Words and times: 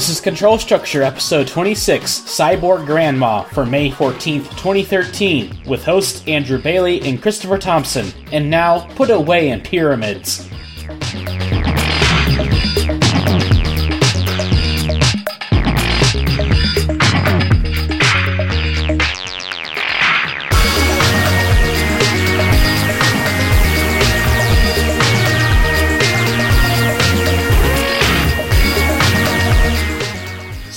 This 0.00 0.08
is 0.08 0.20
Control 0.22 0.56
Structure, 0.56 1.02
episode 1.02 1.46
26, 1.46 2.20
Cyborg 2.20 2.86
Grandma, 2.86 3.42
for 3.42 3.66
May 3.66 3.90
14th, 3.90 4.48
2013, 4.56 5.64
with 5.66 5.84
hosts 5.84 6.26
Andrew 6.26 6.56
Bailey 6.56 7.02
and 7.02 7.20
Christopher 7.20 7.58
Thompson. 7.58 8.10
And 8.32 8.48
now, 8.48 8.86
put 8.94 9.10
away 9.10 9.50
in 9.50 9.60
pyramids. 9.60 10.49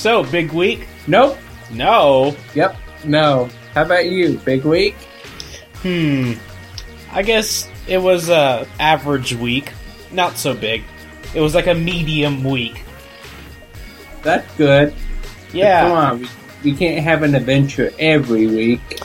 So, 0.03 0.21
big 0.25 0.51
week? 0.51 0.85
Nope. 1.07 1.37
No. 1.71 2.35
Yep. 2.55 2.75
No. 3.05 3.49
How 3.73 3.83
about 3.83 4.07
you? 4.07 4.37
Big 4.39 4.65
week? 4.65 4.95
Hmm. 5.75 6.33
I 7.13 7.21
guess 7.21 7.69
it 7.87 7.99
was 7.99 8.27
a 8.27 8.67
average 8.81 9.33
week. 9.33 9.71
Not 10.11 10.35
so 10.37 10.53
big. 10.53 10.83
It 11.33 11.39
was 11.39 11.55
like 11.55 11.67
a 11.67 11.73
medium 11.73 12.43
week. 12.43 12.83
That's 14.23 14.53
good. 14.57 14.93
Yeah. 15.53 15.83
Come 15.83 15.91
on. 15.93 16.19
We, 16.19 16.71
we 16.71 16.75
can't 16.77 17.01
have 17.01 17.23
an 17.23 17.33
adventure 17.33 17.93
every 17.97 18.47
week. 18.47 18.99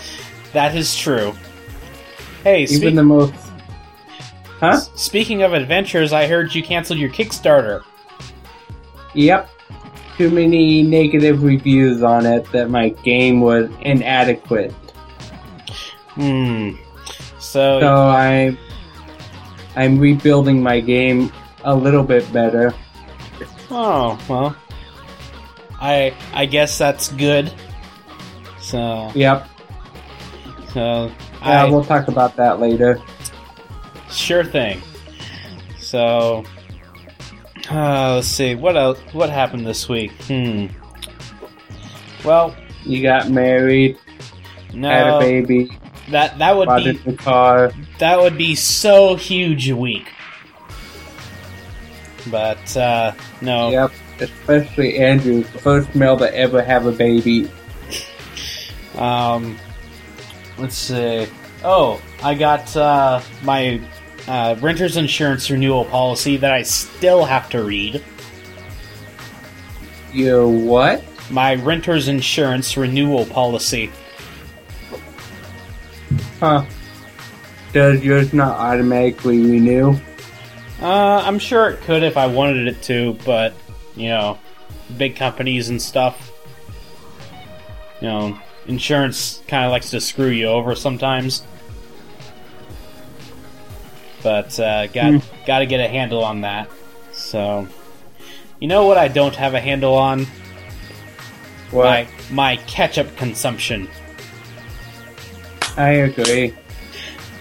That 0.52 0.74
is 0.74 0.96
true. 0.96 1.32
Hey, 2.42 2.64
Even 2.64 2.76
speak- 2.76 2.94
the 2.96 3.04
most. 3.04 3.34
Huh? 4.58 4.80
speaking 4.96 5.42
of 5.44 5.52
adventures, 5.52 6.12
I 6.12 6.26
heard 6.26 6.52
you 6.56 6.64
canceled 6.64 6.98
your 6.98 7.10
Kickstarter. 7.10 7.84
Yep. 9.14 9.48
Too 10.18 10.30
many 10.30 10.82
negative 10.82 11.42
reviews 11.44 12.02
on 12.02 12.26
it 12.26 12.50
that 12.52 12.68
my 12.70 12.88
game 12.90 13.40
was 13.40 13.70
inadequate. 13.82 14.72
Hmm. 16.14 16.72
So, 17.38 17.78
So 17.80 17.94
I'm 18.08 18.58
I'm 19.76 19.98
rebuilding 19.98 20.60
my 20.60 20.80
game 20.80 21.32
a 21.62 21.72
little 21.74 22.02
bit 22.02 22.30
better. 22.32 22.74
oh 23.70 24.18
well, 24.28 24.56
I 25.80 26.12
I 26.34 26.46
guess 26.46 26.76
that's 26.76 27.08
good. 27.12 27.52
So, 28.60 29.10
Yep. 29.14 29.46
so 30.74 31.12
Yeah, 31.42 31.62
I 31.62 31.70
we'll 31.70 31.84
talk 31.84 32.08
about 32.08 32.34
that 32.36 32.58
later. 32.60 33.00
sure 34.10 34.42
thing. 34.44 34.82
So, 35.78 36.44
uh, 37.70 38.14
let's 38.16 38.28
see 38.28 38.54
what 38.54 38.76
else. 38.76 38.98
What 39.12 39.30
happened 39.30 39.66
this 39.66 39.88
week? 39.88 40.12
Hmm. 40.24 40.66
Well, 42.24 42.54
You 42.84 43.02
got 43.02 43.30
married, 43.30 43.98
no, 44.74 44.88
had 44.88 45.06
a 45.08 45.18
baby, 45.20 45.70
that 46.10 46.38
that 46.38 46.56
would 46.56 46.68
be 46.68 46.90
a 46.90 46.92
new 47.08 47.16
car. 47.16 47.72
that 47.98 48.18
would 48.18 48.36
be 48.38 48.54
so 48.54 49.14
huge 49.16 49.68
a 49.70 49.76
week. 49.76 50.08
But 52.30 52.76
uh, 52.76 53.12
no, 53.40 53.70
Yep. 53.70 53.92
Especially 54.20 54.98
Andrew, 54.98 55.44
the 55.44 55.58
first 55.60 55.94
male 55.94 56.16
to 56.18 56.34
ever 56.34 56.60
have 56.60 56.86
a 56.86 56.92
baby. 56.92 57.48
Um, 58.96 59.56
let's 60.58 60.74
see. 60.74 61.28
Oh, 61.62 62.00
I 62.22 62.34
got 62.34 62.76
uh, 62.76 63.20
my 63.44 63.80
uh, 64.28 64.56
renter's 64.60 64.96
insurance 64.96 65.50
renewal 65.50 65.86
policy 65.86 66.36
that 66.36 66.52
I 66.52 66.62
still 66.62 67.24
have 67.24 67.48
to 67.50 67.64
read. 67.64 68.04
You 70.12 70.48
what? 70.48 71.02
My 71.30 71.54
renter's 71.54 72.08
insurance 72.08 72.76
renewal 72.76 73.24
policy. 73.26 73.90
Huh. 76.40 76.64
Does 77.72 78.02
yours 78.02 78.32
not 78.32 78.56
automatically 78.56 79.40
renew? 79.40 79.96
Uh, 80.80 81.22
I'm 81.24 81.38
sure 81.38 81.70
it 81.70 81.80
could 81.80 82.02
if 82.02 82.16
I 82.16 82.26
wanted 82.26 82.68
it 82.68 82.82
to, 82.82 83.18
but 83.24 83.54
you 83.96 84.08
know, 84.08 84.38
big 84.96 85.16
companies 85.16 85.68
and 85.68 85.80
stuff. 85.80 86.32
You 88.00 88.08
know, 88.08 88.38
insurance 88.66 89.42
kind 89.48 89.64
of 89.64 89.72
likes 89.72 89.90
to 89.90 90.00
screw 90.00 90.28
you 90.28 90.46
over 90.46 90.74
sometimes. 90.74 91.42
But 94.22 94.58
uh, 94.58 94.86
got 94.88 95.22
got 95.46 95.58
to 95.60 95.66
get 95.66 95.80
a 95.80 95.88
handle 95.88 96.24
on 96.24 96.42
that. 96.42 96.70
So, 97.12 97.68
you 98.60 98.68
know 98.68 98.86
what 98.86 98.98
I 98.98 99.08
don't 99.08 99.34
have 99.36 99.54
a 99.54 99.60
handle 99.60 99.94
on? 99.94 100.26
What? 101.70 101.84
My 101.84 102.08
my 102.30 102.56
ketchup 102.64 103.16
consumption. 103.16 103.88
I 105.76 105.90
agree. 105.90 106.54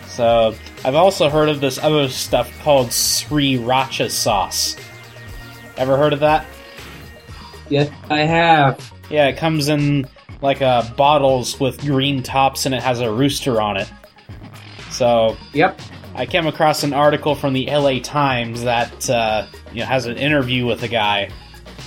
So 0.08 0.56
I've 0.84 0.96
also 0.96 1.30
heard 1.30 1.50
of 1.50 1.62
this 1.62 1.78
other 1.78 2.08
stuff 2.10 2.52
called 2.62 2.88
sriracha 2.88 4.10
sauce. 4.10 4.76
Ever 5.78 5.98
heard 5.98 6.14
of 6.14 6.20
that? 6.22 6.46
Yes, 7.70 7.92
I 8.10 8.20
have. 8.20 8.94
Yeah, 9.10 9.28
it 9.28 9.38
comes 9.38 9.70
in 9.70 10.08
like 10.42 10.62
uh, 10.62 10.84
bottles 10.96 11.60
with 11.60 11.80
green 11.82 12.24
tops 12.24 12.66
and 12.66 12.76
it 12.76 12.82
has 12.82 13.00
a 13.00 13.12
rooster 13.12 13.62
on 13.62 13.78
it. 13.78 13.92
So 14.92 15.38
Yep. 15.54 15.80
I 16.18 16.26
came 16.26 16.48
across 16.48 16.82
an 16.82 16.94
article 16.94 17.36
from 17.36 17.54
the 17.54 17.68
LA 17.68 18.00
Times 18.00 18.64
that 18.64 19.08
uh, 19.08 19.46
you 19.72 19.82
know 19.82 19.86
has 19.86 20.08
an 20.08 20.18
interview 20.18 20.66
with 20.66 20.82
a 20.82 20.88
guy, 20.88 21.30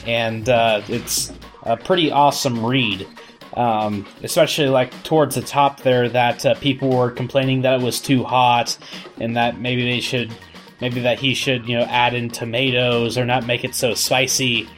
and 0.07 0.49
uh, 0.49 0.83
it's 0.87 1.33
a 1.65 1.77
pretty 1.77 2.13
awesome 2.13 2.65
read. 2.65 3.09
Um, 3.55 4.07
especially 4.23 4.69
like 4.69 4.93
towards 5.03 5.35
the 5.35 5.43
top 5.43 5.81
there, 5.81 6.09
that 6.09 6.47
uh, 6.47 6.55
people 6.55 6.97
were 6.97 7.11
complaining 7.11 7.63
that 7.63 7.81
it 7.81 7.83
was 7.83 8.01
too 8.01 8.23
hot, 8.23 8.79
and 9.19 9.37
that 9.37 9.59
maybe 9.59 9.83
they 9.83 9.99
should, 9.99 10.33
maybe 10.81 11.01
that 11.01 11.19
he 11.19 11.35
should 11.35 11.69
you 11.69 11.77
know 11.77 11.85
add 11.87 12.15
in 12.15 12.29
tomatoes 12.29 13.19
or 13.19 13.27
not 13.27 13.47
make 13.47 13.65
it 13.65 13.75
so 13.75 13.95
spicy. 13.95 14.69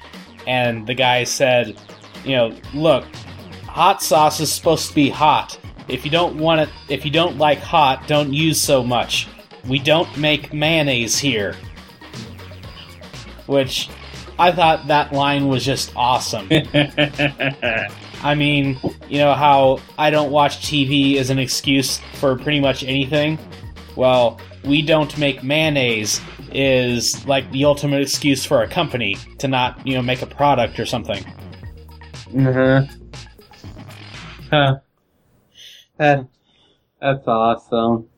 And 0.46 0.86
the 0.86 0.94
guy 0.94 1.24
said, 1.24 1.78
you 2.24 2.36
know, 2.36 2.56
look, 2.72 3.04
hot 3.66 4.02
sauce 4.02 4.40
is 4.40 4.50
supposed 4.50 4.88
to 4.88 4.94
be 4.94 5.10
hot. 5.10 5.60
If 5.88 6.06
you 6.06 6.10
don't 6.10 6.38
want 6.38 6.62
it, 6.62 6.70
if 6.88 7.04
you 7.04 7.10
don't 7.10 7.36
like 7.36 7.58
hot, 7.58 8.08
don't 8.08 8.32
use 8.32 8.58
so 8.58 8.82
much. 8.82 9.28
We 9.66 9.78
don't 9.78 10.16
make 10.16 10.52
mayonnaise 10.52 11.18
here. 11.18 11.56
Which 13.46 13.88
I 14.38 14.52
thought 14.52 14.86
that 14.88 15.12
line 15.12 15.48
was 15.48 15.64
just 15.64 15.92
awesome. 15.94 16.48
I 18.22 18.34
mean, 18.36 18.78
you 19.08 19.18
know 19.18 19.34
how 19.34 19.80
I 19.98 20.10
don't 20.10 20.30
watch 20.30 20.58
TV 20.58 21.16
as 21.16 21.30
an 21.30 21.38
excuse 21.38 21.98
for 22.14 22.36
pretty 22.36 22.60
much 22.60 22.82
anything? 22.84 23.38
Well, 23.96 24.40
we 24.64 24.82
don't 24.82 25.16
make 25.18 25.42
mayonnaise 25.42 26.20
is 26.52 27.26
like 27.26 27.50
the 27.52 27.64
ultimate 27.64 28.02
excuse 28.02 28.44
for 28.44 28.62
a 28.62 28.68
company 28.68 29.16
to 29.38 29.48
not, 29.48 29.84
you 29.86 29.94
know, 29.94 30.02
make 30.02 30.22
a 30.22 30.26
product 30.26 30.78
or 30.78 30.86
something. 30.86 31.24
Uh-huh. 32.36 32.82
Huh. 34.50 34.76
That, 35.98 36.26
that's 37.00 37.26
awesome. 37.26 38.08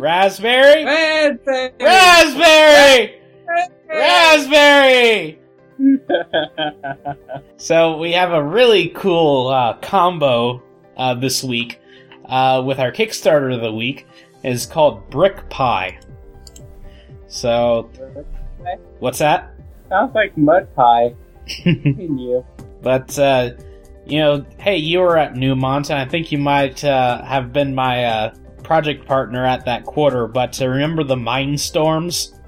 Raspberry. 0.00 0.84
Raspberry. 0.84 1.72
Raspberry. 1.80 3.20
Raspberry. 3.88 5.38
Raspberry. 5.38 5.38
So 7.56 7.96
we 7.96 8.12
have 8.12 8.32
a 8.32 8.42
really 8.42 8.88
cool 8.88 9.46
uh, 9.48 9.74
combo 9.74 10.60
uh, 10.96 11.14
this 11.14 11.44
week 11.44 11.78
uh, 12.26 12.60
with 12.66 12.80
our 12.80 12.90
Kickstarter 12.90 13.54
of 13.54 13.60
the 13.60 13.72
week. 13.72 14.04
is 14.42 14.66
called 14.66 15.08
BrickPi. 15.10 16.02
So 17.28 17.88
what's 18.98 19.18
that? 19.20 19.54
Sounds 19.88 20.12
like 20.14 20.36
mud 20.36 20.74
pie. 20.74 21.14
Continue. 21.62 22.44
But 22.82 23.16
uh, 23.18 23.50
you 24.06 24.18
know, 24.18 24.44
hey, 24.58 24.76
you 24.76 24.98
were 24.98 25.16
at 25.16 25.34
Newmont, 25.34 25.90
and 25.90 25.98
I 26.00 26.04
think 26.04 26.32
you 26.32 26.38
might 26.38 26.82
uh, 26.84 27.22
have 27.22 27.52
been 27.52 27.74
my 27.74 28.04
uh, 28.04 28.34
project 28.62 29.06
partner 29.06 29.44
at 29.44 29.64
that 29.64 29.84
quarter. 29.84 30.26
But 30.26 30.60
uh, 30.60 30.68
remember 30.68 31.04
the 31.04 31.16
Mindstorms? 31.16 32.38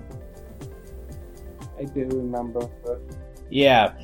I 1.79 1.85
do 1.85 2.07
remember. 2.07 2.69
Yeah. 3.51 3.95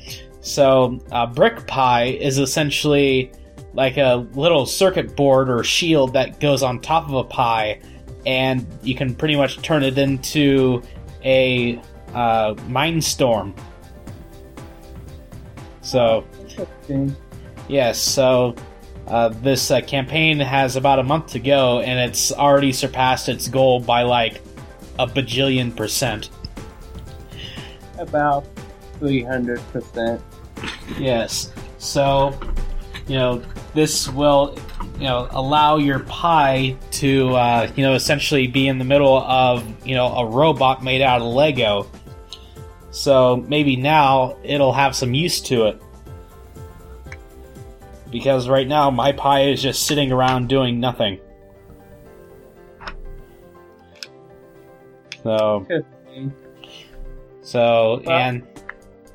So, 0.41 0.99
uh, 1.11 1.27
BrickPi 1.27 2.19
is 2.19 2.37
essentially 2.39 3.31
like 3.73 3.97
a 3.97 4.27
little 4.33 4.65
circuit 4.65 5.15
board 5.15 5.49
or 5.49 5.63
shield 5.63 6.13
that 6.13 6.39
goes 6.39 6.63
on 6.63 6.79
top 6.79 7.07
of 7.07 7.13
a 7.13 7.23
Pi, 7.23 7.79
and 8.25 8.65
you 8.81 8.95
can 8.95 9.15
pretty 9.15 9.35
much 9.35 9.61
turn 9.61 9.83
it 9.83 9.97
into 9.97 10.81
a 11.23 11.81
uh, 12.13 12.53
Mindstorm. 12.67 13.57
So, 15.81 16.25
Interesting. 16.39 17.15
yes, 17.67 17.99
so 17.99 18.55
uh, 19.07 19.29
this 19.29 19.71
uh, 19.71 19.81
campaign 19.81 20.39
has 20.39 20.75
about 20.75 20.99
a 20.99 21.03
month 21.03 21.27
to 21.27 21.39
go, 21.39 21.79
and 21.81 21.99
it's 21.99 22.31
already 22.31 22.71
surpassed 22.71 23.29
its 23.29 23.47
goal 23.47 23.79
by 23.79 24.03
like 24.03 24.41
a 24.99 25.07
bajillion 25.07 25.75
percent. 25.75 26.29
About 27.97 28.45
300%. 28.99 30.21
Yes. 30.97 31.51
So, 31.77 32.39
you 33.07 33.15
know, 33.15 33.43
this 33.73 34.07
will, 34.09 34.57
you 34.95 35.05
know, 35.05 35.27
allow 35.31 35.77
your 35.77 35.99
Pi 35.99 36.77
to, 36.91 37.35
uh, 37.35 37.71
you 37.75 37.83
know, 37.83 37.93
essentially 37.93 38.47
be 38.47 38.67
in 38.67 38.77
the 38.77 38.85
middle 38.85 39.17
of, 39.17 39.65
you 39.85 39.95
know, 39.95 40.07
a 40.15 40.25
robot 40.25 40.83
made 40.83 41.01
out 41.01 41.21
of 41.21 41.27
Lego. 41.27 41.89
So 42.91 43.37
maybe 43.47 43.75
now 43.75 44.37
it'll 44.43 44.73
have 44.73 44.95
some 44.95 45.13
use 45.13 45.41
to 45.41 45.65
it. 45.67 45.81
Because 48.11 48.49
right 48.49 48.67
now 48.67 48.91
my 48.91 49.11
Pi 49.11 49.43
is 49.43 49.61
just 49.61 49.87
sitting 49.87 50.11
around 50.11 50.49
doing 50.49 50.79
nothing. 50.79 51.19
So. 55.23 55.65
So 57.41 58.01
and 58.07 58.45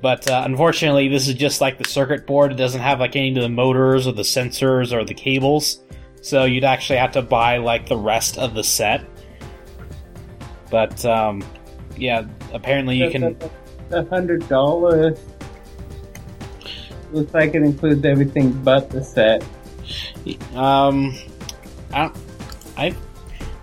but 0.02 0.28
uh, 0.30 0.42
unfortunately, 0.44 1.08
this 1.08 1.26
is 1.26 1.34
just 1.34 1.60
like 1.60 1.78
the 1.78 1.84
circuit 1.84 2.26
board. 2.26 2.52
It 2.52 2.56
doesn't 2.56 2.80
have 2.80 3.00
like 3.00 3.16
any 3.16 3.30
of 3.36 3.42
the 3.42 3.48
motors 3.48 4.06
or 4.06 4.12
the 4.12 4.22
sensors 4.22 4.92
or 4.92 5.04
the 5.04 5.14
cables. 5.14 5.80
So 6.20 6.44
you'd 6.44 6.64
actually 6.64 6.98
have 6.98 7.12
to 7.12 7.22
buy 7.22 7.56
like 7.58 7.88
the 7.88 7.96
rest 7.96 8.38
of 8.38 8.54
the 8.54 8.62
set. 8.62 9.04
But 10.70 11.04
um, 11.04 11.42
yeah, 11.96 12.26
apparently 12.52 12.96
you 12.96 13.10
can. 13.10 13.36
A 13.90 14.04
hundred 14.06 14.48
dollars. 14.48 15.18
Looks 17.16 17.32
like 17.32 17.54
it 17.54 17.62
includes 17.62 18.04
everything 18.04 18.52
but 18.62 18.90
the 18.90 19.02
set. 19.02 19.42
Um, 20.54 21.14
I, 21.90 22.10
I 22.76 22.94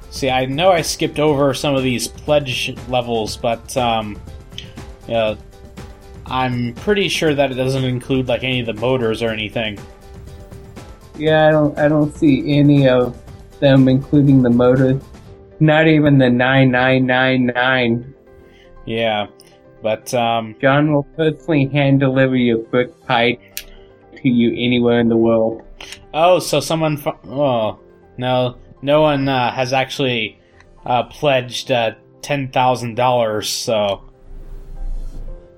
see. 0.10 0.32
I 0.32 0.48
know 0.48 0.72
I 0.72 0.82
skipped 0.82 1.20
over 1.20 1.54
some 1.54 1.76
of 1.76 1.84
these 1.84 2.08
pledge 2.08 2.76
levels, 2.90 3.38
but 3.38 3.78
um, 3.78 4.20
yeah, 5.08 5.36
I'm 6.26 6.74
pretty 6.74 7.08
sure 7.10 7.36
that 7.36 7.52
it 7.52 7.54
doesn't 7.54 7.84
include 7.84 8.28
like 8.28 8.44
any 8.44 8.60
of 8.62 8.66
the 8.66 8.74
motors 8.74 9.22
or 9.22 9.30
anything. 9.30 9.78
Yeah, 11.16 11.48
I 11.48 11.52
don't. 11.52 11.78
I 11.78 11.88
don't 11.88 12.12
see 12.18 12.58
any 12.58 12.90
of 12.90 13.16
them, 13.60 13.88
including 13.88 14.42
the 14.42 14.50
motors. 14.50 15.00
Not 15.60 15.88
even 15.88 16.18
the 16.18 16.32
nine 16.32 16.72
nine 16.72 17.06
nine 17.06 17.46
nine. 17.46 18.16
Yeah, 18.88 19.28
but 19.84 20.14
um, 20.14 20.56
John 20.62 20.94
will 20.94 21.04
personally 21.04 21.68
hand 21.68 22.00
deliver 22.00 22.38
your 22.38 22.60
brick 22.60 22.90
pie 23.06 23.38
to 24.16 24.30
you 24.30 24.52
anywhere 24.52 25.00
in 25.02 25.10
the 25.10 25.18
world. 25.18 25.62
oh, 26.14 26.40
so 26.40 26.60
someone. 26.62 26.98
Fu- 26.98 27.12
oh 27.28 27.80
no, 28.18 28.58
no 28.82 29.02
one 29.02 29.28
uh, 29.28 29.52
has 29.52 29.74
actually 29.74 30.40
uh, 30.86 31.04
pledged 31.04 31.70
uh, 31.70 31.96
ten 32.22 32.50
thousand 32.50 32.96
dollars. 32.96 33.50
So, 33.50 34.10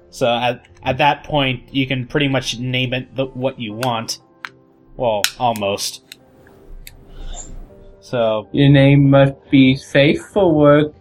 so 0.10 0.28
at 0.28 0.68
at 0.84 0.98
that 0.98 1.24
point, 1.24 1.74
you 1.74 1.86
can 1.86 2.08
pretty 2.08 2.28
much 2.28 2.58
name 2.58 2.94
it 2.94 3.16
the, 3.16 3.28
what 3.28 3.60
you 3.60 3.74
want. 3.74 4.20
Well, 4.98 5.22
almost. 5.40 6.02
So 8.02 8.48
Your 8.52 8.70
name 8.70 9.10
must 9.10 9.34
be 9.50 9.76
safe 9.76 10.22
for 10.32 10.54
work, 10.54 10.94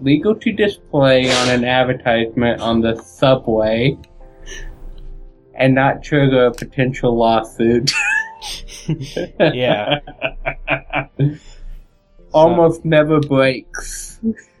legal 0.00 0.34
to 0.34 0.52
display 0.52 1.30
on 1.30 1.48
an 1.48 1.64
advertisement 1.64 2.60
on 2.60 2.80
the 2.80 2.96
subway, 3.02 3.96
and 5.54 5.74
not 5.74 6.02
trigger 6.02 6.46
a 6.46 6.52
potential 6.52 7.16
lawsuit. 7.16 7.90
yeah. 9.38 10.00
Almost 12.32 12.84
never 12.84 13.20
breaks. 13.20 14.20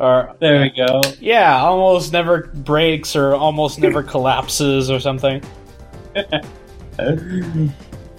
or 0.00 0.34
There 0.40 0.62
we 0.62 0.70
go. 0.70 1.00
yeah, 1.20 1.60
almost 1.62 2.12
never 2.12 2.48
breaks 2.48 3.14
or 3.14 3.34
almost 3.34 3.78
never 3.78 4.02
collapses 4.02 4.90
or 4.90 4.98
something. 4.98 5.40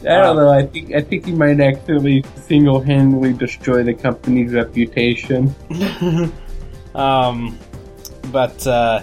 I 0.02 0.18
don't 0.22 0.36
know. 0.36 0.50
I 0.50 0.66
think 0.66 0.94
I 0.94 1.02
think 1.02 1.28
you 1.28 1.36
might 1.36 1.60
actually 1.60 2.24
single-handedly 2.36 3.34
destroy 3.34 3.84
the 3.84 3.94
company's 3.94 4.54
reputation. 4.54 5.54
um, 6.96 7.58
but 8.32 8.66
uh, 8.66 9.02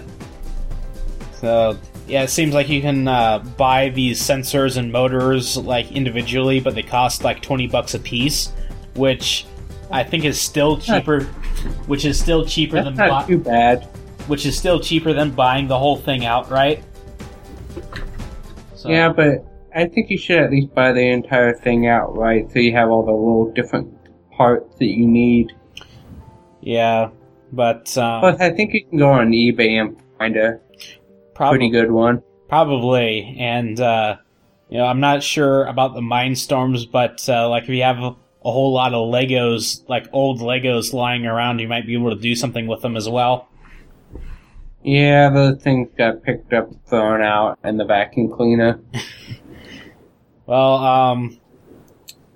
so 1.41 1.79
yeah, 2.09 2.23
it 2.25 2.31
seems 2.31 2.53
like 2.55 2.69
you 2.69 2.81
can 2.81 3.07
uh, 3.07 3.39
buy 3.39 3.91
these 3.91 4.21
sensors 4.21 4.77
and 4.77 4.91
motors 4.91 5.57
like 5.57 5.93
individually, 5.93 6.59
but 6.59 6.75
they 6.75 6.83
cost 6.83 7.23
like 7.23 7.43
twenty 7.43 7.67
bucks 7.67 7.95
a 7.95 7.99
piece, 8.01 8.53
which 8.95 9.47
I 9.91 10.03
think 10.03 10.25
is 10.25 10.41
still 10.41 10.79
cheaper. 10.79 11.25
Which 11.87 12.05
is 12.05 12.19
still 12.21 12.45
cheaper 12.45 12.77
That's 12.77 12.97
than 12.97 13.09
not 13.09 13.27
bu- 13.27 13.35
too 13.35 13.43
bad. 13.43 13.85
which 14.29 14.47
is 14.47 14.57
still 14.57 14.79
cheaper 14.79 15.13
than 15.13 15.33
buying 15.33 15.67
the 15.67 15.77
whole 15.79 15.97
thing 15.97 16.25
outright. 16.25 16.85
So, 18.77 18.89
Yeah, 18.89 19.13
but 19.13 19.45
I 19.75 19.87
think 19.87 20.11
you 20.11 20.19
should 20.19 20.39
at 20.39 20.51
least 20.51 20.75
buy 20.75 20.93
the 20.93 21.09
entire 21.09 21.55
thing 21.55 21.87
outright, 21.87 22.51
so 22.53 22.59
you 22.59 22.73
have 22.73 22.91
all 22.91 23.05
the 23.05 23.13
little 23.13 23.53
different 23.53 23.95
parts 24.33 24.75
that 24.79 24.87
you 24.87 25.07
need. 25.07 25.53
yeah, 26.61 27.11
but 27.53 27.97
um, 27.99 28.21
Plus, 28.21 28.41
I 28.41 28.51
think 28.51 28.73
you 28.75 28.85
can 28.85 28.99
go 28.99 29.11
on 29.11 29.31
eBay 29.31 29.81
and 29.81 29.97
find 30.19 30.37
a 30.37 30.61
prob- 31.35 31.53
pretty 31.53 31.71
good 31.71 31.91
one. 31.91 32.23
Probably, 32.49 33.37
and 33.39 33.79
uh, 33.79 34.17
you 34.71 34.79
know, 34.79 34.87
I'm 34.87 35.01
not 35.01 35.23
sure 35.23 35.65
about 35.67 35.95
the 35.95 36.01
Mindstorms, 36.01 36.91
but 36.91 37.29
uh, 37.29 37.49
like 37.49 37.65
if 37.65 37.69
you 37.71 37.83
have 37.83 37.99
a, 37.99 38.17
a 38.45 38.51
whole 38.51 38.73
lot 38.73 38.95
of 38.95 39.13
Legos, 39.13 39.87
like 39.89 40.07
old 40.13 40.41
Legos 40.41 40.93
lying 40.93 41.27
around, 41.27 41.59
you 41.59 41.69
might 41.69 41.87
be 41.87 41.95
able 41.95 42.11
to 42.11 42.21
do 42.21 42.35
something 42.35 42.67
with 42.67 42.81
them 42.83 42.97
as 42.97 43.09
well. 43.09 43.49
Yeah, 44.83 45.29
those 45.31 45.61
things 45.61 45.91
got 45.99 46.23
picked 46.23 46.53
up, 46.53 46.71
thrown 46.87 47.23
out, 47.23 47.59
and 47.63 47.79
the 47.79 47.85
vacuum 47.85 48.31
cleaner. 48.31 48.81
Well, 50.49 50.77
um, 50.77 51.39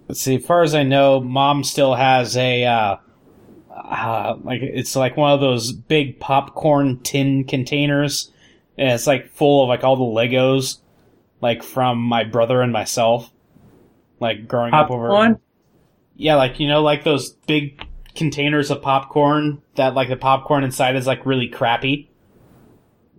let's 0.07 0.21
see. 0.21 0.35
As 0.35 0.45
far 0.45 0.63
as 0.63 0.75
I 0.75 0.83
know, 0.83 1.19
Mom 1.19 1.65
still 1.65 1.95
has 1.95 2.37
a 2.37 2.63
uh, 2.63 2.97
uh, 3.75 4.37
like 4.45 4.61
it's 4.61 4.95
like 4.95 5.17
one 5.17 5.33
of 5.33 5.41
those 5.41 5.73
big 5.73 6.21
popcorn 6.21 7.01
tin 7.01 7.45
containers, 7.45 8.31
and 8.77 8.91
it's 8.91 9.07
like 9.07 9.31
full 9.31 9.63
of 9.63 9.71
like 9.71 9.83
all 9.83 9.97
the 9.97 10.03
Legos, 10.03 10.81
like 11.41 11.63
from 11.63 12.03
my 12.03 12.23
brother 12.23 12.61
and 12.61 12.71
myself, 12.71 13.33
like 14.21 14.47
growing 14.47 14.75
up 14.75 14.91
over. 14.91 15.09
Popcorn? 15.09 15.41
Yeah, 16.15 16.35
like 16.35 16.61
you 16.61 16.69
know, 16.69 16.83
like 16.83 17.05
those 17.05 17.31
big 17.47 17.83
containers 18.15 18.71
of 18.71 18.83
popcorn 18.83 19.63
that 19.77 19.95
like 19.95 20.11
the 20.11 20.17
popcorn 20.17 20.65
inside 20.65 20.97
is 20.97 21.07
like 21.07 21.25
really 21.25 21.49
crappy. 21.49 22.11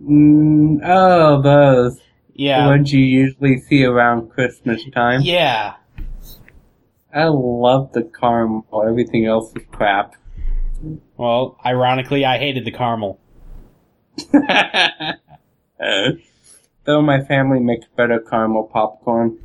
Mm, 0.00 0.78
oh, 0.84 1.42
those. 1.42 2.00
The 2.34 2.42
Yeah, 2.42 2.66
ones 2.66 2.92
you 2.92 3.00
usually 3.00 3.60
see 3.60 3.84
around 3.84 4.30
Christmas 4.30 4.84
time. 4.92 5.20
yeah. 5.22 5.74
I 7.14 7.26
love 7.26 7.92
the 7.92 8.02
caramel. 8.02 8.66
Everything 8.86 9.24
else 9.26 9.52
is 9.54 9.62
crap. 9.70 10.14
Well, 11.16 11.56
ironically, 11.64 12.24
I 12.24 12.38
hated 12.38 12.64
the 12.64 12.72
caramel. 12.72 13.20
Though 16.84 17.00
my 17.02 17.20
family 17.22 17.60
makes 17.60 17.86
better 17.96 18.18
caramel 18.18 18.64
popcorn. 18.64 19.38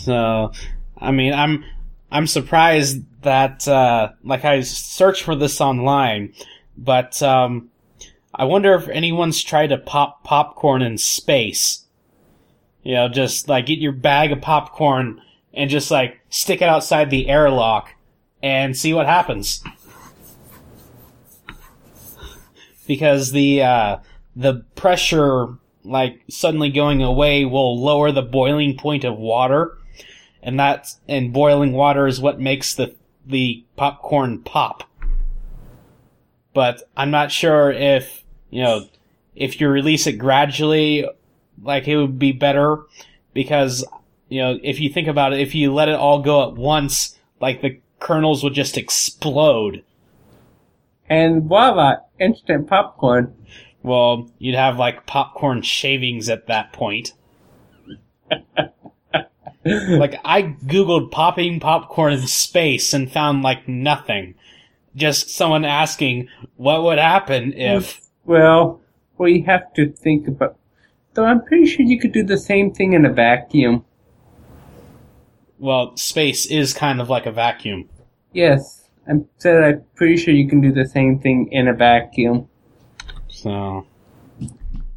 So, 0.00 0.52
I 0.98 1.12
mean, 1.12 1.32
I'm 1.34 1.64
I'm 2.10 2.26
surprised 2.26 3.02
that 3.22 3.68
uh, 3.68 4.10
like 4.24 4.44
I 4.44 4.60
searched 4.62 5.22
for 5.22 5.34
this 5.36 5.60
online, 5.60 6.32
but 6.78 7.22
um, 7.22 7.68
I 8.38 8.44
wonder 8.44 8.74
if 8.74 8.86
anyone's 8.88 9.42
tried 9.42 9.68
to 9.68 9.78
pop 9.78 10.22
popcorn 10.22 10.82
in 10.82 10.98
space. 10.98 11.86
You 12.82 12.94
know, 12.94 13.08
just 13.08 13.48
like 13.48 13.66
get 13.66 13.78
your 13.78 13.92
bag 13.92 14.30
of 14.30 14.42
popcorn 14.42 15.22
and 15.54 15.70
just 15.70 15.90
like 15.90 16.20
stick 16.28 16.60
it 16.60 16.68
outside 16.68 17.08
the 17.08 17.28
airlock 17.28 17.94
and 18.42 18.76
see 18.76 18.92
what 18.92 19.06
happens. 19.06 19.64
Because 22.86 23.32
the 23.32 23.62
uh, 23.62 23.96
the 24.36 24.64
pressure 24.76 25.56
like 25.82 26.20
suddenly 26.28 26.70
going 26.70 27.02
away 27.02 27.46
will 27.46 27.82
lower 27.82 28.12
the 28.12 28.22
boiling 28.22 28.76
point 28.76 29.02
of 29.04 29.16
water, 29.16 29.78
and 30.42 30.60
that's 30.60 31.00
and 31.08 31.32
boiling 31.32 31.72
water 31.72 32.06
is 32.06 32.20
what 32.20 32.38
makes 32.38 32.74
the 32.74 32.94
the 33.24 33.64
popcorn 33.76 34.42
pop. 34.42 34.84
But 36.52 36.82
I'm 36.96 37.10
not 37.10 37.32
sure 37.32 37.72
if 37.72 38.24
you 38.50 38.62
know 38.62 38.88
if 39.34 39.60
you 39.60 39.68
release 39.68 40.06
it 40.06 40.14
gradually, 40.14 41.06
like 41.62 41.86
it 41.86 41.96
would 41.96 42.18
be 42.18 42.32
better 42.32 42.84
because 43.34 43.84
you 44.28 44.40
know 44.40 44.58
if 44.62 44.80
you 44.80 44.88
think 44.88 45.08
about 45.08 45.32
it, 45.32 45.40
if 45.40 45.54
you 45.54 45.72
let 45.72 45.88
it 45.88 45.94
all 45.94 46.20
go 46.22 46.48
at 46.48 46.54
once, 46.54 47.18
like 47.40 47.60
the 47.60 47.80
kernels 48.00 48.42
would 48.42 48.54
just 48.54 48.76
explode. 48.76 49.84
And 51.08 51.44
voila, 51.44 51.98
instant 52.18 52.66
popcorn. 52.68 53.34
Well, 53.82 54.28
you'd 54.38 54.56
have 54.56 54.78
like 54.78 55.06
popcorn 55.06 55.62
shavings 55.62 56.28
at 56.28 56.48
that 56.48 56.72
point. 56.72 57.12
like 59.64 60.20
I 60.24 60.42
googled 60.42 61.10
popping 61.12 61.60
popcorn 61.60 62.14
in 62.14 62.26
space 62.26 62.92
and 62.92 63.10
found 63.10 63.42
like 63.42 63.68
nothing. 63.68 64.34
Just 64.96 65.30
someone 65.30 65.64
asking 65.64 66.28
what 66.56 66.82
would 66.82 66.98
happen 66.98 67.52
if 67.52 68.00
Well, 68.26 68.80
we 69.18 69.40
have 69.42 69.72
to 69.74 69.90
think 69.92 70.28
about. 70.28 70.58
Though 71.14 71.24
I'm 71.24 71.42
pretty 71.44 71.66
sure 71.66 71.86
you 71.86 71.98
could 71.98 72.12
do 72.12 72.22
the 72.22 72.36
same 72.36 72.72
thing 72.72 72.92
in 72.92 73.06
a 73.06 73.12
vacuum. 73.12 73.84
well, 75.58 75.96
space 75.96 76.44
is 76.46 76.74
kind 76.74 77.00
of 77.00 77.08
like 77.08 77.24
a 77.24 77.32
vacuum. 77.32 77.88
Yes, 78.32 78.88
I'm 79.08 79.26
said 79.38 79.62
I'm 79.64 79.84
pretty 79.94 80.16
sure 80.18 80.34
you 80.34 80.46
can 80.48 80.60
do 80.60 80.72
the 80.72 80.84
same 80.86 81.18
thing 81.18 81.48
in 81.52 81.68
a 81.68 81.72
vacuum. 81.72 82.48
So 83.28 83.86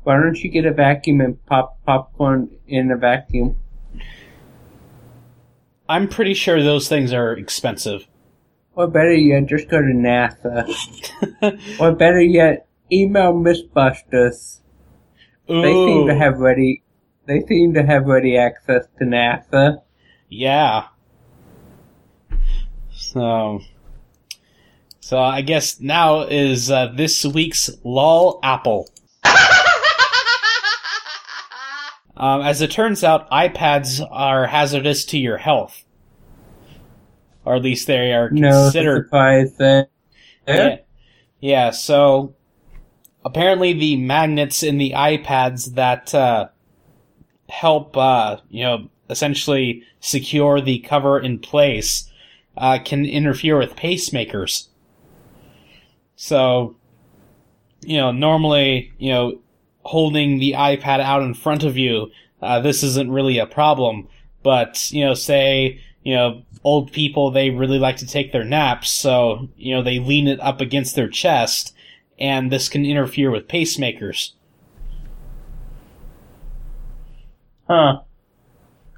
Why 0.03 0.15
don't 0.19 0.37
you 0.43 0.49
get 0.49 0.65
a 0.65 0.73
vacuum 0.73 1.21
and 1.21 1.45
pop 1.45 1.77
popcorn 1.85 2.49
in 2.67 2.91
a 2.91 2.97
vacuum? 2.97 3.55
I'm 5.87 6.07
pretty 6.07 6.33
sure 6.33 6.61
those 6.61 6.87
things 6.89 7.13
are 7.13 7.33
expensive. 7.33 8.07
Or 8.75 8.87
better 8.87 9.13
yet, 9.13 9.45
just 9.47 9.69
go 9.69 9.79
to 9.81 9.87
NASA. 9.87 10.67
or 11.79 11.91
better 11.93 12.21
yet, 12.21 12.67
email 12.91 13.33
Mythbusters. 13.33 14.59
They 15.47 15.73
seem 15.73 16.07
to 16.07 16.15
have 16.15 16.37
ready. 16.39 16.83
They 17.25 17.41
seem 17.41 17.73
to 17.73 17.83
have 17.83 18.05
ready 18.05 18.37
access 18.37 18.85
to 18.99 19.05
NASA. 19.05 19.81
Yeah. 20.29 20.87
So, 22.91 23.61
so 24.99 25.17
I 25.17 25.41
guess 25.41 25.79
now 25.79 26.21
is 26.21 26.69
uh, 26.69 26.93
this 26.95 27.25
week's 27.25 27.69
lol 27.83 28.39
apple. 28.43 28.89
Um, 32.19 32.41
as 32.41 32.61
it 32.61 32.69
turns 32.69 33.01
out, 33.01 33.31
iPads 33.31 34.05
are 34.11 34.45
hazardous 34.45 35.05
to 35.05 35.17
your 35.17 35.37
health, 35.37 35.85
or 37.45 37.55
at 37.55 37.61
least 37.61 37.87
they 37.87 38.11
are 38.11 38.27
considered. 38.27 38.41
No 38.51 38.63
considered. 38.63 39.05
surprise 39.05 39.55
there. 39.55 39.87
Yeah. 40.45 40.77
yeah. 41.39 41.71
So 41.71 42.35
apparently, 43.23 43.73
the 43.73 43.95
magnets 43.95 44.63
in 44.63 44.77
the 44.77 44.91
iPads 44.91 45.75
that 45.75 46.13
uh, 46.15 46.49
help, 47.49 47.95
uh, 47.97 48.37
you 48.49 48.63
know, 48.63 48.89
essentially 49.09 49.83
secure 49.99 50.61
the 50.61 50.79
cover 50.79 51.19
in 51.19 51.39
place 51.39 52.11
uh, 52.57 52.79
can 52.83 53.05
interfere 53.05 53.57
with 53.57 53.75
pacemakers. 53.75 54.67
So, 56.15 56.75
you 57.81 57.97
know, 57.97 58.11
normally, 58.11 58.93
you 58.97 59.11
know, 59.11 59.39
holding 59.83 60.39
the 60.39 60.53
iPad 60.53 60.99
out 60.99 61.23
in 61.23 61.33
front 61.33 61.63
of 61.63 61.77
you, 61.77 62.11
uh, 62.41 62.59
this 62.59 62.83
isn't 62.83 63.11
really 63.11 63.37
a 63.37 63.45
problem. 63.45 64.07
But, 64.43 64.91
you 64.91 65.05
know, 65.05 65.13
say, 65.13 65.81
you 66.03 66.15
know, 66.15 66.43
old 66.63 66.91
people, 66.91 67.31
they 67.31 67.49
really 67.49 67.79
like 67.79 67.97
to 67.97 68.07
take 68.07 68.31
their 68.31 68.43
naps, 68.43 68.89
so, 68.89 69.49
you 69.57 69.75
know, 69.75 69.81
they 69.81 69.99
lean 69.99 70.27
it 70.27 70.39
up 70.39 70.61
against 70.61 70.95
their 70.95 71.07
chest, 71.09 71.73
and 72.19 72.51
this 72.51 72.69
can 72.69 72.85
interfere 72.85 73.31
with 73.31 73.47
pacemakers. 73.47 74.33
Huh. 77.67 78.01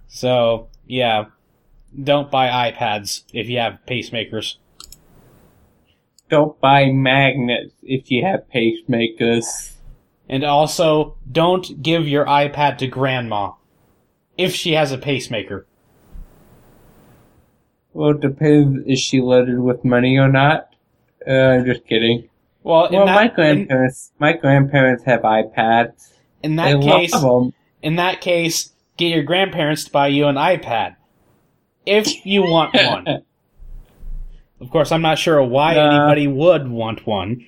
So, 0.08 0.70
yeah, 0.88 1.26
don't 2.04 2.32
buy 2.32 2.72
iPads 2.72 3.24
if 3.34 3.48
you 3.48 3.60
have 3.60 3.80
pacemakers. 3.88 4.56
Don't 6.30 6.60
buy 6.60 6.92
magnets 6.92 7.74
if 7.84 8.10
you 8.10 8.24
have 8.26 8.44
pacemakers. 8.54 9.74
And 10.30 10.44
also, 10.44 11.18
don't 11.30 11.82
give 11.84 12.08
your 12.08 12.26
iPad 12.26 12.78
to 12.80 12.88
grandma 12.88 13.52
if 14.38 14.56
she 14.56 14.74
has 14.74 14.94
a 14.94 14.98
pacemaker. 14.98 15.66
Well, 17.94 18.12
it 18.12 18.22
depends. 18.22 18.88
Is 18.88 19.00
she 19.00 19.20
loaded 19.20 19.60
with 19.60 19.84
money 19.84 20.18
or 20.18 20.30
not? 20.30 20.74
Uh, 21.28 21.32
I'm 21.32 21.66
just 21.66 21.86
kidding. 21.86 22.30
Well, 22.64 22.86
in 22.86 22.94
Well, 22.94 23.06
my 23.08 23.14
that, 23.28 23.32
in, 23.32 23.36
grandparents, 23.36 24.12
my 24.20 24.34
grandparents 24.34 25.04
have 25.06 25.22
iPads. 25.22 26.14
in 26.44 26.56
They 26.56 26.74
that 26.74 26.82
case, 26.82 27.14
in 27.82 27.96
that 27.96 28.22
case, 28.22 28.72
get 28.98 29.08
your 29.14 29.24
grandparents 29.24 29.86
to 29.86 29.92
buy 29.92 30.08
you 30.08 30.28
an 30.28 30.36
iPad. 30.36 30.96
If 31.86 32.26
you 32.26 32.44
want 32.44 32.74
one. 32.86 33.24
Of 34.60 34.70
course, 34.70 34.92
I'm 34.92 35.02
not 35.02 35.18
sure 35.18 35.44
why 35.44 35.74
Nah. 35.76 35.88
anybody 35.88 36.28
would 36.28 36.68
want 36.70 37.08
one. 37.08 37.48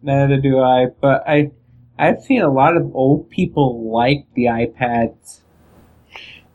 Neither 0.00 0.36
do 0.36 0.60
I, 0.60 0.86
but 1.00 1.24
I, 1.28 1.50
I've 1.98 2.20
seen 2.20 2.40
a 2.42 2.50
lot 2.52 2.76
of 2.76 2.94
old 2.94 3.28
people 3.30 3.90
like 3.90 4.26
the 4.34 4.44
iPads. 4.44 5.40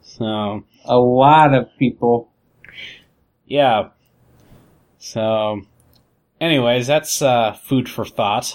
So, 0.01 0.63
A 0.85 0.97
lot 0.97 1.53
of 1.53 1.67
people. 1.77 2.31
yeah. 3.45 3.89
So, 4.97 5.63
anyways, 6.43 6.87
that's 6.87 7.21
uh, 7.21 7.53
food 7.53 7.89
for 7.89 8.05
thought. 8.05 8.53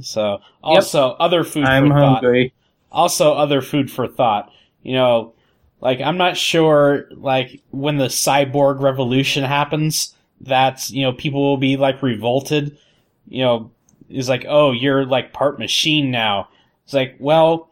So, 0.00 0.38
also 0.62 1.10
other 1.18 1.42
food 1.44 1.64
I'm 1.64 1.88
for 1.88 1.94
thought. 1.94 2.22
hungry. 2.22 2.54
also 2.92 3.32
other 3.32 3.60
food 3.60 3.90
for 3.90 4.06
thought. 4.06 4.52
You 4.82 4.94
know, 4.94 5.34
like 5.80 6.00
I'm 6.00 6.16
not 6.16 6.36
sure 6.36 7.08
like 7.10 7.62
when 7.70 7.98
the 7.98 8.06
cyborg 8.06 8.80
revolution 8.80 9.44
happens 9.44 10.14
that, 10.42 10.88
you 10.90 11.02
know, 11.02 11.12
people 11.12 11.42
will 11.42 11.56
be 11.56 11.76
like 11.76 12.00
revolted, 12.02 12.78
you 13.26 13.42
know, 13.42 13.70
is 14.08 14.28
like, 14.28 14.46
"Oh, 14.48 14.70
you're 14.72 15.04
like 15.04 15.32
part 15.32 15.58
machine 15.58 16.10
now." 16.10 16.48
It's 16.84 16.94
like, 16.94 17.16
"Well, 17.18 17.70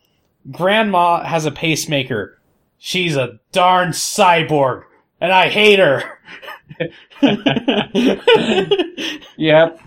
grandma 0.50 1.24
has 1.24 1.46
a 1.46 1.50
pacemaker. 1.50 2.38
She's 2.78 3.16
a 3.16 3.38
darn 3.52 3.90
cyborg, 3.90 4.82
and 5.20 5.32
I 5.32 5.49
hate 5.49 5.78
her." 5.78 6.02
Yep. 9.37 9.80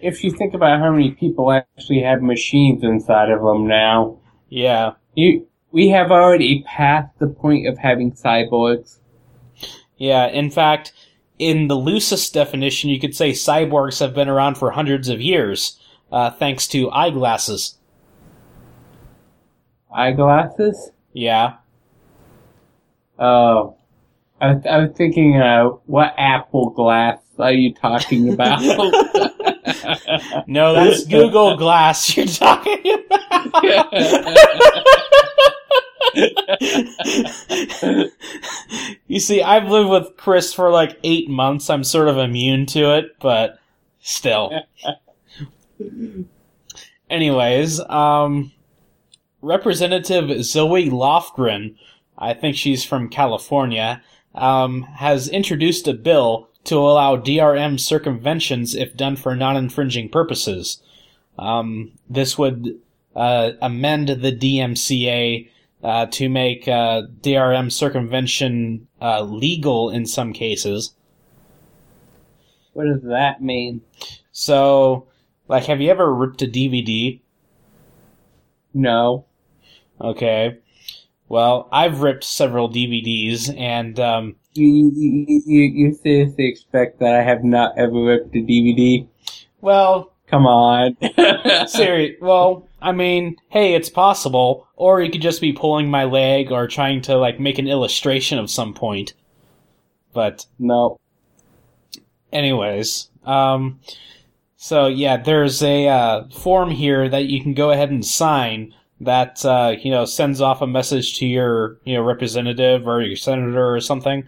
If 0.00 0.22
you 0.22 0.30
think 0.30 0.54
about 0.54 0.78
how 0.78 0.92
many 0.92 1.10
people 1.10 1.50
actually 1.50 2.00
have 2.02 2.22
machines 2.22 2.84
inside 2.84 3.30
of 3.30 3.42
them 3.42 3.66
now, 3.66 4.18
yeah. 4.48 4.92
you 5.14 5.46
we 5.72 5.88
have 5.88 6.10
already 6.10 6.62
passed 6.62 7.18
the 7.18 7.26
point 7.26 7.66
of 7.66 7.78
having 7.78 8.12
cyborgs. 8.12 8.98
Yeah, 9.96 10.26
in 10.28 10.50
fact, 10.50 10.92
in 11.38 11.68
the 11.68 11.74
loosest 11.74 12.32
definition, 12.32 12.90
you 12.90 13.00
could 13.00 13.14
say 13.14 13.32
cyborgs 13.32 14.00
have 14.00 14.14
been 14.14 14.28
around 14.28 14.56
for 14.56 14.70
hundreds 14.70 15.08
of 15.08 15.20
years, 15.20 15.78
uh, 16.12 16.30
thanks 16.30 16.66
to 16.68 16.90
eyeglasses. 16.90 17.78
Eyeglasses? 19.92 20.90
Yeah. 21.12 21.56
Oh. 23.18 23.77
I, 24.40 24.54
was- 24.54 24.66
I 24.66 24.78
was 24.78 24.90
thinking, 24.96 25.36
uh, 25.36 25.68
what 25.86 26.14
Apple 26.18 26.70
glass 26.70 27.18
are 27.38 27.52
you 27.52 27.72
talking 27.74 28.32
about? 28.32 28.60
No, 30.46 30.72
that's 30.72 31.04
Google 31.06 31.56
Glass 31.58 32.16
you're 32.16 32.24
talking 32.26 33.04
about. 33.04 33.92
you 39.06 39.20
see, 39.20 39.42
I've 39.42 39.68
lived 39.68 39.90
with 39.90 40.16
Chris 40.16 40.52
for 40.54 40.70
like 40.70 40.98
eight 41.04 41.28
months. 41.28 41.68
I'm 41.70 41.84
sort 41.84 42.08
of 42.08 42.16
immune 42.18 42.66
to 42.66 42.96
it, 42.96 43.16
but 43.20 43.58
still. 44.00 44.52
Anyways, 47.10 47.80
um, 47.80 48.52
Representative 49.42 50.42
Zoe 50.44 50.90
Lofgren, 50.90 51.76
I 52.16 52.34
think 52.34 52.56
she's 52.56 52.84
from 52.84 53.08
California, 53.08 54.02
um, 54.34 54.82
has 54.82 55.28
introduced 55.28 55.88
a 55.88 55.94
bill 55.94 56.48
to 56.64 56.76
allow 56.76 57.16
DRM 57.16 57.80
circumventions 57.80 58.74
if 58.74 58.96
done 58.96 59.16
for 59.16 59.34
non-infringing 59.34 60.10
purposes. 60.10 60.82
Um, 61.38 61.92
this 62.10 62.36
would 62.36 62.78
uh, 63.16 63.52
amend 63.62 64.08
the 64.08 64.32
DMCA 64.32 65.48
uh, 65.82 66.06
to 66.06 66.28
make 66.28 66.66
uh, 66.68 67.02
DRM 67.20 67.70
circumvention 67.70 68.88
uh, 69.00 69.22
legal 69.22 69.90
in 69.90 70.06
some 70.06 70.32
cases. 70.32 70.94
What 72.72 72.86
does 72.86 73.02
that 73.02 73.42
mean? 73.42 73.82
So, 74.32 75.08
like, 75.48 75.64
have 75.64 75.80
you 75.80 75.90
ever 75.90 76.12
ripped 76.12 76.42
a 76.42 76.46
DVD? 76.46 77.20
No. 78.74 79.24
Okay. 80.00 80.58
Well, 81.28 81.68
I've 81.70 82.00
ripped 82.00 82.24
several 82.24 82.70
DVDs, 82.70 83.54
and 83.58 83.98
um, 84.00 84.36
You, 84.54 84.90
you, 84.94 85.42
you, 85.46 85.62
you 85.62 85.94
seriously 85.94 86.46
expect 86.46 87.00
that 87.00 87.14
I 87.14 87.22
have 87.22 87.44
not 87.44 87.76
ever 87.76 88.02
ripped 88.02 88.34
a 88.34 88.38
DVD? 88.38 89.06
well, 89.60 90.12
Come 90.26 90.46
on. 90.46 90.96
Siri, 91.68 92.18
well, 92.20 92.68
I 92.82 92.92
mean, 92.92 93.36
hey, 93.48 93.74
it's 93.74 93.88
possible. 93.88 94.68
Or 94.76 95.00
you 95.00 95.10
could 95.10 95.22
just 95.22 95.40
be 95.40 95.54
pulling 95.54 95.90
my 95.90 96.04
leg 96.04 96.52
or 96.52 96.66
trying 96.68 97.00
to, 97.02 97.16
like, 97.16 97.40
make 97.40 97.58
an 97.58 97.66
illustration 97.66 98.38
of 98.38 98.50
some 98.50 98.74
point. 98.74 99.14
But, 100.12 100.44
no. 100.58 100.98
anyways, 102.30 103.08
um, 103.24 103.80
so 104.56 104.86
yeah, 104.86 105.16
there's 105.16 105.62
a, 105.62 105.88
uh, 105.88 106.28
form 106.28 106.70
here 106.70 107.08
that 107.08 107.24
you 107.26 107.42
can 107.42 107.54
go 107.54 107.70
ahead 107.70 107.90
and 107.90 108.04
sign 108.04 108.74
that, 109.00 109.44
uh, 109.44 109.76
you 109.80 109.90
know, 109.90 110.04
sends 110.04 110.40
off 110.40 110.62
a 110.62 110.66
message 110.66 111.18
to 111.18 111.26
your, 111.26 111.78
you 111.84 111.94
know, 111.94 112.02
representative 112.02 112.86
or 112.86 113.02
your 113.02 113.16
senator 113.16 113.74
or 113.74 113.80
something. 113.80 114.26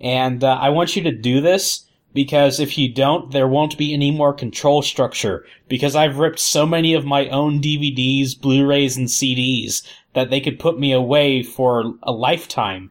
And, 0.00 0.44
uh, 0.44 0.54
I 0.60 0.68
want 0.68 0.96
you 0.96 1.02
to 1.02 1.12
do 1.12 1.40
this 1.40 1.88
because 2.14 2.58
if 2.60 2.78
you 2.78 2.92
don't, 2.92 3.30
there 3.32 3.48
won't 3.48 3.76
be 3.76 3.92
any 3.92 4.10
more 4.10 4.32
control 4.32 4.82
structure. 4.82 5.44
Because 5.68 5.94
I've 5.94 6.18
ripped 6.18 6.38
so 6.38 6.66
many 6.66 6.94
of 6.94 7.04
my 7.04 7.28
own 7.28 7.60
DVDs, 7.60 8.40
Blu-rays, 8.40 8.96
and 8.96 9.08
CDs 9.08 9.86
that 10.14 10.30
they 10.30 10.40
could 10.40 10.58
put 10.58 10.78
me 10.78 10.92
away 10.92 11.42
for 11.42 11.94
a 12.02 12.12
lifetime. 12.12 12.90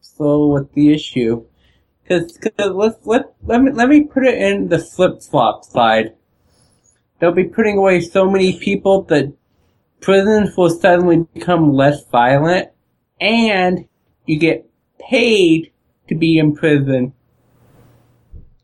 So 0.00 0.46
what's 0.46 0.72
the 0.74 0.92
issue? 0.92 1.44
Cause, 2.08 2.38
cause 2.38 2.70
let's, 2.72 3.06
let, 3.06 3.34
let 3.44 3.62
me, 3.62 3.70
let 3.72 3.88
me 3.88 4.04
put 4.04 4.24
it 4.24 4.34
in 4.34 4.68
the 4.68 4.78
flip-flop 4.78 5.64
side. 5.64 6.14
They'll 7.22 7.30
be 7.30 7.44
putting 7.44 7.78
away 7.78 8.00
so 8.00 8.28
many 8.28 8.58
people 8.58 9.02
that 9.02 9.32
prisons 10.00 10.56
will 10.56 10.70
suddenly 10.70 11.24
become 11.32 11.72
less 11.72 12.04
violent 12.06 12.70
and 13.20 13.86
you 14.26 14.40
get 14.40 14.68
paid 14.98 15.70
to 16.08 16.16
be 16.16 16.36
in 16.36 16.56
prison. 16.56 17.12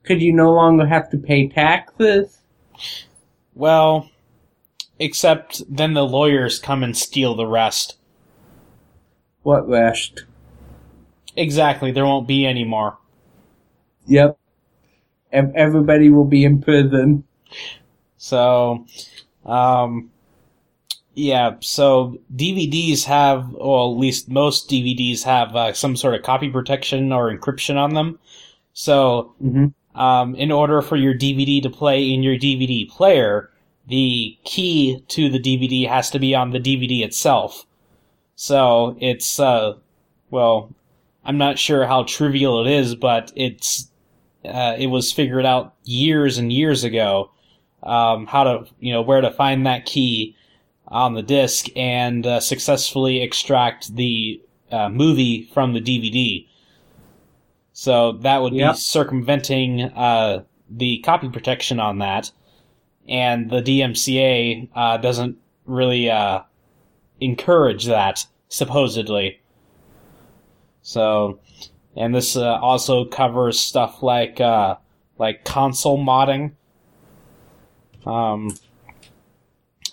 Could 0.03 0.21
you 0.21 0.33
no 0.33 0.53
longer 0.53 0.87
have 0.87 1.09
to 1.11 1.18
pay 1.18 1.47
taxes? 1.47 2.40
Well, 3.55 4.11
except 4.99 5.62
then 5.73 5.94
the 5.94 6.05
lawyers 6.05 6.59
come 6.59 6.83
and 6.83 6.97
steal 6.97 7.37
the 7.37 7.47
rest. 7.47 7.97
What 9.44 9.68
rest? 9.68 10.25
Exactly, 11.37 11.92
there 11.92 12.07
won't 12.07 12.27
be 12.27 12.44
any 12.44 12.64
more. 12.64 12.99
Yep. 14.09 14.37
Ev- 15.31 15.53
Everybody 15.55 16.11
will 16.11 16.25
be 16.25 16.44
in 16.44 16.61
prison. 16.61 17.23
So, 18.19 18.87
um, 19.47 20.11
yeah, 21.15 21.57
so 21.61 22.19
DVDs 22.35 23.05
have, 23.05 23.51
well, 23.53 23.93
at 23.93 23.99
least 23.99 24.29
most 24.29 24.69
DVDs 24.71 25.25
have 25.25 25.57
uh, 25.57 25.73
some 25.73 25.97
sort 25.97 26.15
of 26.15 26.23
copy 26.23 26.51
protection 26.51 27.13
or 27.13 27.35
encryption 27.35 27.77
on 27.77 27.95
them. 27.95 28.19
So, 28.73 29.35
hmm 29.41 29.69
um, 29.99 30.37
in 30.37 30.53
order 30.53 30.81
for 30.81 30.97
your 30.97 31.13
DVD 31.13 31.61
to 31.63 31.71
play 31.71 32.13
in 32.13 32.23
your 32.23 32.37
DVD 32.37 32.89
player, 32.89 33.51
the 33.89 34.39
key 34.45 35.05
to 35.09 35.29
the 35.29 35.41
DVD 35.41 35.89
has 35.89 36.11
to 36.11 36.21
be 36.21 36.35
on 36.35 36.51
the 36.53 36.61
DVD 36.61 37.05
itself. 37.05 37.67
So 38.37 38.97
it's, 39.01 39.41
uh, 39.41 39.75
well, 40.31 40.73
I'm 41.25 41.37
not 41.39 41.59
sure 41.59 41.87
how 41.87 42.05
trivial 42.05 42.65
it 42.65 42.71
is, 42.71 42.95
but 42.95 43.33
it's, 43.35 43.91
uh, 44.45 44.77
it 44.79 44.87
was 44.87 45.13
figured 45.13 45.45
out 45.45 45.75
years 45.83 46.39
and 46.39 46.53
years 46.53 46.85
ago, 46.85 47.31
um, 47.83 48.27
how 48.27 48.45
to, 48.45 48.67
you 48.81 48.93
know, 48.93 49.03
where 49.03 49.21
to 49.21 49.31
find 49.31 49.67
that 49.67 49.87
key 49.87 50.37
on 50.88 51.14
the 51.14 51.23
disc 51.23 51.67
and 51.77 52.27
uh, 52.27 52.41
successfully 52.41 53.23
extract 53.23 53.95
the 53.95 54.41
uh, 54.71 54.88
movie 54.88 55.49
from 55.53 55.73
the 55.73 55.81
DVD. 55.81 56.47
So 57.73 58.12
that 58.12 58.43
would 58.43 58.55
Yep. 58.55 58.75
be 58.75 58.79
circumventing 58.79 59.83
uh, 59.83 60.43
the 60.69 60.99
copy 60.99 61.29
protection 61.29 61.79
on 61.79 61.99
that, 61.99 62.33
and 63.09 63.51
the 63.51 63.62
DMCA 63.62 64.69
uh, 64.75 64.97
doesn't 64.97 65.38
really 65.64 66.11
uh, 66.11 66.41
encourage 67.21 67.85
that 67.87 68.27
supposedly. 68.49 69.41
So, 70.83 71.38
and 71.97 72.14
this 72.14 72.37
uh, 72.37 72.57
also 72.57 73.05
covers 73.05 73.59
stuff 73.59 74.03
like 74.03 74.41
uh, 74.41 74.77
like 75.19 75.45
console 75.45 75.99
modding, 75.99 76.53
um, 78.09 78.57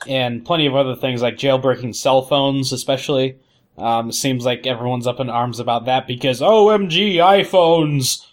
and 0.08 0.45
plenty 0.45 0.65
of 0.65 0.75
other 0.75 0.95
things 0.95 1.21
like 1.21 1.36
jailbreaking 1.36 1.95
cell 1.95 2.21
phones, 2.21 2.71
especially. 2.71 3.38
Um, 3.78 4.12
seems 4.13 4.45
like 4.45 4.65
everyone's 4.65 5.06
up 5.06 5.19
in 5.19 5.30
arms 5.30 5.60
about 5.60 5.86
that 5.86 6.08
because 6.08 6.39
OMG 6.39 7.15
iPhones. 7.15 8.25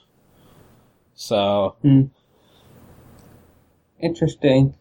So, 1.15 1.77
Interesting. 4.01 4.75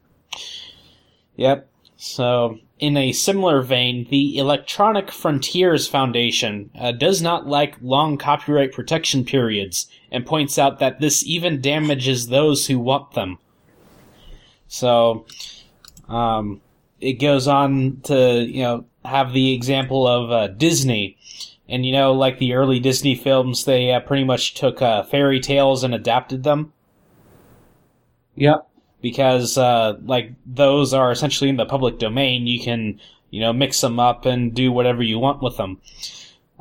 Yep. 1.36 1.68
So, 1.98 2.60
in 2.80 2.98
a 2.98 3.12
similar 3.12 3.62
vein, 3.62 4.08
the 4.10 4.38
Electronic 4.38 5.12
Frontiers 5.12 5.88
Foundation 5.88 6.72
uh, 6.80 6.92
does 6.92 7.22
not 7.22 7.48
like 7.48 7.78
long 7.82 8.18
copyright 8.18 8.72
protection 8.72 9.24
periods 9.24 9.88
and 10.12 10.26
points 10.26 10.58
out 10.58 10.80
that 10.80 11.00
this 11.00 11.24
even 11.26 11.62
damages 11.62 12.28
those 12.28 12.68
who 12.68 12.80
want 12.80 13.14
them. 13.14 13.38
So, 14.72 15.26
um, 16.08 16.62
it 17.02 17.14
goes 17.14 17.48
on 17.48 18.00
to, 18.04 18.44
you 18.44 18.62
know, 18.64 18.86
have 19.04 19.34
the 19.34 19.52
example 19.54 20.08
of 20.08 20.32
uh, 20.32 20.48
Disney. 20.48 21.18
And, 21.68 21.86
you 21.86 21.92
know, 21.92 22.14
like 22.14 22.40
the 22.40 22.54
early 22.54 22.80
Disney 22.80 23.16
films, 23.16 23.66
they 23.66 23.92
uh, 23.92 24.00
pretty 24.00 24.24
much 24.24 24.54
took 24.54 24.82
uh, 24.82 25.04
fairy 25.04 25.40
tales 25.40 25.84
and 25.84 25.94
adapted 25.94 26.44
them 26.44 26.74
Yep. 28.36 28.68
because 29.02 29.58
uh, 29.58 29.98
like 30.04 30.34
those 30.46 30.94
are 30.94 31.12
essentially 31.12 31.50
in 31.50 31.58
the 31.58 31.66
public 31.66 32.00
domain. 32.00 32.48
You 32.48 32.60
can 32.62 33.00
you 33.30 33.42
know 33.42 33.54
mix 33.54 33.82
them 33.82 34.00
up 34.00 34.26
and 34.26 34.54
do 34.54 34.72
whatever 34.72 35.04
you 35.04 35.20
want 35.20 35.42
with 35.42 35.58
them. 35.58 35.80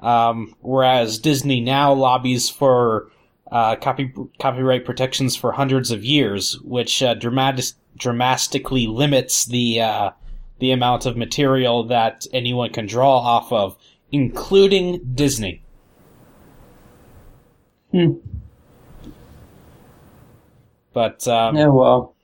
Um, 0.01 0.55
whereas 0.61 1.19
Disney 1.19 1.61
now 1.61 1.93
lobbies 1.93 2.49
for 2.49 3.11
uh, 3.51 3.77
copy 3.77 4.13
copyright 4.39 4.85
protections 4.85 5.37
for 5.37 5.53
hundreds 5.53 5.91
of 5.91 6.05
years, 6.05 6.59
which 6.63 7.03
uh, 7.03 7.15
dramatis- 7.15 7.75
dramatically 8.01 8.87
limits 8.87 9.45
the 9.45 9.81
uh, 9.81 10.11
the 10.59 10.73
amount 10.73 11.07
of 11.07 11.17
material 11.17 11.85
that 11.85 12.27
anyone 12.33 12.71
can 12.71 12.87
draw 12.87 13.19
off 13.19 13.53
of, 13.53 13.77
including 14.11 15.01
Disney. 15.15 15.63
Hmm. 17.93 18.15
But 20.93 21.27
um, 21.29 21.57
Yeah, 21.57 21.69
well, 21.69 22.15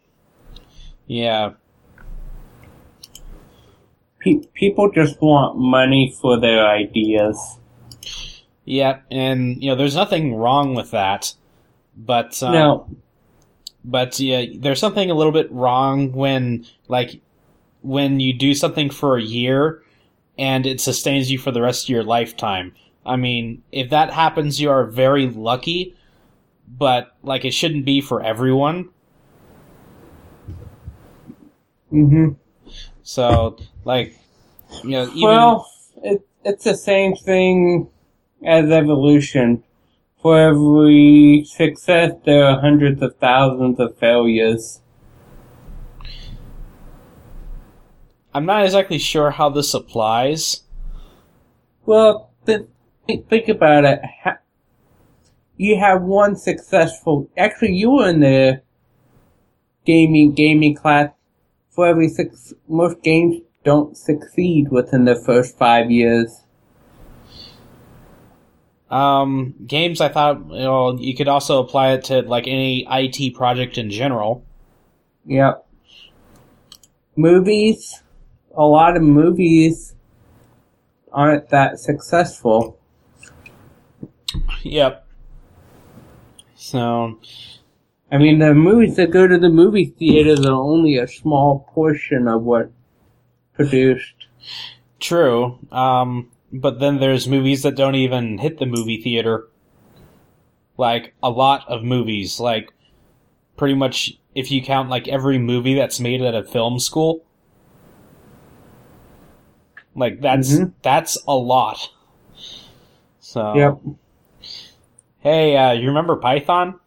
yeah, 1.07 1.53
pe- 4.21 4.47
people 4.55 4.91
just 4.91 5.21
want 5.23 5.57
money 5.57 6.15
for 6.21 6.39
their 6.39 6.67
ideas. 6.67 7.59
Yeah, 8.65 9.01
and 9.11 9.62
you 9.62 9.71
know, 9.71 9.77
there's 9.77 9.95
nothing 9.95 10.35
wrong 10.35 10.75
with 10.75 10.91
that, 10.91 11.35
but 11.97 12.43
um, 12.43 12.53
no. 12.53 12.89
But 13.87 14.20
yeah, 14.20 14.46
there's 14.59 14.81
something 14.81 15.11
a 15.11 15.14
little 15.14 15.33
bit 15.33 15.53
wrong 15.53 16.12
when 16.12 16.66
like 16.88 17.22
when 17.83 18.20
you 18.20 18.35
do 18.35 18.55
something 18.55 18.90
for 18.90 19.16
a 19.18 19.22
year 19.22 19.83
and 20.38 20.66
it 20.66 20.81
sustains 20.81 21.31
you 21.31 21.38
for 21.38 21.53
the 21.53 21.62
rest 21.62 21.85
of 21.87 21.90
your 21.90 22.05
lifetime. 22.05 22.75
I 23.07 23.16
mean, 23.16 23.62
if 23.72 23.90
that 23.90 24.12
happens, 24.12 24.61
you 24.61 24.70
are 24.70 24.85
very 24.87 25.29
lucky, 25.29 25.96
but 26.68 27.16
like 27.22 27.44
it 27.44 27.53
shouldn't 27.53 27.87
be 27.87 28.01
for 28.01 28.22
everyone. 28.22 28.90
hmm 31.90 32.29
So 33.03 33.59
like, 33.85 34.18
you 34.83 34.92
know, 34.92 35.09
even 35.12 35.62
Well, 35.62 35.70
it, 36.03 36.27
it's 36.44 36.64
the 36.64 36.75
same 36.77 37.14
thing 37.16 37.88
as 38.44 38.70
evolution. 38.70 39.62
For 40.27 40.37
every 40.37 41.45
success, 41.45 42.11
there 42.25 42.47
are 42.47 42.61
hundreds 42.61 43.01
of 43.01 43.15
thousands 43.19 43.79
of 43.79 43.97
failures. 43.97 44.81
I'm 48.35 48.45
not 48.45 48.65
exactly 48.65 48.99
sure 48.99 49.31
how 49.31 49.51
this 49.51 49.73
applies. 49.73 50.65
Well, 51.85 52.33
th- 52.45 52.67
think, 53.07 53.29
think 53.29 53.49
about 53.49 53.85
it. 53.85 54.01
You 55.57 55.79
have 55.79 56.03
one 56.03 56.35
successful. 56.35 57.31
Actually, 57.37 57.75
you 57.75 57.93
were 57.93 58.09
in 58.09 58.19
the 58.19 58.62
gaming 59.85 60.33
gaming 60.33 60.75
class. 60.75 61.11
For 61.71 61.87
every 61.87 62.09
six, 62.09 62.53
most 62.67 63.01
games 63.05 63.43
don't 63.62 63.97
succeed 63.97 64.73
within 64.73 65.05
the 65.05 65.15
first 65.15 65.57
five 65.57 65.89
years. 65.89 66.45
Um, 68.90 69.55
games, 69.66 70.01
I 70.01 70.09
thought, 70.09 70.38
you 70.49 70.59
know, 70.59 70.99
you 70.99 71.16
could 71.16 71.29
also 71.29 71.62
apply 71.62 71.92
it 71.92 72.05
to 72.05 72.22
like 72.22 72.46
any 72.46 72.87
IT 72.88 73.35
project 73.35 73.79
in 73.79 73.90
general. 73.90 74.44
Yep. 75.25 75.66
Movies, 77.16 78.03
a 78.57 78.64
lot 78.64 78.96
of 78.96 79.03
movies 79.03 79.94
aren't 81.12 81.49
that 81.49 81.79
successful. 81.81 82.79
Yep. 84.62 85.07
So, 86.55 87.18
I 88.11 88.18
mean, 88.18 88.38
the 88.38 88.55
movies 88.55 88.96
that 88.96 89.11
go 89.11 89.27
to 89.27 89.38
the 89.38 89.49
movie 89.49 89.87
theaters 89.87 90.44
are 90.46 90.53
only 90.53 90.96
a 90.96 91.09
small 91.09 91.66
portion 91.75 92.29
of 92.29 92.42
what 92.42 92.70
produced. 93.55 94.27
true. 95.01 95.59
Um, 95.72 96.31
but 96.61 96.81
then 96.81 96.99
there's 96.99 97.29
movies 97.29 97.62
that 97.62 97.77
don't 97.77 97.95
even 97.95 98.38
hit 98.38 98.59
the 98.59 98.66
movie 98.66 99.01
theater. 99.01 99.49
Like, 100.77 101.14
a 101.23 101.31
lot 101.31 101.64
of 101.69 101.83
movies. 101.83 102.38
Like, 102.38 102.73
pretty 103.57 103.75
much, 103.75 104.19
if 104.35 104.51
you 104.51 104.62
count, 104.62 104.90
like, 104.90 105.09
every 105.09 105.38
movie 105.38 105.75
that's 105.75 106.01
made 106.01 106.21
at 106.23 106.35
a 106.35 106.42
film 106.42 106.79
school. 106.79 107.25
Like, 109.95 110.21
that's, 110.21 110.53
Mhm. 110.53 110.73
that's 110.83 111.16
a 111.27 111.35
lot. 111.35 111.90
So. 113.21 113.55
Yep. 113.55 113.79
Hey, 115.21 115.57
uh, 115.57 115.73
you 115.73 115.88
remember 115.88 116.16
Python? 116.16 116.79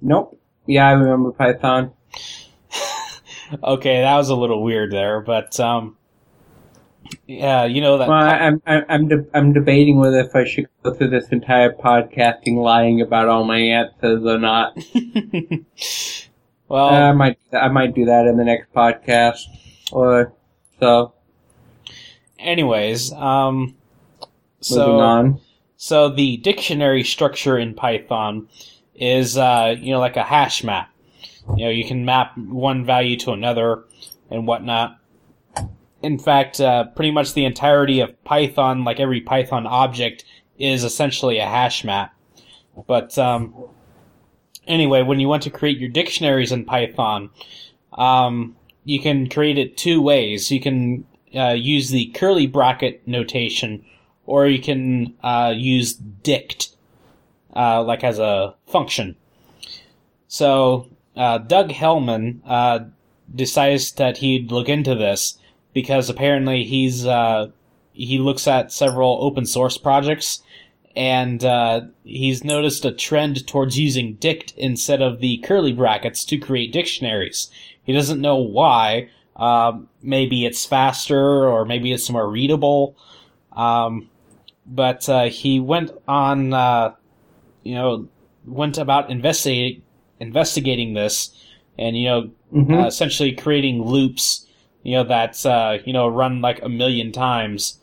Nope. 0.00 0.38
Yeah, 0.66 0.88
I 0.88 0.92
remember 0.92 1.32
Python. 1.32 1.92
Okay, 3.62 4.00
that 4.00 4.16
was 4.16 4.30
a 4.30 4.34
little 4.34 4.62
weird 4.62 4.90
there, 4.90 5.20
but 5.20 5.60
um, 5.60 5.96
yeah, 7.26 7.64
you 7.64 7.80
know 7.80 7.98
that. 7.98 8.08
Well, 8.08 8.18
I'm 8.18 8.62
I'm 8.66 8.84
I'm, 8.88 9.08
de- 9.08 9.26
I'm 9.34 9.52
debating 9.52 9.98
whether 9.98 10.20
if 10.20 10.34
I 10.34 10.44
should 10.44 10.68
go 10.82 10.92
through 10.92 11.10
this 11.10 11.28
entire 11.28 11.72
podcasting 11.72 12.56
lying 12.56 13.00
about 13.00 13.28
all 13.28 13.44
my 13.44 13.58
answers 13.58 14.24
or 14.24 14.38
not. 14.38 14.76
well, 16.68 16.88
I 16.88 17.12
might 17.12 17.38
I 17.52 17.68
might 17.68 17.94
do 17.94 18.04
that 18.06 18.26
in 18.26 18.36
the 18.36 18.44
next 18.44 18.72
podcast 18.74 19.40
or 19.90 20.32
so. 20.80 21.14
anyways, 22.38 23.12
um, 23.12 23.58
Moving 23.58 23.76
so 24.60 25.00
on. 25.00 25.40
so 25.76 26.08
the 26.10 26.36
dictionary 26.38 27.04
structure 27.04 27.56
in 27.58 27.74
Python 27.74 28.48
is 28.94 29.38
uh, 29.38 29.74
you 29.78 29.92
know 29.92 30.00
like 30.00 30.16
a 30.16 30.22
hash 30.24 30.62
map. 30.62 30.90
You 31.56 31.66
know, 31.66 31.70
you 31.70 31.84
can 31.84 32.04
map 32.04 32.36
one 32.38 32.84
value 32.84 33.16
to 33.18 33.32
another 33.32 33.84
and 34.30 34.46
whatnot. 34.46 34.98
In 36.04 36.18
fact, 36.18 36.60
uh, 36.60 36.84
pretty 36.84 37.10
much 37.10 37.32
the 37.32 37.46
entirety 37.46 38.00
of 38.00 38.22
Python, 38.24 38.84
like 38.84 39.00
every 39.00 39.22
Python 39.22 39.66
object, 39.66 40.22
is 40.58 40.84
essentially 40.84 41.38
a 41.38 41.46
hash 41.46 41.82
map. 41.82 42.14
But 42.86 43.16
um, 43.16 43.54
anyway, 44.66 45.02
when 45.02 45.18
you 45.18 45.28
want 45.28 45.42
to 45.44 45.50
create 45.50 45.78
your 45.78 45.88
dictionaries 45.88 46.52
in 46.52 46.66
Python, 46.66 47.30
um, 47.94 48.54
you 48.84 49.00
can 49.00 49.30
create 49.30 49.56
it 49.56 49.78
two 49.78 50.02
ways. 50.02 50.50
You 50.50 50.60
can 50.60 51.06
uh, 51.34 51.56
use 51.56 51.88
the 51.88 52.06
curly 52.14 52.46
bracket 52.46 53.08
notation, 53.08 53.82
or 54.26 54.46
you 54.46 54.60
can 54.60 55.14
uh, 55.22 55.54
use 55.56 55.94
dict, 55.94 56.76
uh, 57.56 57.82
like 57.82 58.04
as 58.04 58.18
a 58.18 58.54
function. 58.66 59.16
So 60.28 60.90
uh, 61.16 61.38
Doug 61.38 61.70
Hellmann 61.70 62.42
uh, 62.44 62.80
decides 63.34 63.92
that 63.92 64.18
he'd 64.18 64.52
look 64.52 64.68
into 64.68 64.94
this 64.94 65.38
because 65.74 66.08
apparently 66.08 66.64
he's 66.64 67.06
uh, 67.06 67.48
he 67.92 68.18
looks 68.18 68.48
at 68.48 68.72
several 68.72 69.18
open 69.20 69.44
source 69.44 69.76
projects 69.76 70.42
and 70.96 71.44
uh, 71.44 71.82
he's 72.04 72.44
noticed 72.44 72.84
a 72.84 72.92
trend 72.92 73.46
towards 73.46 73.78
using 73.78 74.14
dict 74.14 74.54
instead 74.56 75.02
of 75.02 75.20
the 75.20 75.38
curly 75.38 75.72
brackets 75.72 76.24
to 76.24 76.38
create 76.38 76.72
dictionaries. 76.72 77.50
He 77.82 77.92
doesn't 77.92 78.20
know 78.20 78.36
why. 78.36 79.10
Um, 79.36 79.88
maybe 80.02 80.46
it's 80.46 80.64
faster 80.64 81.48
or 81.48 81.64
maybe 81.64 81.92
it's 81.92 82.08
more 82.08 82.30
readable. 82.30 82.96
Um, 83.52 84.08
but 84.66 85.08
uh, 85.08 85.24
he 85.24 85.60
went 85.60 85.90
on, 86.06 86.52
uh, 86.52 86.94
you 87.64 87.74
know, 87.74 88.08
went 88.46 88.78
about 88.78 89.10
investigating 89.10 89.82
investigating 90.20 90.94
this, 90.94 91.34
and 91.78 91.96
you 91.98 92.08
know, 92.08 92.30
hmm 92.50 92.74
uh, 92.74 92.86
essentially 92.86 93.32
creating 93.32 93.82
loops, 93.82 94.46
you 94.84 94.92
know, 94.92 95.04
that's 95.04 95.44
uh, 95.44 95.78
you 95.84 95.92
know 95.92 96.06
run 96.06 96.40
like 96.40 96.62
a 96.62 96.68
million 96.68 97.10
times, 97.10 97.80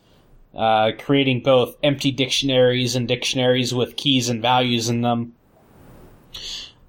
uh, 0.56 0.92
creating 1.00 1.42
both 1.42 1.76
empty 1.84 2.12
dictionaries 2.12 2.96
and 2.96 3.08
dictionaries 3.08 3.74
with 3.74 3.98
keys 3.98 4.30
and 4.30 4.42
values 4.42 4.88
in 4.88 5.02
them. 5.02 5.34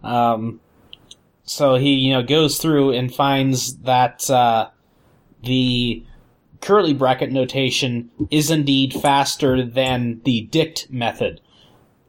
Um, 0.04 0.60
so 1.44 1.76
he 1.76 1.94
you 1.94 2.12
know 2.12 2.22
goes 2.22 2.58
through 2.58 2.92
and 2.92 3.12
finds 3.12 3.78
that 3.78 4.30
uh, 4.30 4.68
the 5.42 6.04
curly 6.60 6.92
bracket 6.92 7.32
notation 7.32 8.10
is 8.30 8.50
indeed 8.50 8.92
faster 8.92 9.64
than 9.64 10.20
the 10.24 10.42
dict 10.42 10.88
method, 10.90 11.40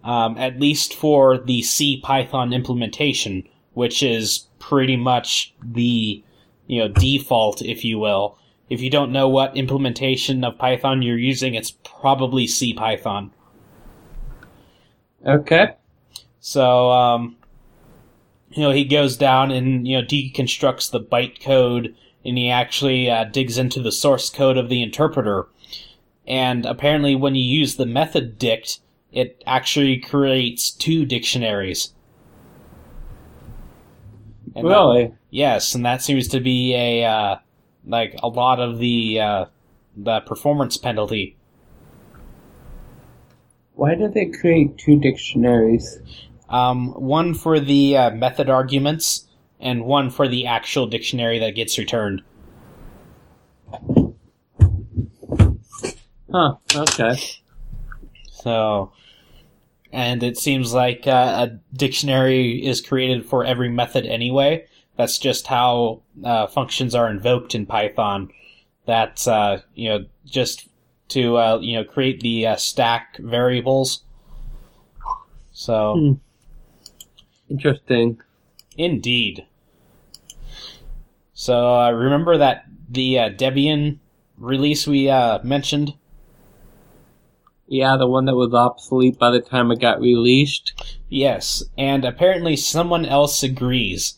um, 0.04 0.38
at 0.38 0.60
least 0.60 0.94
for 0.94 1.38
the 1.38 1.62
CPython 1.62 2.54
implementation, 2.54 3.48
which 3.74 4.04
is 4.04 4.48
pretty 4.60 4.98
much 4.98 5.56
the 5.64 6.22
you 6.68 6.80
know 6.80 6.88
default, 6.88 7.62
if 7.62 7.84
you 7.84 8.00
will. 8.00 8.38
If 8.70 8.82
you 8.82 8.90
don't 8.90 9.12
know 9.12 9.28
what 9.30 9.56
implementation 9.56 10.44
of 10.44 10.58
Python 10.58 11.02
you're 11.02 11.18
using, 11.18 11.54
it's 11.54 11.72
probably 11.84 12.46
CPython. 12.48 13.32
Okay. 15.26 15.76
So, 16.40 16.90
um, 16.92 17.38
you 18.52 18.64
know, 18.64 18.72
he 18.72 18.84
goes 18.86 19.16
down 19.16 19.52
and, 19.52 19.88
you 19.88 19.98
know, 20.00 20.06
deconstructs 20.06 20.92
the 20.92 21.00
bytecode 21.00 21.94
and 22.26 22.38
he 22.38 22.50
actually 22.50 23.10
uh, 23.10 23.26
digs 23.26 23.58
into 23.58 23.82
the 23.82 23.92
source 23.92 24.30
code 24.30 24.58
of 24.58 24.70
the 24.70 24.82
interpreter. 24.82 25.48
And 26.26 26.66
apparently, 26.66 27.16
when 27.16 27.36
you 27.36 27.44
use 27.44 27.76
the 27.76 27.86
method 27.86 28.38
dict, 28.38 28.80
it 29.12 29.44
actually 29.46 29.98
creates 29.98 30.72
two 30.72 31.06
dictionaries. 31.06 31.94
And 34.56 34.66
that- 34.66 34.70
Really? 34.70 35.14
Yes, 35.34 35.74
and 35.76 35.86
that 35.86 36.02
seems 36.02 36.28
to 36.30 36.40
be 36.40 36.74
a, 36.76 37.04
uh, 37.04 37.36
like, 37.86 38.16
a 38.22 38.28
lot 38.28 38.60
of 38.60 38.78
the, 38.78 39.20
uh, 39.20 39.46
the 39.98 40.22
performance 40.22 40.78
penalty. 40.78 41.36
Why 43.74 43.96
did 43.96 44.14
they 44.14 44.28
create 44.28 44.78
two 44.78 45.00
dictionaries? 45.00 46.00
Um, 46.48 46.94
one 46.94 47.34
for 47.34 47.60
the 47.60 47.98
uh, 47.98 48.12
method 48.12 48.48
arguments, 48.50 49.28
and 49.60 49.86
one 49.86 50.12
for 50.12 50.28
the 50.28 50.46
actual 50.46 50.86
dictionary 50.86 51.40
that 51.40 51.56
gets 51.56 51.78
returned. 51.78 52.22
Huh. 56.32 56.56
Okay. 56.76 57.16
So, 58.32 58.92
and 59.92 60.22
it 60.22 60.38
seems 60.38 60.74
like 60.74 61.08
uh, 61.08 61.48
a 61.48 61.60
dictionary 61.76 62.66
is 62.66 62.82
created 62.82 63.26
for 63.26 63.46
every 63.46 63.70
method 63.70 64.06
anyway. 64.06 64.66
That's 64.96 65.18
just 65.18 65.48
how 65.48 66.02
uh, 66.24 66.48
functions 66.48 66.94
are 66.94 67.10
invoked 67.10 67.56
in 67.56 67.66
Python. 67.66 68.32
That 68.86 69.28
uh, 69.28 69.60
you 69.74 69.90
know, 69.90 70.06
just 70.26 70.68
to 71.10 71.38
uh, 71.38 71.60
you 71.62 71.78
know 71.78 71.84
create 71.84 72.22
the 72.22 72.48
uh, 72.48 72.56
stack 72.56 73.18
variables. 73.18 74.04
So, 75.52 75.96
Hmm. 75.96 76.14
Interesting. 77.50 78.22
Indeed. 78.78 79.46
So 81.34 81.76
uh, 81.76 81.92
remember 81.92 82.38
that 82.38 82.66
the 82.90 83.20
uh, 83.20 83.30
Debian 83.30 84.00
release 84.38 84.88
we 84.88 85.10
uh, 85.10 85.40
mentioned? 85.44 85.94
Yeah, 87.68 87.96
the 87.98 88.08
one 88.08 88.26
that 88.26 88.36
was 88.36 88.54
obsolete 88.54 89.20
by 89.20 89.32
the 89.32 89.42
time 89.42 89.72
it 89.72 89.80
got 89.80 90.00
released. 90.00 90.74
Yes, 91.10 91.64
and 91.78 92.06
apparently 92.06 92.56
someone 92.56 93.06
else 93.06 93.44
agrees 93.44 94.16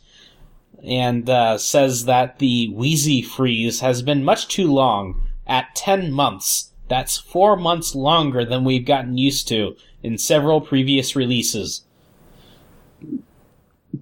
and 0.85 1.29
uh, 1.29 1.57
says 1.57 2.05
that 2.05 2.39
the 2.39 2.69
Wheezy 2.69 3.21
freeze 3.21 3.79
has 3.79 4.01
been 4.01 4.23
much 4.23 4.47
too 4.47 4.71
long 4.71 5.21
at 5.47 5.75
10 5.75 6.11
months. 6.11 6.71
That's 6.87 7.17
four 7.17 7.55
months 7.55 7.95
longer 7.95 8.45
than 8.45 8.63
we've 8.63 8.85
gotten 8.85 9.17
used 9.17 9.47
to 9.49 9.75
in 10.03 10.17
several 10.17 10.61
previous 10.61 11.15
releases. 11.15 11.83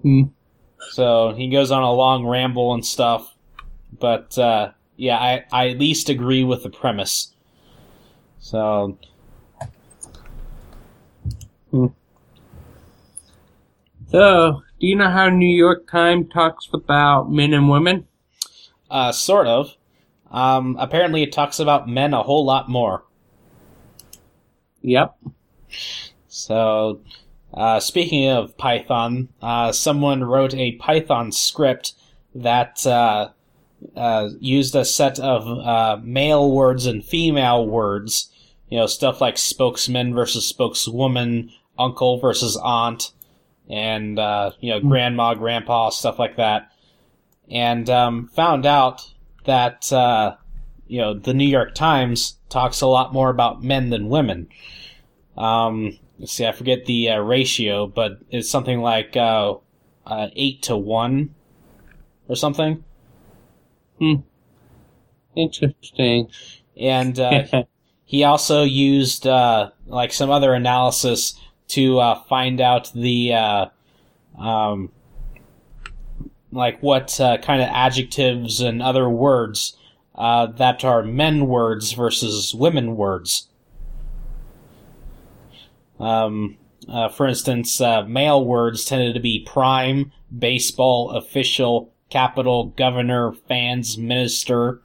Hmm. 0.02 0.24
So 0.90 1.32
he 1.32 1.48
goes 1.48 1.70
on 1.70 1.82
a 1.82 1.92
long 1.92 2.26
ramble 2.26 2.74
and 2.74 2.84
stuff. 2.84 3.34
But 3.98 4.36
uh, 4.36 4.72
yeah, 4.96 5.16
I, 5.16 5.44
I 5.50 5.68
at 5.70 5.78
least 5.78 6.10
agree 6.10 6.44
with 6.44 6.62
the 6.62 6.70
premise. 6.70 7.32
So 8.38 8.98
So, 14.14 14.62
do 14.80 14.86
you 14.86 14.96
know 14.96 15.10
how 15.10 15.28
New 15.28 15.54
York 15.54 15.88
Times 15.90 16.26
talks 16.32 16.68
about 16.72 17.30
men 17.30 17.52
and 17.52 17.68
women? 17.68 18.06
Uh, 18.90 19.12
sort 19.12 19.46
of. 19.46 19.74
Um, 20.30 20.76
apparently, 20.80 21.22
it 21.22 21.32
talks 21.32 21.60
about 21.60 21.88
men 21.88 22.12
a 22.12 22.22
whole 22.22 22.44
lot 22.44 22.68
more. 22.68 23.04
Yep. 24.82 25.16
So, 26.28 27.00
uh, 27.52 27.78
speaking 27.80 28.28
of 28.28 28.58
Python, 28.58 29.28
uh, 29.40 29.72
someone 29.72 30.24
wrote 30.24 30.54
a 30.54 30.72
Python 30.72 31.30
script 31.30 31.94
that 32.34 32.84
uh, 32.86 33.30
uh, 33.96 34.28
used 34.40 34.74
a 34.74 34.84
set 34.84 35.20
of 35.20 35.46
uh, 35.46 36.00
male 36.02 36.50
words 36.50 36.84
and 36.86 37.04
female 37.04 37.66
words. 37.66 38.30
You 38.68 38.80
know, 38.80 38.86
stuff 38.86 39.20
like 39.20 39.38
spokesman 39.38 40.14
versus 40.14 40.46
spokeswoman, 40.46 41.50
uncle 41.78 42.18
versus 42.18 42.58
aunt, 42.62 43.12
and 43.68 44.18
uh, 44.18 44.52
you 44.60 44.70
know, 44.70 44.80
grandma, 44.80 45.34
grandpa, 45.34 45.90
stuff 45.90 46.18
like 46.18 46.36
that. 46.36 46.70
And 47.50 47.88
um, 47.90 48.28
found 48.28 48.66
out 48.66 49.12
that 49.44 49.92
uh, 49.92 50.36
you 50.86 51.00
know 51.00 51.14
the 51.14 51.34
New 51.34 51.46
York 51.46 51.74
Times 51.74 52.38
talks 52.48 52.80
a 52.80 52.86
lot 52.86 53.12
more 53.12 53.30
about 53.30 53.62
men 53.62 53.90
than 53.90 54.08
women. 54.08 54.48
Um, 55.36 55.98
let's 56.18 56.32
see, 56.32 56.46
I 56.46 56.52
forget 56.52 56.86
the 56.86 57.10
uh, 57.10 57.18
ratio, 57.18 57.86
but 57.86 58.18
it's 58.30 58.50
something 58.50 58.80
like 58.80 59.16
uh, 59.16 59.54
uh, 60.06 60.28
eight 60.34 60.62
to 60.64 60.76
one 60.76 61.34
or 62.28 62.36
something. 62.36 62.84
Hmm. 63.98 64.14
Interesting. 65.36 66.28
And 66.76 67.18
uh, 67.18 67.64
he 68.04 68.24
also 68.24 68.62
used 68.62 69.26
uh, 69.26 69.70
like 69.86 70.12
some 70.12 70.30
other 70.30 70.54
analysis 70.54 71.38
to 71.68 71.98
uh, 71.98 72.22
find 72.24 72.60
out 72.60 72.92
the 72.94 73.32
uh, 73.32 73.66
um, 74.38 74.90
like 76.52 76.80
what 76.80 77.20
uh, 77.20 77.38
kind 77.38 77.62
of 77.62 77.68
adjectives 77.72 78.60
and 78.60 78.82
other 78.82 79.08
words 79.08 79.76
uh, 80.14 80.46
that 80.46 80.84
are 80.84 81.02
men 81.02 81.46
words 81.46 81.92
versus 81.92 82.54
women 82.54 82.96
words. 82.96 83.48
Um, 85.98 86.56
uh, 86.88 87.08
for 87.08 87.26
instance, 87.26 87.80
uh, 87.80 88.02
male 88.02 88.44
words 88.44 88.84
tended 88.84 89.14
to 89.14 89.20
be 89.20 89.44
prime, 89.44 90.12
baseball, 90.36 91.10
official, 91.10 91.92
capital, 92.10 92.66
governor, 92.66 93.32
fans, 93.32 93.96
minister, 93.96 94.80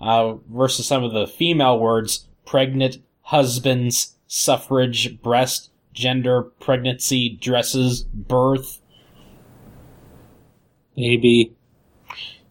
versus 0.00 0.86
some 0.86 1.04
of 1.04 1.12
the 1.12 1.26
female 1.26 1.78
words 1.78 2.26
pregnant, 2.44 2.98
husbands, 3.22 4.16
suffrage, 4.26 5.20
breast, 5.22 5.69
gender, 5.92 6.42
pregnancy, 6.42 7.38
dresses, 7.40 8.02
birth. 8.02 8.80
Maybe. 10.96 11.54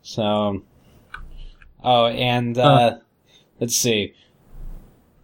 So, 0.02 0.64
oh, 1.84 2.06
and 2.08 2.58
uh, 2.58 3.00
let's 3.60 3.76
see. 3.76 4.16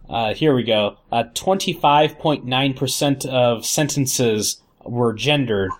Uh, 0.08 0.34
here 0.34 0.54
we 0.54 0.62
go. 0.62 0.98
Uh, 1.10 1.24
25.9% 1.34 3.26
of 3.26 3.66
sentences 3.66 4.62
were 4.84 5.12
gendered. 5.12 5.72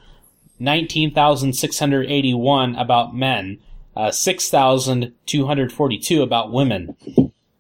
19,681 0.59 2.75
about 2.77 3.15
men. 3.15 3.59
Uh, 3.95 4.11
6,242 4.11 6.23
about 6.23 6.51
women. 6.53 6.97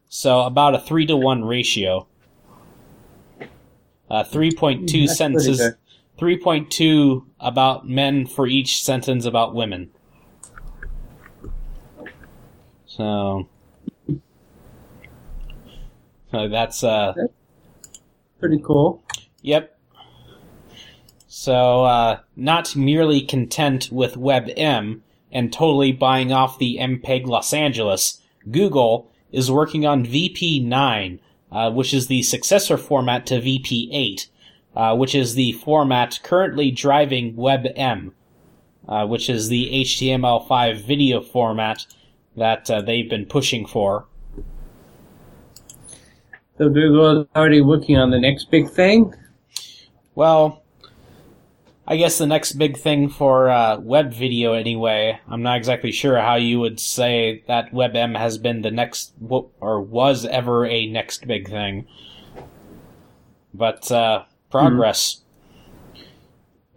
So 0.09 0.41
about 0.43 0.75
a 0.75 0.81
3 0.81 1.07
to 1.07 1.17
1 1.17 1.45
ratio. 1.45 2.09
Uh, 4.11 4.25
3.2 4.25 5.07
That's 5.07 5.19
sentences. 5.19 5.75
3.2 6.19 7.25
about 7.40 7.88
men 7.88 8.27
for 8.27 8.47
each 8.47 8.83
sentence 8.83 9.25
about 9.25 9.55
women. 9.55 9.90
So, 12.87 13.49
so 16.31 16.49
that's 16.49 16.83
uh, 16.83 17.12
Pretty 18.40 18.59
cool. 18.64 19.03
yep. 19.42 19.79
So, 21.27 21.85
uh, 21.85 22.21
not 22.35 22.75
merely 22.75 23.21
content 23.21 23.90
with 23.92 24.14
WebM 24.14 25.01
and 25.31 25.53
totally 25.53 25.92
buying 25.92 26.33
off 26.33 26.59
the 26.59 26.79
MPEG 26.81 27.27
Los 27.27 27.53
Angeles, 27.53 28.23
Google 28.51 29.11
is 29.33 29.51
working 29.51 29.85
on 29.85 30.07
VP9, 30.07 31.19
uh, 31.53 31.71
which 31.71 31.95
is 31.95 32.07
the 32.07 32.23
successor 32.23 32.77
format 32.77 33.27
to 33.27 33.41
VP8, 33.41 34.29
uh, 34.75 34.97
which 34.97 35.15
is 35.15 35.35
the 35.35 35.53
format 35.53 36.21
currently 36.23 36.71
driving 36.71 37.35
WebM, 37.35 38.13
uh, 38.89 39.07
which 39.07 39.31
is 39.31 39.49
the 39.49 39.71
HTML5 39.85 40.83
video 40.83 41.21
format 41.21 41.87
that 42.37 42.71
uh, 42.71 42.81
they've 42.83 43.09
been 43.09 43.27
pushing 43.27 43.67
for. 43.67 44.07
So 46.59 46.69
Google 46.69 47.23
is 47.23 47.27
already 47.37 47.61
working 47.61 47.97
on 47.97 48.11
the 48.11 48.19
next 48.19 48.51
big 48.51 48.71
thing. 48.71 49.15
Well, 50.15 50.63
I 51.88 51.96
guess 51.96 52.18
the 52.18 52.27
next 52.27 52.55
big 52.55 52.77
thing 52.77 53.09
for 53.09 53.49
uh, 53.49 53.79
web 53.79 54.12
video, 54.12 54.55
anyway. 54.55 55.20
I'm 55.29 55.42
not 55.42 55.57
exactly 55.57 55.92
sure 55.92 56.20
how 56.20 56.35
you 56.35 56.59
would 56.59 56.81
say 56.81 57.44
that 57.46 57.72
WebM 57.72 58.18
has 58.18 58.38
been 58.38 58.62
the 58.62 58.72
next, 58.72 59.14
or 59.29 59.81
was 59.81 60.27
ever 60.27 60.66
a 60.66 60.87
next 60.87 61.29
big 61.29 61.49
thing. 61.49 61.87
But 63.55 63.90
uh, 63.92 64.25
progress. 64.51 65.22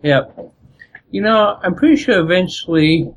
Yep. 0.04 0.54
You 1.10 1.22
know, 1.22 1.60
I'm 1.64 1.74
pretty 1.74 1.96
sure 1.96 2.20
eventually 2.20 3.12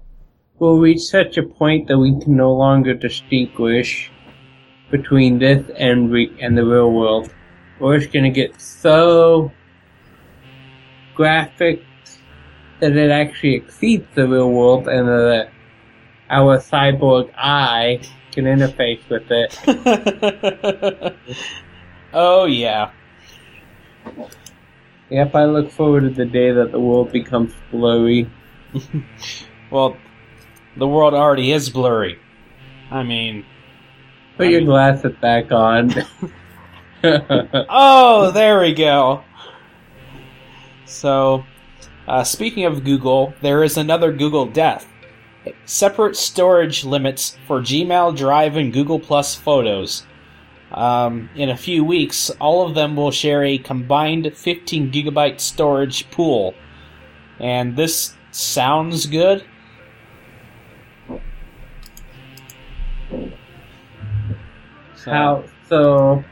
we'll 0.59 0.78
reach 0.78 1.02
such 1.02 1.37
a 1.37 1.42
point 1.42 1.88
that 1.88 1.98
we 1.98 2.18
can 2.20 2.37
no 2.37 2.55
longer 2.55 2.94
distinguish 2.94 4.11
between 4.90 5.38
this 5.38 5.70
and 5.76 6.11
re- 6.11 6.35
and 6.40 6.57
the 6.57 6.64
real 6.64 6.90
world. 6.90 7.31
Or 7.81 7.96
it's 7.96 8.07
going 8.07 8.24
to 8.24 8.31
get 8.31 8.59
so 8.59 9.52
graphic 11.14 11.83
that 12.81 12.96
it 12.96 13.11
actually 13.11 13.55
exceeds 13.55 14.07
the 14.14 14.27
real 14.27 14.51
world, 14.51 14.88
and 14.88 15.07
that 15.09 15.51
our 16.31 16.59
cyborg 16.59 17.31
eye 17.37 18.01
can 18.33 18.44
interface 18.44 19.01
with 19.09 19.31
it. 19.31 19.57
oh 22.12 22.44
yeah. 22.46 22.90
Yep, 25.11 25.35
I 25.35 25.44
look 25.44 25.70
forward 25.70 26.01
to 26.01 26.11
the 26.11 26.25
day 26.25 26.51
that 26.53 26.72
the 26.72 26.81
world 26.81 27.12
becomes 27.12 27.53
blurry. 27.70 28.31
Well, 29.70 29.96
the 30.77 30.87
world 30.87 31.14
already 31.14 31.51
is 31.53 31.70
blurry. 31.70 32.18
I 32.90 33.03
mean, 33.05 33.46
Put 34.37 34.48
I 34.48 34.51
your 34.51 34.61
mean- 34.61 34.68
glasses 34.68 35.14
back 35.18 35.51
on. 35.51 35.94
oh, 37.05 38.31
there 38.33 38.61
we 38.61 38.75
go. 38.75 39.25
So, 40.92 41.44
uh, 42.07 42.22
speaking 42.22 42.64
of 42.64 42.85
Google, 42.85 43.35
there 43.40 43.64
is 43.64 43.76
another 43.76 44.12
Google 44.12 44.46
death. 44.46 44.87
Separate 45.64 46.16
storage 46.16 46.85
limits 46.85 47.37
for 47.46 47.61
Gmail, 47.61 48.16
Drive, 48.16 48.57
and 48.57 48.72
Google 48.72 49.00
Plus 49.00 49.35
photos. 49.35 50.05
Um, 50.70 51.31
in 51.35 51.48
a 51.48 51.57
few 51.57 51.83
weeks, 51.83 52.31
all 52.40 52.66
of 52.66 52.74
them 52.74 52.94
will 52.94 53.11
share 53.11 53.42
a 53.42 53.59
combined 53.59 54.33
15 54.37 54.92
gigabyte 54.92 55.40
storage 55.40 56.09
pool. 56.11 56.55
And 57.40 57.74
this 57.76 58.14
sounds 58.31 59.07
good. 59.07 59.44
So- 64.94 65.11
How 65.11 65.44
so? 65.68 66.24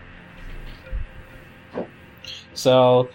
So, 2.54 3.08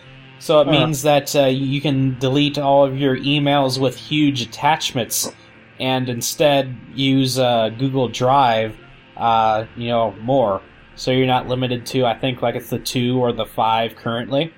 so 0.45 0.61
it 0.61 0.67
means 0.67 1.01
that 1.01 1.35
uh, 1.35 1.47
you 1.47 1.81
can 1.81 2.19
delete 2.19 2.59
all 2.59 2.85
of 2.85 2.95
your 2.99 3.17
emails 3.17 3.79
with 3.81 3.97
huge 3.97 4.43
attachments, 4.43 5.33
and 5.79 6.07
instead 6.07 6.77
use 6.93 7.39
uh, 7.39 7.69
Google 7.69 8.09
Drive. 8.09 8.77
Uh, 9.17 9.65
you 9.75 9.87
know 9.87 10.11
more, 10.21 10.61
so 10.93 11.09
you're 11.09 11.25
not 11.25 11.47
limited 11.47 11.83
to. 11.87 12.05
I 12.05 12.13
think 12.13 12.43
like 12.43 12.53
it's 12.53 12.69
the 12.69 12.77
two 12.77 13.17
or 13.17 13.33
the 13.33 13.47
five 13.47 13.95
currently. 13.95 14.53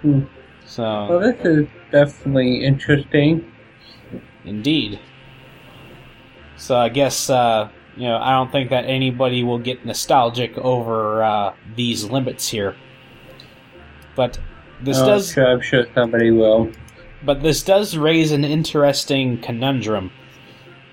Hmm. 0.00 0.22
So 0.64 0.82
Well, 0.82 1.20
this 1.20 1.44
is 1.44 1.66
definitely 1.92 2.64
interesting. 2.64 3.52
Indeed. 4.46 5.00
So 6.56 6.78
I 6.78 6.88
guess 6.88 7.28
uh, 7.28 7.68
you 8.00 8.08
know 8.08 8.18
I 8.18 8.30
don't 8.32 8.50
think 8.50 8.70
that 8.70 8.84
anybody 8.86 9.42
will 9.44 9.58
get 9.58 9.84
nostalgic 9.84 10.56
over 10.58 11.22
uh, 11.22 11.54
these 11.76 12.04
limits 12.04 12.48
here. 12.48 12.74
But 14.16 14.38
this 14.82 14.98
Oh, 14.98 15.06
does, 15.06 15.32
sure, 15.32 15.46
I'm 15.46 15.60
sure 15.60 15.86
somebody 15.94 16.30
will. 16.30 16.70
but 17.24 17.42
this 17.42 17.62
does 17.62 17.96
raise 17.96 18.32
an 18.32 18.44
interesting 18.44 19.38
conundrum. 19.40 20.10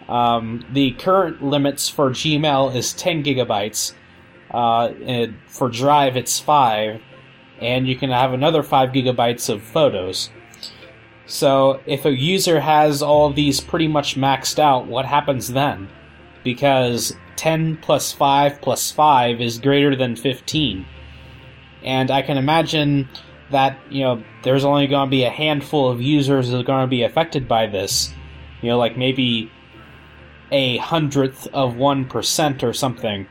Um, 0.09 0.65
the 0.71 0.91
current 0.91 1.41
limits 1.43 1.89
for 1.89 2.09
Gmail 2.11 2.73
is 2.75 2.93
10 2.93 3.23
gigabytes. 3.23 3.93
Uh, 4.51 4.87
and 5.05 5.35
for 5.47 5.67
Drive, 5.69 6.15
it's 6.15 6.39
5. 6.39 7.01
And 7.59 7.87
you 7.87 7.95
can 7.97 8.09
have 8.11 8.31
another 8.33 8.63
5 8.63 8.89
gigabytes 8.91 9.49
of 9.49 9.61
photos. 9.61 10.29
So, 11.25 11.81
if 11.85 12.05
a 12.05 12.11
user 12.15 12.61
has 12.61 13.01
all 13.01 13.33
these 13.33 13.59
pretty 13.59 13.87
much 13.89 14.15
maxed 14.15 14.59
out, 14.59 14.87
what 14.87 15.05
happens 15.05 15.49
then? 15.51 15.89
Because 16.43 17.15
10 17.35 17.77
plus 17.77 18.11
5 18.11 18.61
plus 18.61 18.91
5 18.91 19.41
is 19.41 19.59
greater 19.59 19.95
than 19.95 20.15
15. 20.15 20.85
And 21.83 22.11
I 22.11 22.21
can 22.21 22.37
imagine 22.37 23.07
that, 23.51 23.77
you 23.89 24.03
know, 24.03 24.23
there's 24.43 24.65
only 24.65 24.87
going 24.87 25.07
to 25.07 25.11
be 25.11 25.23
a 25.23 25.29
handful 25.29 25.89
of 25.89 26.01
users 26.01 26.49
that 26.49 26.59
are 26.59 26.63
going 26.63 26.83
to 26.83 26.89
be 26.89 27.03
affected 27.03 27.47
by 27.47 27.67
this. 27.67 28.13
You 28.61 28.69
know, 28.69 28.77
like 28.77 28.97
maybe 28.97 29.51
a 30.51 30.77
hundredth 30.77 31.47
of 31.53 31.73
1% 31.73 32.63
or 32.63 32.73
something. 32.73 33.27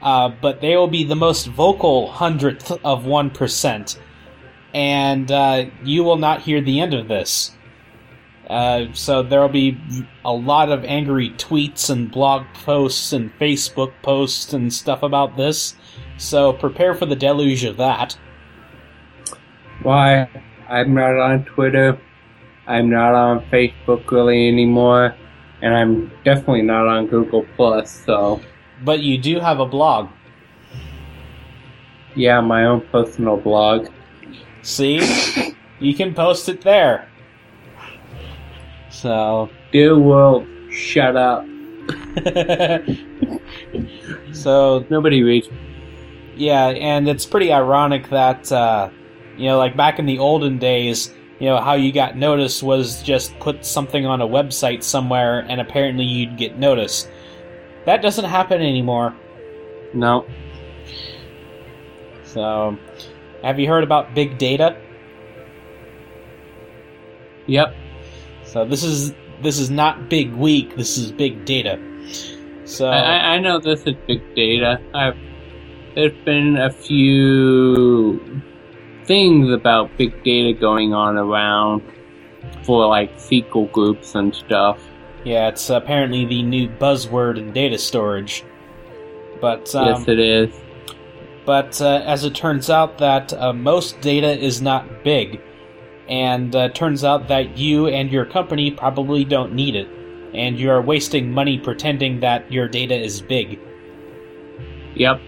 Uh, 0.00 0.28
but 0.28 0.60
they 0.60 0.76
will 0.76 0.88
be 0.88 1.04
the 1.04 1.16
most 1.16 1.46
vocal 1.46 2.10
hundredth 2.10 2.70
of 2.70 3.04
1%. 3.04 3.98
And 4.74 5.30
uh, 5.30 5.66
you 5.82 6.04
will 6.04 6.18
not 6.18 6.42
hear 6.42 6.60
the 6.60 6.80
end 6.80 6.94
of 6.94 7.08
this. 7.08 7.52
Uh, 8.48 8.86
so 8.94 9.22
there 9.22 9.40
will 9.40 9.48
be 9.48 9.76
a 10.24 10.32
lot 10.32 10.70
of 10.70 10.84
angry 10.84 11.30
tweets 11.30 11.90
and 11.90 12.10
blog 12.10 12.46
posts 12.64 13.12
and 13.12 13.30
Facebook 13.38 13.92
posts 14.02 14.52
and 14.54 14.72
stuff 14.72 15.02
about 15.02 15.36
this. 15.36 15.76
So 16.16 16.52
prepare 16.52 16.94
for 16.94 17.06
the 17.06 17.16
deluge 17.16 17.64
of 17.64 17.76
that. 17.76 18.16
Why? 19.82 20.28
I'm 20.68 20.94
not 20.94 21.16
on 21.18 21.44
Twitter. 21.44 21.98
I'm 22.66 22.90
not 22.90 23.14
on 23.14 23.44
Facebook 23.46 24.10
really 24.10 24.48
anymore, 24.48 25.14
and 25.62 25.74
I'm 25.74 26.12
definitely 26.24 26.62
not 26.62 26.86
on 26.86 27.06
Google 27.06 27.46
Plus. 27.56 28.04
So 28.04 28.40
But 28.84 29.00
you 29.00 29.16
do 29.18 29.40
have 29.40 29.60
a 29.60 29.66
blog. 29.66 30.10
yeah, 32.14 32.40
my 32.40 32.64
own 32.66 32.82
personal 32.92 33.36
blog. 33.36 33.88
See? 34.62 35.54
you 35.78 35.94
can 35.94 36.14
post 36.14 36.48
it 36.48 36.60
there. 36.62 37.08
So. 38.98 39.48
Dear 39.70 39.96
world, 39.96 40.44
shut 40.72 41.14
up. 41.14 41.46
so, 44.32 44.84
Nobody 44.90 45.22
reads. 45.22 45.48
yeah, 46.36 46.70
and 46.70 47.08
it's 47.08 47.24
pretty 47.24 47.52
ironic 47.52 48.10
that, 48.10 48.50
uh, 48.50 48.90
you 49.36 49.46
know, 49.46 49.56
like 49.56 49.76
back 49.76 50.00
in 50.00 50.06
the 50.06 50.18
olden 50.18 50.58
days, 50.58 51.14
you 51.38 51.46
know, 51.46 51.58
how 51.58 51.74
you 51.74 51.92
got 51.92 52.16
noticed 52.16 52.64
was 52.64 53.00
just 53.04 53.38
put 53.38 53.64
something 53.64 54.04
on 54.04 54.20
a 54.20 54.26
website 54.26 54.82
somewhere 54.82 55.46
and 55.48 55.60
apparently 55.60 56.04
you'd 56.04 56.36
get 56.36 56.58
noticed. 56.58 57.08
That 57.86 58.02
doesn't 58.02 58.24
happen 58.24 58.60
anymore. 58.60 59.14
No. 59.94 60.26
So, 62.24 62.76
have 63.44 63.60
you 63.60 63.68
heard 63.68 63.84
about 63.84 64.12
big 64.12 64.38
data? 64.38 64.76
Yep. 67.46 67.76
So 68.48 68.64
this 68.64 68.82
is 68.82 69.12
this 69.42 69.58
is 69.58 69.70
not 69.70 70.08
big 70.08 70.32
week. 70.32 70.76
This 70.76 70.96
is 70.96 71.12
big 71.12 71.44
data. 71.44 71.78
So 72.64 72.88
I, 72.88 73.34
I 73.34 73.38
know 73.38 73.58
this 73.60 73.82
is 73.86 73.94
big 74.06 74.22
data. 74.34 74.80
I've 74.94 75.16
there's 75.94 76.16
been 76.24 76.56
a 76.56 76.70
few 76.70 78.42
things 79.04 79.50
about 79.50 79.96
big 79.98 80.22
data 80.22 80.58
going 80.58 80.94
on 80.94 81.16
around 81.16 81.82
for 82.64 82.86
like 82.86 83.16
SQL 83.16 83.70
groups 83.72 84.14
and 84.14 84.34
stuff. 84.34 84.78
yeah, 85.24 85.48
it's 85.48 85.68
apparently 85.70 86.24
the 86.24 86.42
new 86.42 86.68
buzzword 86.68 87.38
in 87.38 87.52
data 87.52 87.78
storage. 87.78 88.44
But 89.40 89.74
um, 89.74 89.86
yes, 89.86 90.08
it 90.08 90.18
is. 90.18 90.54
but 91.44 91.80
uh, 91.80 92.02
as 92.06 92.24
it 92.24 92.34
turns 92.34 92.70
out, 92.70 92.98
that 92.98 93.32
uh, 93.32 93.52
most 93.52 94.00
data 94.00 94.30
is 94.38 94.60
not 94.60 95.04
big, 95.04 95.40
and 96.08 96.54
uh, 96.54 96.68
turns 96.70 97.04
out 97.04 97.28
that 97.28 97.58
you 97.58 97.86
and 97.86 98.10
your 98.10 98.24
company 98.24 98.70
probably 98.70 99.24
don't 99.24 99.52
need 99.52 99.76
it, 99.76 99.88
and 100.34 100.58
you 100.58 100.70
are 100.70 100.80
wasting 100.80 101.30
money 101.30 101.58
pretending 101.58 102.20
that 102.20 102.50
your 102.50 102.68
data 102.68 102.94
is 102.94 103.20
big. 103.20 103.60
Yep. 104.94 105.20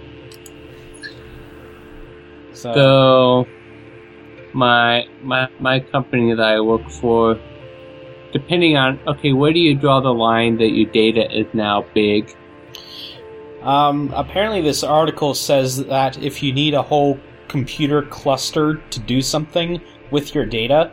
So, 2.52 2.74
So 2.74 3.46
my 4.52 5.06
my 5.22 5.48
my 5.58 5.80
company 5.80 6.34
that 6.34 6.42
I 6.42 6.60
work 6.60 6.88
for, 6.90 7.38
depending 8.32 8.76
on 8.76 8.98
okay, 9.06 9.32
where 9.32 9.52
do 9.52 9.60
you 9.60 9.74
draw 9.74 10.00
the 10.00 10.14
line 10.14 10.56
that 10.58 10.70
your 10.70 10.90
data 10.90 11.30
is 11.30 11.46
now 11.52 11.84
big? 11.94 12.34
Um, 13.62 14.10
apparently, 14.14 14.62
this 14.62 14.82
article 14.82 15.34
says 15.34 15.84
that 15.84 16.16
if 16.22 16.42
you 16.42 16.52
need 16.52 16.72
a 16.72 16.82
whole 16.82 17.18
computer 17.48 18.02
cluster 18.02 18.76
to 18.90 19.00
do 19.00 19.20
something 19.20 19.80
with 20.11 20.35
your 20.35 20.44
data, 20.46 20.90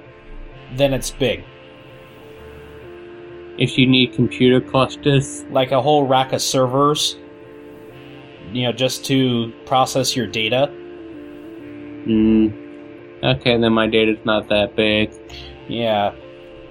then 0.76 0.94
it's 0.94 1.12
big. 1.12 1.44
If 3.58 3.78
you 3.78 3.88
need 3.88 4.14
computer 4.14 4.62
clusters, 4.62 5.44
Like 5.50 5.72
a 5.72 5.82
whole 5.82 6.06
rack 6.06 6.34
of 6.34 6.42
servers, 6.42 7.18
you 8.54 8.64
know, 8.64 8.72
just 8.72 9.04
to 9.06 9.52
process 9.66 10.16
your 10.16 10.28
data. 10.28 10.70
mm, 12.08 12.54
okay, 13.24 13.58
then 13.60 13.74
my 13.74 13.88
data's 13.88 14.20
not 14.26 14.48
that 14.50 14.76
big. 14.76 15.12
Yeah. 15.68 16.14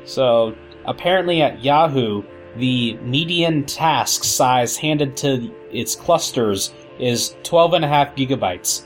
So, 0.05 0.55
apparently, 0.85 1.43
at 1.43 1.63
Yahoo, 1.65 2.23
the 2.57 2.95
median 3.03 3.65
task 3.65 4.25
size 4.25 4.77
handed 4.77 5.17
to 5.19 5.51
its 5.71 5.95
clusters 5.97 6.73
is 6.99 7.37
12.5 7.43 8.17
gigabytes. 8.17 8.86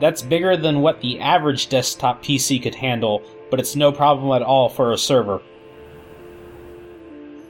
That's 0.00 0.22
bigger 0.22 0.56
than 0.56 0.80
what 0.80 1.00
the 1.00 1.18
average 1.20 1.68
desktop 1.68 2.22
PC 2.22 2.62
could 2.62 2.74
handle, 2.74 3.22
but 3.50 3.58
it's 3.60 3.74
no 3.76 3.90
problem 3.92 4.30
at 4.32 4.42
all 4.46 4.68
for 4.68 4.92
a 4.92 4.98
server. 4.98 5.38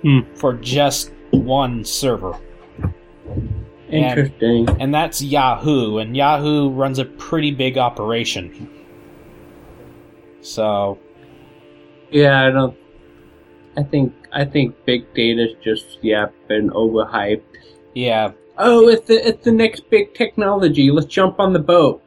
Hmm. 0.02 0.20
For 0.34 0.54
just 0.54 1.10
one 1.30 1.84
server. 1.84 2.38
And- 3.90 4.04
Interesting. 4.04 4.68
And 4.80 4.94
that's 4.94 5.20
Yahoo, 5.22 5.98
and 5.98 6.16
Yahoo 6.16 6.70
runs 6.70 6.98
a 6.98 7.04
pretty 7.04 7.50
big 7.50 7.76
operation. 7.78 8.68
So, 10.40 10.98
Yeah, 12.10 12.46
I 12.46 12.50
don't. 12.50 12.76
I 13.76 13.82
think 13.82 14.12
I 14.32 14.44
think 14.44 14.74
big 14.86 15.12
data's 15.14 15.54
just 15.62 15.98
yeah 16.02 16.26
been 16.48 16.70
overhyped. 16.70 17.42
yeah, 17.94 18.32
Oh, 18.58 18.88
it's 18.88 19.06
the 19.06 19.26
it's 19.28 19.44
the 19.44 19.52
next 19.52 19.88
big 19.90 20.14
technology. 20.14 20.90
Let's 20.90 21.06
jump 21.06 21.38
on 21.38 21.52
the 21.52 21.58
boat. 21.60 22.02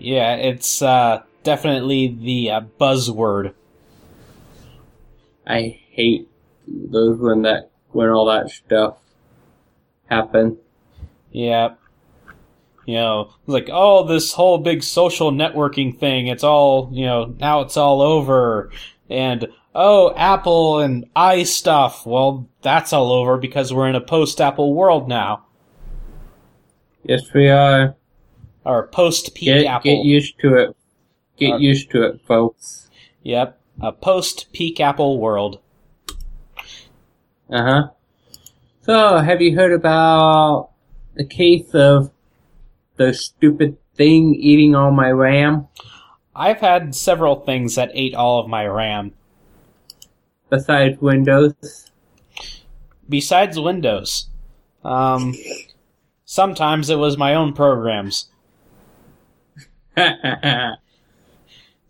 Yeah, 0.00 0.34
it's 0.36 0.80
uh, 0.80 1.22
definitely 1.42 2.08
the 2.08 2.50
uh, 2.50 2.60
buzzword. 2.80 3.52
I 5.46 5.78
hate 5.90 6.26
those 6.66 7.18
when 7.18 7.42
that 7.42 7.70
when 7.90 8.08
all 8.08 8.24
that 8.26 8.50
stuff 8.50 8.96
happen. 10.08 10.56
Yeah. 11.30 11.74
You 12.86 12.94
know, 12.94 13.34
like, 13.46 13.68
oh, 13.70 14.06
this 14.06 14.32
whole 14.32 14.58
big 14.58 14.82
social 14.82 15.30
networking 15.30 15.96
thing, 15.96 16.28
it's 16.28 16.42
all, 16.42 16.88
you 16.92 17.04
know, 17.04 17.34
now 17.38 17.60
it's 17.60 17.76
all 17.76 18.00
over. 18.00 18.70
And, 19.08 19.48
oh, 19.74 20.14
Apple 20.16 20.80
and 20.80 21.04
i 21.14 21.42
stuff, 21.42 22.06
well, 22.06 22.48
that's 22.62 22.92
all 22.92 23.12
over 23.12 23.36
because 23.36 23.72
we're 23.72 23.88
in 23.88 23.94
a 23.94 24.00
post 24.00 24.40
Apple 24.40 24.74
world 24.74 25.08
now. 25.08 25.44
Yes, 27.04 27.32
we 27.34 27.48
are. 27.48 27.94
Or 28.64 28.88
post 28.88 29.34
peak 29.34 29.66
Apple. 29.66 29.90
get 29.90 30.04
used 30.04 30.38
to 30.40 30.54
it. 30.56 30.76
Get 31.36 31.54
Uh, 31.54 31.56
used 31.58 31.90
to 31.92 32.02
it, 32.02 32.20
folks. 32.26 32.90
Yep. 33.22 33.58
A 33.80 33.92
post 33.92 34.52
peak 34.52 34.78
Apple 34.80 35.18
world. 35.18 35.60
Uh 37.50 37.62
huh. 37.64 37.88
So, 38.82 39.18
have 39.18 39.40
you 39.40 39.54
heard 39.56 39.72
about 39.72 40.70
the 41.14 41.24
case 41.24 41.74
of 41.74 42.10
the 42.96 43.12
stupid 43.14 43.76
thing 43.94 44.34
eating 44.34 44.74
all 44.74 44.90
my 44.90 45.10
RAM? 45.10 45.68
I've 46.34 46.60
had 46.60 46.94
several 46.94 47.36
things 47.40 47.74
that 47.74 47.90
ate 47.94 48.14
all 48.14 48.40
of 48.40 48.48
my 48.48 48.66
RAM. 48.66 49.12
Besides 50.48 51.00
Windows. 51.00 51.90
besides 53.08 53.58
Windows. 53.58 54.28
Um, 54.84 55.34
sometimes 56.24 56.90
it 56.90 56.96
was 56.98 57.16
my 57.18 57.34
own 57.34 57.52
programs. 57.52 58.30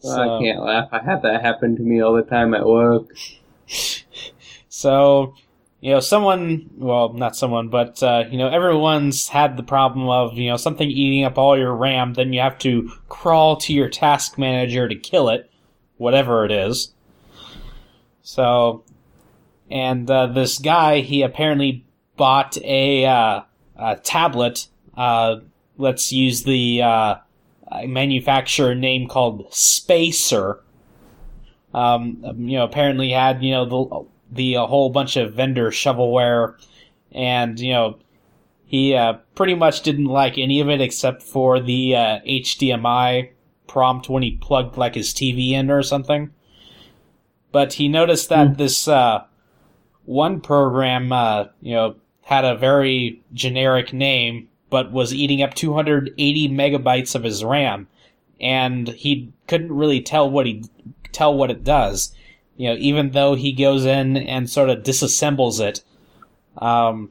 So- 0.03 0.39
I 0.39 0.43
can't 0.43 0.63
laugh. 0.63 0.89
I 0.93 1.01
have 1.01 1.23
that 1.23 1.43
happen 1.43 1.77
to 1.77 1.83
me 1.83 2.01
all 2.01 2.15
the 2.15 2.23
time 2.23 2.55
at 2.55 2.67
work. 2.67 3.09
So, 4.73 5.35
you 5.81 5.91
know, 5.91 6.01
someone, 6.01 6.71
well, 6.79 7.13
not 7.13 7.37
someone, 7.37 7.69
but, 7.69 8.03
uh, 8.03 8.25
you 8.31 8.39
know, 8.39 8.49
everyone's 8.49 9.29
had 9.29 9.57
the 9.57 9.63
problem 9.63 10.09
of, 10.09 10.39
you 10.39 10.49
know, 10.49 10.57
something 10.57 10.89
eating 10.89 11.25
up 11.25 11.37
all 11.37 11.59
your 11.59 11.75
RAM, 11.75 12.15
then 12.15 12.33
you 12.33 12.41
have 12.41 12.57
to 12.61 12.91
crawl 13.09 13.57
to 13.59 13.75
your 13.75 13.89
task 13.89 14.39
manager 14.39 14.89
to 14.89 14.95
kill 14.95 15.29
it, 15.29 15.51
whatever 15.99 16.45
it 16.47 16.53
is. 16.53 16.95
So, 18.23 18.85
and 19.71 20.09
uh, 20.11 20.29
this 20.29 20.59
guy 20.59 21.01
he 21.01 21.23
apparently 21.23 21.85
bought 22.17 22.57
a, 22.59 23.05
uh, 23.05 23.41
a 23.77 23.97
tablet. 23.97 24.69
Uh, 24.97 25.41
let's 25.77 26.13
use 26.13 26.45
the 26.45 26.81
uh, 27.71 27.87
manufacturer 27.87 28.75
name 28.75 29.09
called 29.09 29.47
Spacer. 29.53 30.61
Um, 31.73 32.19
you 32.39 32.59
know, 32.59 32.65
apparently 32.65 33.11
had 33.11 33.43
you 33.43 33.53
know 33.53 33.65
the 33.65 34.07
the 34.33 34.55
a 34.55 34.67
whole 34.67 34.91
bunch 34.91 35.17
of 35.17 35.35
vendor 35.35 35.71
shovelware, 35.71 36.55
and 37.13 37.59
you 37.61 37.73
know 37.73 37.99
he 38.65 38.95
uh, 38.95 39.15
pretty 39.35 39.55
much 39.55 39.83
didn't 39.83 40.07
like 40.07 40.39
any 40.39 40.61
of 40.61 40.69
it 40.69 40.81
except 40.81 41.23
for 41.23 41.59
the 41.61 41.97
uh, 41.97 42.19
HDMI 42.27 43.31
prompt 43.67 44.09
when 44.09 44.23
he 44.23 44.33
plugged 44.33 44.77
like 44.77 44.95
his 44.95 45.13
TV 45.15 45.53
in 45.53 45.71
or 45.71 45.83
something. 45.83 46.31
But 47.53 47.75
he 47.75 47.89
noticed 47.89 48.29
that 48.29 48.49
Hmm. 48.49 48.55
this 48.55 48.87
uh, 48.87 49.25
one 50.05 50.41
program, 50.41 51.13
uh, 51.13 51.47
you 51.61 51.75
know, 51.75 51.97
had 52.23 52.45
a 52.45 52.57
very 52.57 53.23
generic 53.33 53.93
name, 53.93 54.49
but 54.71 54.93
was 54.93 55.13
eating 55.13 55.43
up 55.43 55.55
280 55.55 56.49
megabytes 56.49 57.15
of 57.15 57.25
his 57.25 57.45
RAM, 57.45 57.89
and 58.41 58.89
he 58.89 59.33
couldn't 59.47 59.73
really 59.73 60.01
tell 60.01 60.31
what 60.31 60.47
he 60.47 60.65
tell 61.13 61.37
what 61.37 61.51
it 61.51 61.65
does. 61.65 62.15
You 62.57 62.71
know, 62.71 62.77
even 62.79 63.11
though 63.11 63.35
he 63.35 63.53
goes 63.53 63.85
in 63.85 64.17
and 64.17 64.49
sort 64.49 64.71
of 64.71 64.83
disassembles 64.83 65.61
it, 65.61 65.83
um, 66.59 67.11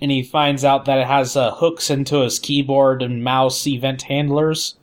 and 0.00 0.10
he 0.10 0.22
finds 0.22 0.64
out 0.64 0.84
that 0.84 0.98
it 0.98 1.06
has 1.06 1.36
uh, 1.36 1.52
hooks 1.52 1.90
into 1.90 2.20
his 2.20 2.38
keyboard 2.38 3.02
and 3.02 3.24
mouse 3.24 3.66
event 3.66 4.02
handlers, 4.02 4.76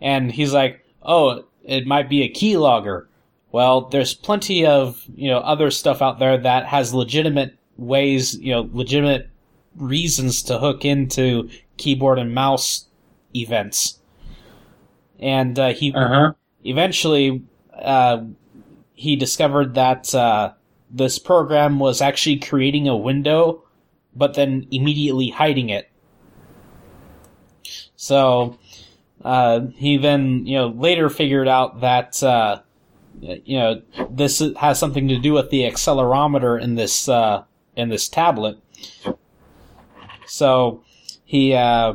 and 0.00 0.32
he's 0.32 0.52
like, 0.52 0.84
"Oh, 1.02 1.44
it 1.64 1.86
might 1.86 2.08
be 2.08 2.22
a 2.22 2.32
keylogger." 2.32 3.06
Well, 3.52 3.82
there's 3.82 4.14
plenty 4.14 4.66
of 4.66 5.04
you 5.14 5.28
know 5.30 5.38
other 5.38 5.70
stuff 5.70 6.02
out 6.02 6.18
there 6.18 6.36
that 6.36 6.66
has 6.66 6.92
legitimate 6.92 7.56
ways, 7.76 8.38
you 8.38 8.52
know, 8.52 8.68
legitimate 8.72 9.30
reasons 9.76 10.42
to 10.44 10.58
hook 10.58 10.84
into 10.84 11.48
keyboard 11.76 12.18
and 12.18 12.34
mouse 12.34 12.86
events. 13.34 14.00
And 15.18 15.58
uh, 15.58 15.72
he 15.72 15.94
Uh 15.94 16.08
huh. 16.08 16.32
eventually 16.64 17.44
uh, 17.74 18.24
he 18.94 19.16
discovered 19.16 19.74
that 19.74 20.14
uh, 20.14 20.52
this 20.90 21.18
program 21.18 21.78
was 21.78 22.00
actually 22.00 22.38
creating 22.38 22.88
a 22.88 22.96
window, 22.96 23.64
but 24.14 24.34
then 24.34 24.66
immediately 24.70 25.30
hiding 25.30 25.70
it. 25.70 25.90
So 27.96 28.58
uh, 29.24 29.66
he 29.76 29.96
then, 29.96 30.46
you 30.46 30.56
know, 30.56 30.68
later 30.68 31.08
figured 31.08 31.48
out 31.48 31.80
that 31.80 32.22
uh, 32.22 32.60
you 33.20 33.58
know 33.58 33.82
this 34.10 34.42
has 34.58 34.78
something 34.78 35.08
to 35.08 35.18
do 35.18 35.32
with 35.32 35.50
the 35.50 35.62
accelerometer 35.62 36.60
in 36.60 36.74
this 36.74 37.08
uh, 37.08 37.44
in 37.76 37.88
this 37.88 38.08
tablet. 38.08 38.58
So 40.36 40.84
he, 41.24 41.54
uh, 41.54 41.94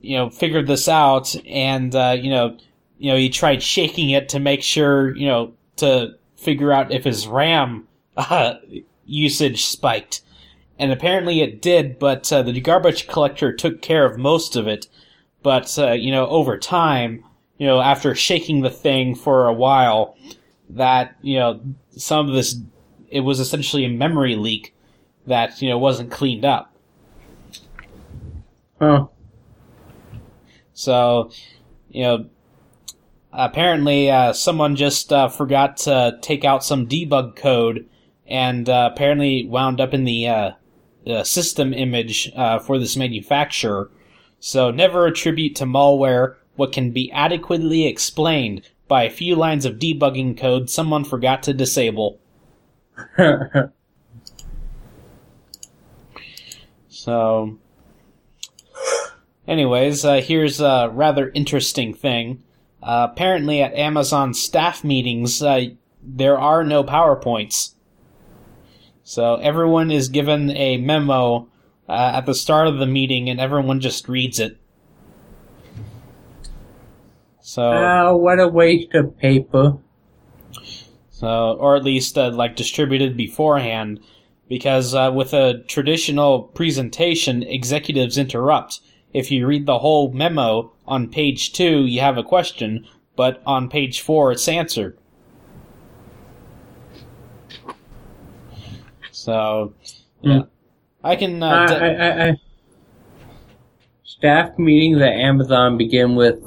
you 0.00 0.16
know, 0.16 0.30
figured 0.30 0.66
this 0.66 0.88
out, 0.88 1.34
and 1.46 1.94
uh, 1.94 2.16
you 2.18 2.30
know, 2.30 2.56
you 2.98 3.10
know, 3.10 3.18
he 3.18 3.28
tried 3.28 3.62
shaking 3.62 4.10
it 4.10 4.28
to 4.30 4.38
make 4.38 4.62
sure, 4.62 5.16
you 5.16 5.26
know, 5.26 5.52
to 5.76 6.14
figure 6.36 6.72
out 6.72 6.92
if 6.92 7.04
his 7.04 7.26
RAM 7.26 7.88
uh, 8.16 8.54
usage 9.04 9.64
spiked. 9.64 10.22
And 10.78 10.92
apparently 10.92 11.40
it 11.40 11.62
did, 11.62 11.98
but 11.98 12.30
uh, 12.32 12.42
the 12.42 12.60
garbage 12.60 13.08
collector 13.08 13.52
took 13.52 13.80
care 13.80 14.04
of 14.04 14.18
most 14.18 14.56
of 14.56 14.68
it. 14.68 14.86
But, 15.42 15.78
uh, 15.78 15.92
you 15.92 16.10
know, 16.10 16.26
over 16.26 16.58
time, 16.58 17.24
you 17.56 17.66
know, 17.66 17.80
after 17.80 18.14
shaking 18.14 18.60
the 18.60 18.70
thing 18.70 19.14
for 19.14 19.46
a 19.46 19.54
while, 19.54 20.16
that, 20.68 21.16
you 21.22 21.38
know, 21.38 21.60
some 21.96 22.28
of 22.28 22.34
this, 22.34 22.60
it 23.08 23.20
was 23.20 23.40
essentially 23.40 23.84
a 23.86 23.90
memory 23.90 24.36
leak 24.36 24.74
that, 25.26 25.62
you 25.62 25.70
know, 25.70 25.78
wasn't 25.78 26.10
cleaned 26.10 26.44
up. 26.44 26.75
Oh. 28.80 29.10
So, 30.72 31.30
you 31.88 32.02
know, 32.02 32.26
apparently 33.32 34.10
uh, 34.10 34.32
someone 34.32 34.76
just 34.76 35.12
uh, 35.12 35.28
forgot 35.28 35.78
to 35.78 36.18
take 36.20 36.44
out 36.44 36.64
some 36.64 36.86
debug 36.86 37.36
code 37.36 37.88
and 38.26 38.68
uh, 38.68 38.90
apparently 38.92 39.46
wound 39.46 39.80
up 39.80 39.94
in 39.94 40.04
the 40.04 40.28
uh, 40.28 40.50
uh, 41.06 41.22
system 41.22 41.72
image 41.72 42.30
uh, 42.36 42.58
for 42.58 42.78
this 42.78 42.96
manufacturer. 42.96 43.90
So 44.38 44.70
never 44.70 45.06
attribute 45.06 45.56
to 45.56 45.64
malware 45.64 46.36
what 46.56 46.72
can 46.72 46.90
be 46.90 47.10
adequately 47.12 47.86
explained 47.86 48.62
by 48.88 49.04
a 49.04 49.10
few 49.10 49.34
lines 49.34 49.64
of 49.64 49.78
debugging 49.78 50.38
code 50.38 50.68
someone 50.70 51.04
forgot 51.04 51.42
to 51.44 51.54
disable. 51.54 52.18
So, 57.06 57.58
anyways, 59.46 60.04
uh, 60.04 60.20
here's 60.20 60.60
a 60.60 60.90
rather 60.92 61.30
interesting 61.30 61.94
thing. 61.94 62.42
Uh, 62.82 63.08
apparently, 63.10 63.62
at 63.62 63.74
Amazon 63.74 64.34
staff 64.34 64.84
meetings, 64.84 65.42
uh, 65.42 65.66
there 66.02 66.38
are 66.38 66.62
no 66.62 66.84
PowerPoints. 66.84 67.74
So 69.02 69.36
everyone 69.36 69.90
is 69.90 70.08
given 70.08 70.50
a 70.50 70.78
memo 70.78 71.48
uh, 71.88 72.12
at 72.14 72.26
the 72.26 72.34
start 72.34 72.68
of 72.68 72.78
the 72.78 72.86
meeting, 72.86 73.28
and 73.28 73.40
everyone 73.40 73.80
just 73.80 74.08
reads 74.08 74.40
it. 74.40 74.58
So, 77.40 77.62
oh, 77.62 78.16
what 78.16 78.40
a 78.40 78.48
waste 78.48 78.92
of 78.94 79.16
paper. 79.18 79.78
so 81.10 81.56
or 81.60 81.76
at 81.76 81.84
least 81.84 82.18
uh, 82.18 82.30
like 82.30 82.56
distributed 82.56 83.16
beforehand, 83.16 84.00
because 84.48 84.94
uh, 84.94 85.12
with 85.14 85.32
a 85.32 85.62
traditional 85.68 86.42
presentation, 86.42 87.44
executives 87.44 88.18
interrupt. 88.18 88.80
If 89.12 89.30
you 89.30 89.46
read 89.46 89.66
the 89.66 89.78
whole 89.78 90.12
memo 90.12 90.72
on 90.86 91.08
page 91.08 91.52
two, 91.52 91.86
you 91.86 92.00
have 92.00 92.18
a 92.18 92.22
question, 92.22 92.86
but 93.16 93.42
on 93.46 93.68
page 93.68 94.00
four, 94.00 94.32
it's 94.32 94.48
answered. 94.48 94.98
So, 99.10 99.72
yeah, 100.20 100.42
I 101.02 101.16
can. 101.16 101.42
Uh, 101.42 101.46
I, 101.48 101.66
de- 101.66 101.82
I, 101.82 101.88
I, 101.88 102.28
I, 102.28 102.40
staff 104.04 104.58
meetings 104.58 105.00
at 105.00 105.12
Amazon 105.12 105.76
begin 105.78 106.14
with 106.14 106.46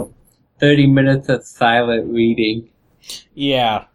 30 0.59 0.87
minutes 0.87 1.29
of 1.29 1.43
silent 1.43 2.11
reading. 2.13 2.69
Yeah. 3.33 3.85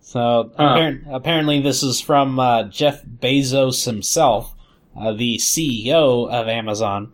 So 0.00 0.50
Huh. 0.56 0.76
appar- 0.76 1.02
apparently, 1.10 1.60
this 1.60 1.82
is 1.82 2.00
from 2.00 2.38
uh, 2.38 2.64
Jeff 2.64 3.02
Bezos 3.04 3.84
himself, 3.84 4.54
uh, 4.98 5.12
the 5.12 5.36
CEO 5.36 6.28
of 6.30 6.48
Amazon. 6.48 7.12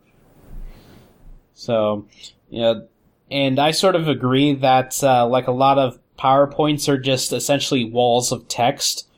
So, 1.54 2.06
you 2.50 2.60
know, 2.60 2.88
and 3.30 3.58
I 3.58 3.70
sort 3.70 3.96
of 3.96 4.08
agree 4.08 4.54
that 4.54 5.02
uh, 5.02 5.26
like 5.26 5.46
a 5.46 5.52
lot 5.52 5.78
of 5.78 5.98
PowerPoints 6.18 6.88
are 6.88 6.98
just 6.98 7.32
essentially 7.32 7.84
walls 7.84 8.30
of 8.32 8.46
text, 8.48 9.08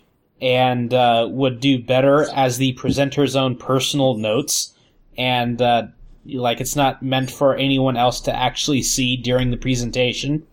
and 0.40 0.92
uh, 0.92 1.26
would 1.30 1.60
do 1.60 1.82
better 1.82 2.28
as 2.30 2.58
the 2.58 2.72
presenter's 2.74 3.36
own 3.36 3.56
personal 3.56 4.14
notes, 4.14 4.74
and 5.18 5.60
uh, 5.60 5.88
like 6.24 6.60
it's 6.60 6.76
not 6.76 7.02
meant 7.02 7.30
for 7.30 7.56
anyone 7.56 7.96
else 7.96 8.20
to 8.22 8.34
actually 8.34 8.82
see 8.82 9.16
during 9.16 9.50
the 9.50 9.56
presentation 9.56 10.46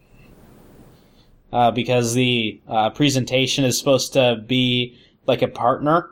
uh, 1.53 1.71
because 1.71 2.13
the 2.13 2.59
uh, 2.67 2.89
presentation 2.89 3.63
is 3.63 3.77
supposed 3.77 4.13
to 4.13 4.43
be 4.47 4.97
like 5.27 5.41
a 5.41 5.47
partner, 5.47 6.09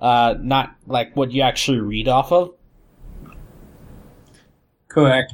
uh, 0.00 0.34
not 0.40 0.76
like 0.86 1.16
what 1.16 1.32
you 1.32 1.42
actually 1.42 1.80
read 1.80 2.08
off 2.08 2.30
of. 2.30 2.54
Correct. 4.92 5.32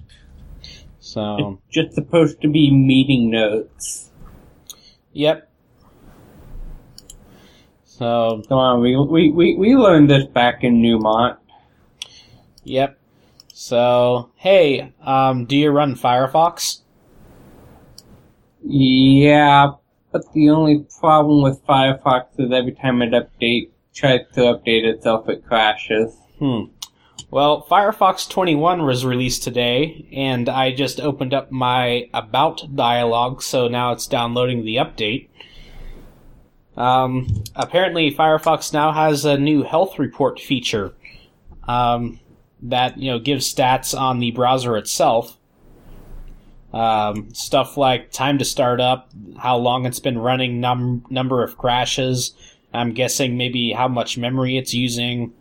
So, 1.00 1.58
It's 1.66 1.74
just 1.74 1.94
supposed 1.94 2.40
to 2.42 2.48
be 2.48 2.70
meeting 2.70 3.30
notes. 3.30 4.10
yep. 5.12 5.50
So, 7.84 8.42
Come 8.48 8.58
on, 8.58 8.80
we, 8.80 8.96
we, 8.96 9.32
we, 9.32 9.56
we 9.56 9.74
learned 9.74 10.08
this 10.08 10.24
back 10.26 10.62
in 10.62 10.80
Newmont. 10.80 11.36
yep. 12.62 12.98
So, 13.52 14.30
hey, 14.36 14.92
um, 15.02 15.46
do 15.46 15.56
you 15.56 15.70
run 15.70 15.96
Firefox? 15.96 16.82
Yeah, 18.62 19.72
but 20.12 20.22
the 20.32 20.50
only 20.50 20.86
problem 21.00 21.42
with 21.42 21.64
Firefox 21.66 22.26
is 22.38 22.52
every 22.52 22.72
time 22.72 23.02
it 23.02 23.10
update 23.12 23.70
tries 23.94 24.20
to 24.34 24.40
update 24.42 24.84
itself, 24.84 25.28
it 25.28 25.44
crashes. 25.44 26.14
Hmm. 26.38 26.64
Well, 27.30 27.66
Firefox 27.70 28.26
21 28.26 28.86
was 28.86 29.04
released 29.04 29.42
today, 29.42 30.08
and 30.12 30.48
I 30.48 30.72
just 30.72 30.98
opened 30.98 31.34
up 31.34 31.52
my 31.52 32.08
About 32.14 32.74
dialog, 32.74 33.42
so 33.42 33.68
now 33.68 33.92
it's 33.92 34.06
downloading 34.06 34.64
the 34.64 34.76
update. 34.76 35.28
Um, 36.74 37.44
apparently, 37.54 38.10
Firefox 38.10 38.72
now 38.72 38.92
has 38.92 39.26
a 39.26 39.36
new 39.36 39.62
health 39.62 39.98
report 39.98 40.40
feature 40.40 40.94
um, 41.64 42.18
that 42.62 42.96
you 42.96 43.10
know 43.10 43.18
gives 43.18 43.52
stats 43.52 43.98
on 43.98 44.20
the 44.20 44.30
browser 44.30 44.78
itself. 44.78 45.36
Um, 46.72 47.34
stuff 47.34 47.76
like 47.76 48.10
time 48.10 48.38
to 48.38 48.44
start 48.44 48.80
up, 48.80 49.10
how 49.38 49.58
long 49.58 49.84
it's 49.84 50.00
been 50.00 50.18
running, 50.18 50.60
num- 50.60 51.04
number 51.10 51.42
of 51.42 51.58
crashes. 51.58 52.32
I'm 52.72 52.94
guessing 52.94 53.36
maybe 53.36 53.72
how 53.72 53.88
much 53.88 54.16
memory 54.16 54.56
it's 54.56 54.72
using, 54.72 55.34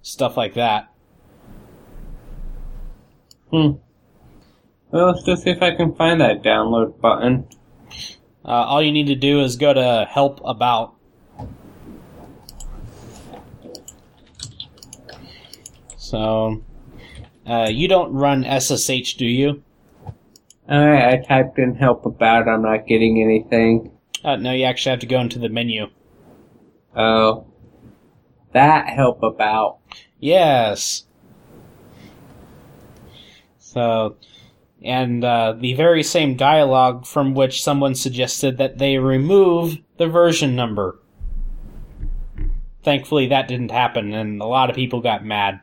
stuff 0.00 0.38
like 0.38 0.54
that. 0.54 0.89
Hmm. 3.50 3.72
Well, 4.90 5.12
let's 5.12 5.22
just 5.24 5.42
see 5.42 5.50
if 5.50 5.62
I 5.62 5.74
can 5.74 5.94
find 5.94 6.20
that 6.20 6.42
download 6.42 7.00
button. 7.00 7.48
Uh, 8.44 8.48
all 8.48 8.82
you 8.82 8.92
need 8.92 9.06
to 9.06 9.14
do 9.14 9.40
is 9.40 9.56
go 9.56 9.72
to 9.72 10.06
Help 10.10 10.40
About. 10.44 10.94
So, 15.96 16.62
uh, 17.46 17.68
you 17.70 17.86
don't 17.86 18.12
run 18.12 18.44
SSH, 18.44 19.14
do 19.14 19.26
you? 19.26 19.62
Alright, 20.68 21.20
I 21.20 21.24
typed 21.24 21.58
in 21.58 21.74
help 21.74 22.06
about, 22.06 22.48
I'm 22.48 22.62
not 22.62 22.86
getting 22.86 23.20
anything. 23.20 23.92
Uh, 24.24 24.36
no, 24.36 24.52
you 24.52 24.64
actually 24.64 24.90
have 24.90 25.00
to 25.00 25.06
go 25.06 25.20
into 25.20 25.38
the 25.38 25.48
menu. 25.48 25.88
Oh. 26.96 27.46
That 28.52 28.88
help 28.88 29.22
about. 29.22 29.78
Yes. 30.18 31.04
So, 33.72 34.16
and 34.82 35.24
uh, 35.24 35.54
the 35.56 35.74
very 35.74 36.02
same 36.02 36.34
dialogue 36.34 37.06
from 37.06 37.34
which 37.34 37.62
someone 37.62 37.94
suggested 37.94 38.58
that 38.58 38.78
they 38.78 38.98
remove 38.98 39.78
the 39.96 40.08
version 40.08 40.56
number. 40.56 40.98
Thankfully, 42.82 43.28
that 43.28 43.46
didn't 43.46 43.70
happen, 43.70 44.12
and 44.12 44.42
a 44.42 44.46
lot 44.46 44.70
of 44.70 44.76
people 44.76 45.00
got 45.00 45.24
mad. 45.24 45.60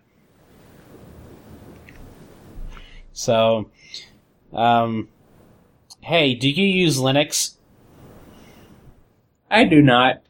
So, 3.12 3.72
um, 4.54 5.10
hey, 6.00 6.34
do 6.34 6.50
you 6.50 6.66
use 6.66 6.98
Linux? 6.98 7.58
I 9.52 9.66
do 9.66 9.82
not. 9.82 10.22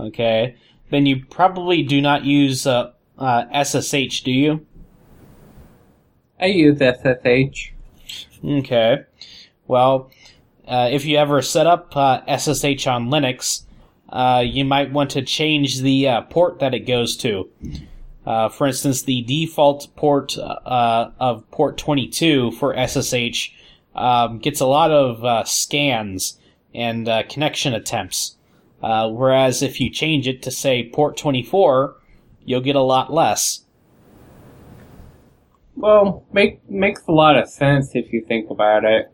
Okay, 0.00 0.56
then 0.90 1.06
you 1.06 1.24
probably 1.26 1.84
do 1.84 2.00
not 2.00 2.24
use 2.24 2.66
uh, 2.66 2.90
uh, 3.18 3.44
SSH, 3.62 4.22
do 4.22 4.32
you? 4.32 4.66
I 6.40 6.46
use 6.46 6.78
SSH. 6.78 7.72
Okay. 8.44 9.04
Well, 9.66 10.10
uh, 10.66 10.88
if 10.90 11.04
you 11.04 11.18
ever 11.18 11.42
set 11.42 11.66
up 11.66 11.96
uh, 11.96 12.22
SSH 12.26 12.86
on 12.86 13.08
Linux, 13.08 13.64
uh, 14.08 14.42
you 14.44 14.64
might 14.64 14.92
want 14.92 15.10
to 15.10 15.22
change 15.22 15.80
the 15.80 16.08
uh, 16.08 16.20
port 16.22 16.58
that 16.60 16.74
it 16.74 16.80
goes 16.80 17.16
to. 17.18 17.48
Uh, 18.24 18.48
for 18.48 18.66
instance, 18.66 19.02
the 19.02 19.22
default 19.22 19.94
port 19.96 20.36
uh, 20.38 21.10
of 21.18 21.48
port 21.50 21.76
22 21.76 22.52
for 22.52 22.74
SSH 22.74 23.50
um, 23.94 24.38
gets 24.38 24.60
a 24.60 24.66
lot 24.66 24.90
of 24.90 25.48
scans 25.48 26.38
and 26.74 27.06
connection 27.28 27.74
attempts. 27.74 28.36
whereas 28.80 29.62
if 29.62 29.80
you 29.80 29.90
change 29.90 30.28
it 30.28 30.42
to, 30.42 30.50
say, 30.50 30.88
port 30.88 31.16
24, 31.16 31.96
you'll 32.44 32.60
get 32.60 32.76
a 32.76 32.80
lot 32.80 33.12
less. 33.12 33.64
Well, 35.76 36.24
make 36.32 36.68
makes 36.68 37.02
a 37.06 37.12
lot 37.12 37.36
of 37.36 37.48
sense 37.48 37.92
if 37.94 38.12
you 38.12 38.24
think 38.26 38.50
about 38.50 38.84
it. 38.84 39.10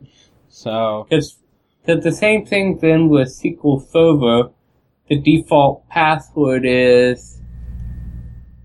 So, 0.49 1.05
Because 1.09 1.41
the 1.85 2.11
same 2.11 2.45
thing 2.45 2.79
then 2.79 3.09
with 3.09 3.29
SQL 3.29 3.81
Server, 3.89 4.49
the 5.07 5.19
default 5.19 5.87
password 5.89 6.63
is, 6.65 7.41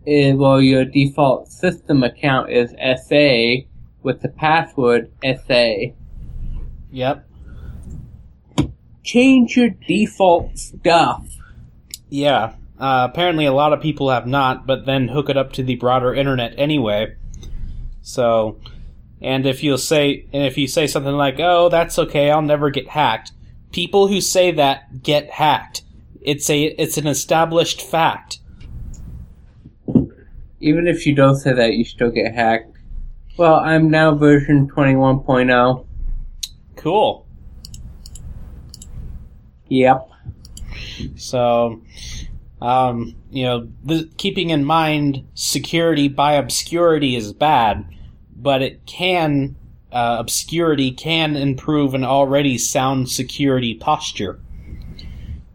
is, 0.06 0.34
well, 0.36 0.60
your 0.60 0.84
default 0.84 1.48
system 1.48 2.02
account 2.02 2.50
is 2.50 2.70
SA 2.70 3.64
with 4.02 4.22
the 4.22 4.28
password 4.28 5.10
SA. 5.22 5.74
yep. 6.90 7.28
Change 9.04 9.56
your 9.56 9.70
default 9.70 10.58
stuff. 10.58 11.26
Yeah. 12.08 12.54
Uh, 12.78 13.08
apparently, 13.10 13.46
a 13.46 13.52
lot 13.52 13.72
of 13.72 13.80
people 13.80 14.10
have 14.10 14.26
not, 14.26 14.66
but 14.66 14.86
then 14.86 15.08
hook 15.08 15.28
it 15.28 15.36
up 15.36 15.52
to 15.52 15.62
the 15.62 15.76
broader 15.76 16.14
internet 16.14 16.54
anyway. 16.56 17.14
So, 18.02 18.60
and 19.20 19.46
if 19.46 19.62
you'll 19.62 19.78
say, 19.78 20.26
and 20.32 20.42
if 20.44 20.58
you 20.58 20.66
say 20.66 20.86
something 20.86 21.14
like, 21.14 21.38
"Oh, 21.38 21.68
that's 21.68 21.98
okay, 21.98 22.30
I'll 22.30 22.42
never 22.42 22.70
get 22.70 22.88
hacked," 22.88 23.32
people 23.70 24.08
who 24.08 24.20
say 24.20 24.50
that 24.50 25.02
get 25.02 25.30
hacked. 25.30 25.82
It's 26.20 26.48
a, 26.50 26.62
it's 26.64 26.98
an 26.98 27.06
established 27.06 27.80
fact. 27.80 28.38
Even 30.60 30.86
if 30.86 31.06
you 31.06 31.14
don't 31.14 31.36
say 31.36 31.52
that, 31.52 31.74
you 31.74 31.84
still 31.84 32.10
get 32.10 32.34
hacked. 32.34 32.76
Well, 33.36 33.56
I'm 33.56 33.90
now 33.90 34.14
version 34.14 34.68
oh. 34.70 34.74
21.0. 34.74 35.86
Cool. 36.76 37.26
Yep. 39.68 40.08
So, 41.16 41.82
um, 42.62 43.16
you 43.32 43.42
know, 43.42 43.68
the, 43.84 44.08
keeping 44.18 44.50
in 44.50 44.64
mind 44.64 45.26
security 45.34 46.06
by 46.06 46.34
obscurity 46.34 47.16
is 47.16 47.32
bad, 47.32 47.84
but 48.36 48.62
it 48.62 48.86
can, 48.86 49.56
uh, 49.90 50.16
obscurity 50.20 50.92
can 50.92 51.34
improve 51.34 51.92
an 51.92 52.04
already 52.04 52.56
sound 52.56 53.08
security 53.08 53.74
posture. 53.74 54.40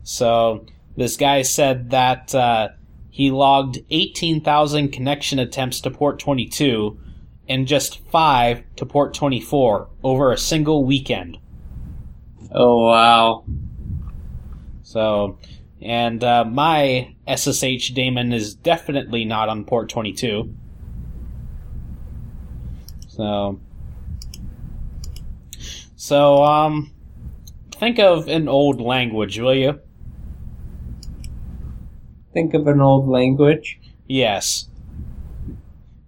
So, 0.04 0.66
this 0.98 1.16
guy 1.16 1.44
said 1.44 1.92
that, 1.92 2.36
uh, 2.36 2.70
he 3.10 3.32
logged 3.32 3.80
18,000 3.90 4.90
connection 4.90 5.40
attempts 5.40 5.80
to 5.82 5.90
port 5.90 6.20
22 6.20 7.00
and 7.48 7.68
just 7.68 8.00
5 8.10 8.64
to 8.76 8.86
port 8.86 9.14
24 9.14 9.88
over 10.04 10.34
a 10.34 10.38
single 10.38 10.84
weekend. 10.84 11.38
Oh, 12.52 12.86
wow. 12.86 13.46
So, 14.84 15.38
and 15.82 16.24
uh, 16.24 16.44
my 16.46 17.16
SSH 17.28 17.90
daemon 17.92 18.34
is 18.34 18.56
definitely 18.56 19.26
not 19.26 19.50
on 19.50 19.64
port 19.66 19.90
22. 19.90 20.54
So, 23.08 23.60
so 25.96 26.44
um, 26.44 26.92
think 27.72 28.00
of 28.00 28.28
an 28.28 28.48
old 28.48 28.80
language, 28.82 29.40
will 29.40 29.56
you? 29.56 29.80
Think 32.34 32.54
of 32.54 32.68
an 32.68 32.80
old 32.82 33.08
language. 33.08 33.80
Yes, 34.08 34.70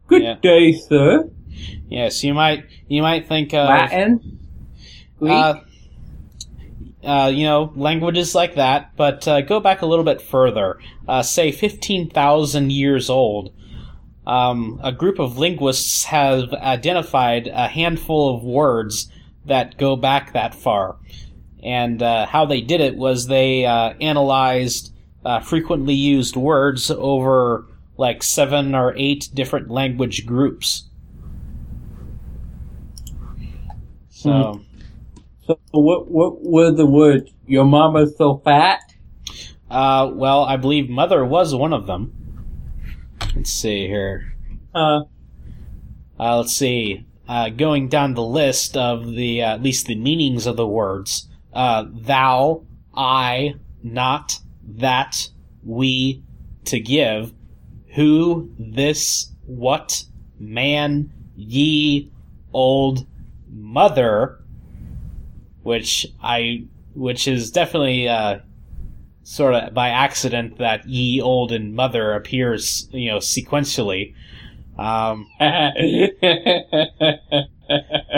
Good 0.07 0.23
Yeah. 0.23 0.35
day, 0.41 0.71
sir. 0.73 1.29
yes. 1.89 2.23
You 2.23 2.33
might 2.33 2.65
you 2.87 3.01
might 3.01 3.27
think 3.27 3.53
of 3.53 3.67
Latin? 3.67 4.39
Greek? 5.19 5.33
Uh, 5.33 5.55
uh, 7.03 7.31
you 7.33 7.45
know, 7.45 7.71
languages 7.75 8.35
like 8.35 8.55
that, 8.55 8.95
but 8.95 9.27
uh, 9.27 9.41
go 9.41 9.59
back 9.59 9.81
a 9.81 9.85
little 9.85 10.03
bit 10.03 10.21
further. 10.21 10.79
Uh, 11.07 11.21
say 11.21 11.51
15,000 11.51 12.71
years 12.71 13.09
old. 13.09 13.53
Um, 14.27 14.79
a 14.83 14.91
group 14.91 15.17
of 15.17 15.37
linguists 15.37 16.03
have 16.05 16.53
identified 16.53 17.47
a 17.47 17.67
handful 17.67 18.35
of 18.35 18.43
words 18.43 19.11
that 19.45 19.77
go 19.77 19.95
back 19.95 20.33
that 20.33 20.53
far. 20.53 20.97
And 21.63 22.01
uh, 22.03 22.25
how 22.25 22.45
they 22.45 22.61
did 22.61 22.81
it 22.81 22.95
was 22.95 23.27
they 23.27 23.65
uh, 23.65 23.93
analyzed 23.99 24.93
uh, 25.25 25.39
frequently 25.39 25.93
used 25.93 26.35
words 26.35 26.91
over 26.91 27.65
like 27.97 28.23
seven 28.23 28.75
or 28.75 28.93
eight 28.95 29.29
different 29.33 29.69
language 29.69 30.25
groups. 30.25 30.85
So. 34.09 34.61
So 35.49 35.79
what, 35.79 36.09
what 36.09 36.43
were 36.43 36.71
the 36.71 36.85
words? 36.85 37.31
Your 37.47 37.65
mama's 37.65 38.15
so 38.17 38.37
fat? 38.43 38.81
Uh, 39.69 40.11
well, 40.13 40.43
I 40.43 40.57
believe 40.57 40.89
mother 40.89 41.25
was 41.25 41.53
one 41.55 41.73
of 41.73 41.87
them. 41.87 42.13
Let's 43.35 43.51
see 43.51 43.87
here. 43.87 44.33
Uh, 44.73 45.01
Uh, 46.19 46.37
let's 46.39 46.53
see. 46.53 47.05
Uh, 47.27 47.49
going 47.49 47.87
down 47.87 48.13
the 48.13 48.23
list 48.23 48.75
of 48.75 49.05
the, 49.05 49.41
uh, 49.41 49.53
at 49.53 49.63
least 49.63 49.87
the 49.87 49.95
meanings 49.95 50.45
of 50.45 50.57
the 50.57 50.67
words. 50.67 51.29
Uh, 51.53 51.85
thou, 51.93 52.65
I, 52.93 53.55
not, 53.81 54.39
that, 54.63 55.29
we, 55.63 56.23
to 56.65 56.79
give, 56.79 57.33
who, 57.95 58.51
this, 58.59 59.31
what, 59.45 60.03
man, 60.39 61.13
ye, 61.35 62.11
old, 62.51 63.07
mother, 63.49 64.38
which 65.69 66.07
I, 66.21 66.65
which 66.95 67.27
is 67.27 67.51
definitely, 67.51 68.07
uh, 68.09 68.39
sort 69.29 69.53
of 69.53 69.73
by 69.75 69.89
accident 69.89 70.57
that 70.57 70.87
ye 70.89 71.21
old 71.21 71.51
and 71.51 71.75
mother 71.75 72.13
appears 72.13 72.89
you 72.91 73.11
know 73.11 73.17
sequentially 73.17 74.15
um, 74.79 75.27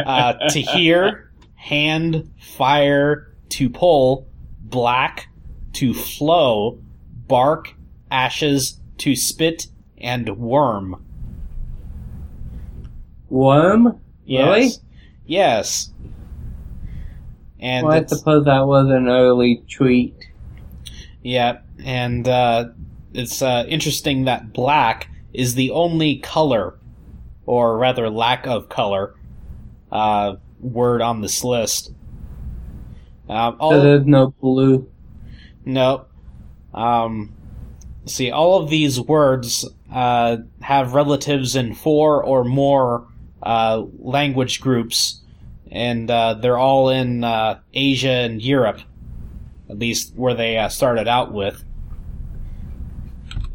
uh, 0.05 0.33
to 0.49 0.61
hear 0.61 1.29
hand 1.55 2.31
fire 2.39 3.35
to 3.49 3.69
pull 3.69 4.25
black 4.61 5.27
to 5.73 5.93
flow 5.93 6.79
bark 7.27 7.75
ashes 8.09 8.79
to 8.97 9.13
spit 9.13 9.67
and 9.97 10.37
worm 10.37 11.03
Worm? 13.29 13.99
yes 14.25 14.45
Really? 14.45 14.71
yes 15.25 15.91
and 17.61 17.85
Well, 17.85 17.95
I 17.95 18.05
suppose 18.05 18.45
that 18.45 18.65
was 18.65 18.89
an 18.89 19.07
early 19.07 19.63
tweet. 19.69 20.15
Yeah, 21.23 21.59
and 21.83 22.27
uh, 22.27 22.69
it's 23.13 23.41
uh, 23.41 23.65
interesting 23.67 24.25
that 24.25 24.53
black 24.53 25.09
is 25.33 25.55
the 25.55 25.71
only 25.71 26.17
color, 26.17 26.75
or 27.45 27.77
rather 27.77 28.09
lack 28.09 28.47
of 28.47 28.69
color, 28.69 29.15
uh, 29.91 30.35
word 30.59 31.01
on 31.01 31.21
this 31.21 31.43
list. 31.43 31.93
Um, 33.29 33.57
all, 33.59 33.71
So 33.71 33.81
there's 33.81 34.05
no 34.05 34.33
blue. 34.41 34.89
no. 35.63 36.05
Um, 36.73 37.33
see, 38.05 38.31
all 38.31 38.61
of 38.61 38.69
these 38.69 38.99
words 38.99 39.67
uh, 39.91 40.37
have 40.61 40.93
relatives 40.93 41.55
in 41.55 41.73
four 41.75 42.23
or 42.23 42.43
more 42.43 43.07
uh, 43.43 43.83
language 43.99 44.61
groups, 44.61 45.20
and 45.71 46.11
uh, 46.11 46.33
they're 46.35 46.57
all 46.57 46.89
in 46.89 47.23
uh, 47.23 47.59
Asia 47.73 48.09
and 48.09 48.41
Europe, 48.41 48.81
at 49.69 49.79
least 49.79 50.13
where 50.15 50.33
they 50.33 50.57
uh, 50.57 50.69
started 50.69 51.07
out 51.07 51.31
with. 51.31 51.63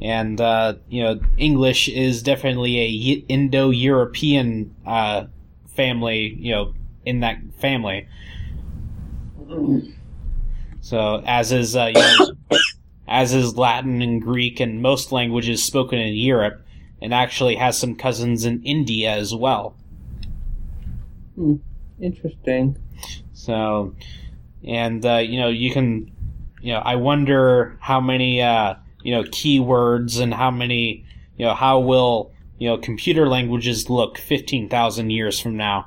And 0.00 0.40
uh, 0.40 0.74
you 0.88 1.02
know, 1.02 1.20
English 1.36 1.88
is 1.88 2.22
definitely 2.22 2.78
a 2.78 3.24
Indo-European 3.28 4.74
uh, 4.86 5.26
family. 5.74 6.36
You 6.38 6.52
know, 6.52 6.74
in 7.06 7.20
that 7.20 7.38
family. 7.58 8.08
So, 10.80 11.22
as 11.24 11.52
is 11.52 11.74
uh, 11.76 11.92
you 11.94 12.00
know, 12.00 12.58
as 13.08 13.32
is 13.32 13.56
Latin 13.56 14.02
and 14.02 14.20
Greek 14.20 14.60
and 14.60 14.82
most 14.82 15.12
languages 15.12 15.62
spoken 15.62 15.98
in 15.98 16.14
Europe, 16.14 16.64
and 17.00 17.14
actually 17.14 17.54
has 17.54 17.78
some 17.78 17.94
cousins 17.94 18.44
in 18.44 18.62
India 18.62 19.10
as 19.10 19.34
well. 19.34 19.76
Interesting. 22.00 22.76
So, 23.32 23.94
and 24.66 25.04
uh, 25.04 25.16
you 25.16 25.40
know, 25.40 25.48
you 25.48 25.70
can, 25.70 26.10
you 26.60 26.72
know, 26.72 26.80
I 26.80 26.96
wonder 26.96 27.76
how 27.80 28.00
many, 28.00 28.42
uh, 28.42 28.74
you 29.02 29.12
know, 29.14 29.22
keywords 29.24 30.20
and 30.20 30.34
how 30.34 30.50
many, 30.50 31.04
you 31.36 31.46
know, 31.46 31.54
how 31.54 31.78
will 31.78 32.32
you 32.58 32.68
know 32.68 32.78
computer 32.78 33.28
languages 33.28 33.88
look 33.88 34.18
fifteen 34.18 34.68
thousand 34.68 35.10
years 35.10 35.40
from 35.40 35.56
now? 35.56 35.86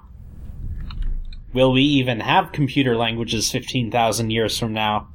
Will 1.54 1.72
we 1.72 1.82
even 1.82 2.20
have 2.20 2.52
computer 2.52 2.96
languages 2.96 3.52
fifteen 3.52 3.92
thousand 3.92 4.32
years 4.32 4.58
from 4.58 4.74
now? 4.74 5.08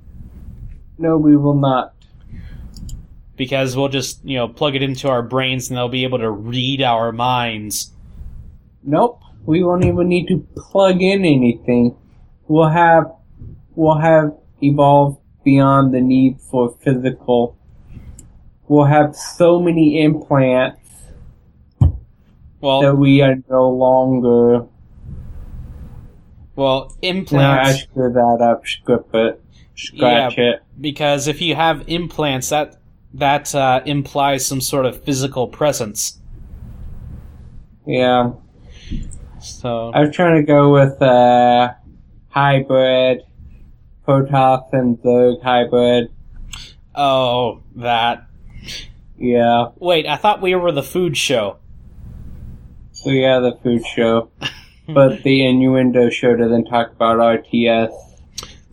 No, 0.99 1.17
we 1.17 1.37
will 1.37 1.55
not. 1.55 1.95
Because 3.37 3.77
we'll 3.77 3.89
just, 3.89 4.25
you 4.25 4.37
know, 4.37 4.47
plug 4.47 4.77
it 4.77 4.83
into 4.83 5.09
our 5.09 5.23
brains 5.23 5.69
and 5.69 5.77
they'll 5.77 5.89
be 5.89 6.05
able 6.05 6.19
to 6.19 6.31
read 6.31 6.83
our 6.83 7.11
minds. 7.11 7.91
Nope. 8.85 9.24
We 9.47 9.63
won't 9.63 9.85
even 9.85 10.09
need 10.09 10.27
to 10.29 10.47
plug 10.57 11.03
in 11.03 11.25
anything. 11.25 11.97
We'll 12.49 12.69
have 12.69 13.13
we'll 13.75 13.99
have 13.99 14.33
evolved 14.63 15.19
beyond 15.45 15.93
the 15.95 16.01
need 16.01 16.41
for 16.41 16.75
physical. 16.81 17.57
We'll 18.69 18.87
have 18.87 19.15
so 19.15 19.61
many 19.61 20.03
implants 20.03 20.81
Well, 22.61 22.81
that 22.81 22.97
we 22.97 23.21
are 23.21 23.37
no 23.51 23.69
longer. 23.71 24.67
well, 26.57 26.97
implants. 27.03 27.83
screwed 27.83 28.15
that 28.15 28.39
up. 28.43 28.67
Script 28.67 29.15
it. 29.15 29.41
Scratch 29.77 30.39
it. 30.39 30.63
because 30.81 31.27
if 31.29 31.43
you 31.43 31.55
have 31.57 31.85
implants, 31.89 32.49
that 32.51 32.77
that 33.13 33.55
uh, 33.55 33.81
implies 33.85 34.47
some 34.47 34.61
sort 34.61 34.87
of 34.87 35.03
physical 35.05 35.49
presence. 35.49 36.19
Yeah. 37.87 38.33
So 39.45 39.91
I 39.95 40.01
was 40.01 40.15
trying 40.15 40.37
to 40.37 40.43
go 40.43 40.73
with 40.73 41.01
uh, 41.03 41.75
hybrid, 42.31 43.23
Protoss 44.07 44.73
and 44.73 44.99
Zerg 44.99 45.43
hybrid. 45.43 46.11
oh, 46.95 47.63
that. 47.77 48.27
Yeah. 49.19 49.67
Wait, 49.77 50.07
I 50.07 50.17
thought 50.17 50.41
we 50.43 50.55
were 50.55 50.73
the 50.73 50.83
food 50.83 51.17
show. 51.17 51.59
So 52.93 53.11
yeah, 53.11 53.39
the 53.41 53.59
food 53.63 53.85
show. 53.87 54.31
but 54.89 55.23
the 55.25 55.45
innuendo 55.47 56.11
show 56.11 56.35
doesn't 56.37 56.65
talk 56.67 56.93
about 56.93 57.19
RTS. 57.19 57.93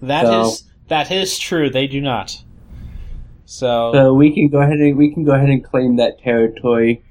That 0.01 0.25
is 0.25 0.59
So- 0.59 0.65
that 0.87 1.09
is 1.11 1.37
true. 1.39 1.69
They 1.69 1.87
do 1.87 2.01
not. 2.01 2.43
So, 3.45 3.91
So 3.93 4.13
we 4.13 4.33
can 4.33 4.47
go 4.49 4.61
ahead 4.61 4.79
and 4.79 4.97
we 4.97 5.13
can 5.13 5.23
go 5.25 5.33
ahead 5.33 5.49
and 5.49 5.63
claim 5.63 5.97
that 5.97 6.19
territory. 6.19 7.03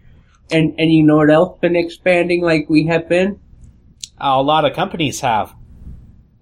And 0.50 0.74
and 0.78 0.90
you 0.92 1.02
know 1.02 1.16
what 1.16 1.30
else 1.30 1.58
been 1.60 1.76
expanding 1.76 2.42
like 2.42 2.68
we 2.68 2.86
have 2.86 3.08
been? 3.08 3.38
A 4.20 4.42
lot 4.42 4.64
of 4.64 4.74
companies 4.74 5.20
have. 5.20 5.54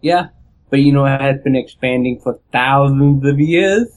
Yeah. 0.01 0.29
But 0.71 0.81
you 0.81 0.93
know 0.93 1.07
it 1.07 1.21
has 1.21 1.41
been 1.43 1.57
expanding 1.57 2.21
for 2.21 2.41
thousands 2.53 3.25
of 3.25 3.41
years? 3.41 3.89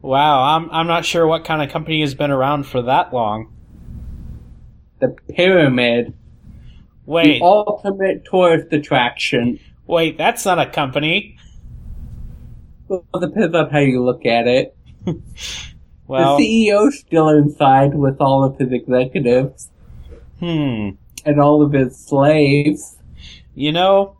Wow, 0.00 0.42
I'm 0.42 0.68
I'm 0.70 0.88
not 0.88 1.04
sure 1.04 1.26
what 1.26 1.44
kind 1.44 1.62
of 1.62 1.70
company 1.70 2.00
has 2.00 2.14
been 2.14 2.32
around 2.32 2.64
for 2.64 2.82
that 2.82 3.14
long. 3.14 3.52
The 5.00 5.14
pyramid. 5.30 6.14
Wait, 7.06 7.38
The 7.38 7.44
ultimate 7.44 8.24
tourist 8.24 8.72
attraction. 8.72 9.60
wait, 9.86 10.18
that's 10.18 10.44
not 10.44 10.58
a 10.58 10.66
company. 10.66 11.36
Well, 12.88 13.04
depends 13.20 13.54
on 13.54 13.70
how 13.70 13.78
you 13.78 14.02
look 14.02 14.26
at 14.26 14.46
it. 14.46 14.76
Well, 16.12 16.36
the 16.36 16.68
CEO's 16.68 16.98
still 16.98 17.30
inside 17.30 17.94
with 17.94 18.20
all 18.20 18.44
of 18.44 18.58
his 18.58 18.70
executives 18.70 19.70
hmm. 20.40 20.90
and 21.24 21.40
all 21.40 21.62
of 21.62 21.72
his 21.72 21.96
slaves. 21.96 22.98
You 23.54 23.72
know, 23.72 24.16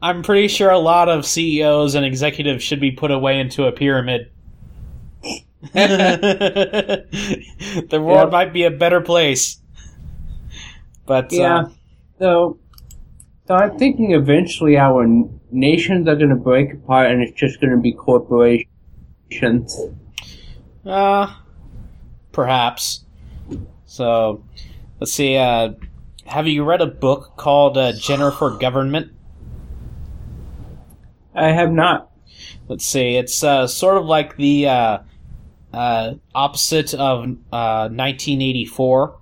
I'm 0.00 0.22
pretty 0.22 0.48
sure 0.48 0.70
a 0.70 0.78
lot 0.78 1.08
of 1.08 1.24
CEOs 1.26 1.94
and 1.94 2.04
executives 2.04 2.64
should 2.64 2.80
be 2.80 2.90
put 2.92 3.10
away 3.10 3.38
into 3.40 3.64
a 3.66 3.72
pyramid. 3.72 4.30
the 5.72 7.06
world 7.92 8.30
Yep. 8.30 8.32
might 8.32 8.52
be 8.52 8.64
a 8.64 8.70
better 8.70 9.00
place. 9.00 9.60
But 11.06 11.32
Yeah. 11.32 11.38
uh, 11.38 11.68
So, 12.18 12.58
so 13.46 13.54
I'm 13.54 13.78
thinking 13.78 14.12
eventually 14.12 14.76
our 14.76 15.06
nations 15.50 16.08
are 16.08 16.16
going 16.16 16.30
to 16.30 16.36
break 16.36 16.72
apart 16.74 17.10
and 17.10 17.22
it's 17.22 17.38
just 17.38 17.60
going 17.60 17.70
to 17.72 17.76
be 17.78 17.92
corporations. 17.92 18.66
uh, 20.84 21.34
perhaps. 22.32 23.04
So, 23.84 24.44
let's 25.00 25.12
see. 25.12 25.36
Uh, 25.36 25.74
have 26.26 26.46
you 26.46 26.64
read 26.64 26.80
a 26.80 26.86
book 26.86 27.36
called 27.36 27.76
uh, 27.76 27.92
Jennifer 27.92 28.50
Government? 28.50 29.12
I 31.34 31.48
have 31.50 31.70
not. 31.70 32.10
Let's 32.68 32.84
see. 32.86 33.16
It's 33.16 33.42
uh, 33.42 33.66
sort 33.66 33.96
of 33.96 34.04
like 34.04 34.36
the 34.36 34.68
uh, 34.68 34.98
uh, 35.72 36.14
opposite 36.34 36.94
of 36.94 37.24
uh, 37.52 37.88
1984, 37.88 39.18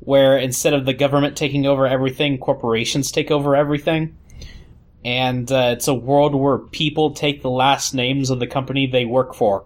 where 0.00 0.38
instead 0.38 0.74
of 0.74 0.86
the 0.86 0.94
government 0.94 1.36
taking 1.36 1.66
over 1.66 1.86
everything, 1.86 2.38
corporations 2.38 3.10
take 3.10 3.30
over 3.30 3.56
everything. 3.56 4.16
And 5.04 5.50
uh, 5.50 5.74
it's 5.76 5.88
a 5.88 5.94
world 5.94 6.34
where 6.34 6.58
people 6.58 7.14
take 7.14 7.42
the 7.42 7.50
last 7.50 7.94
names 7.94 8.30
of 8.30 8.40
the 8.40 8.46
company 8.46 8.86
they 8.86 9.04
work 9.04 9.34
for. 9.34 9.64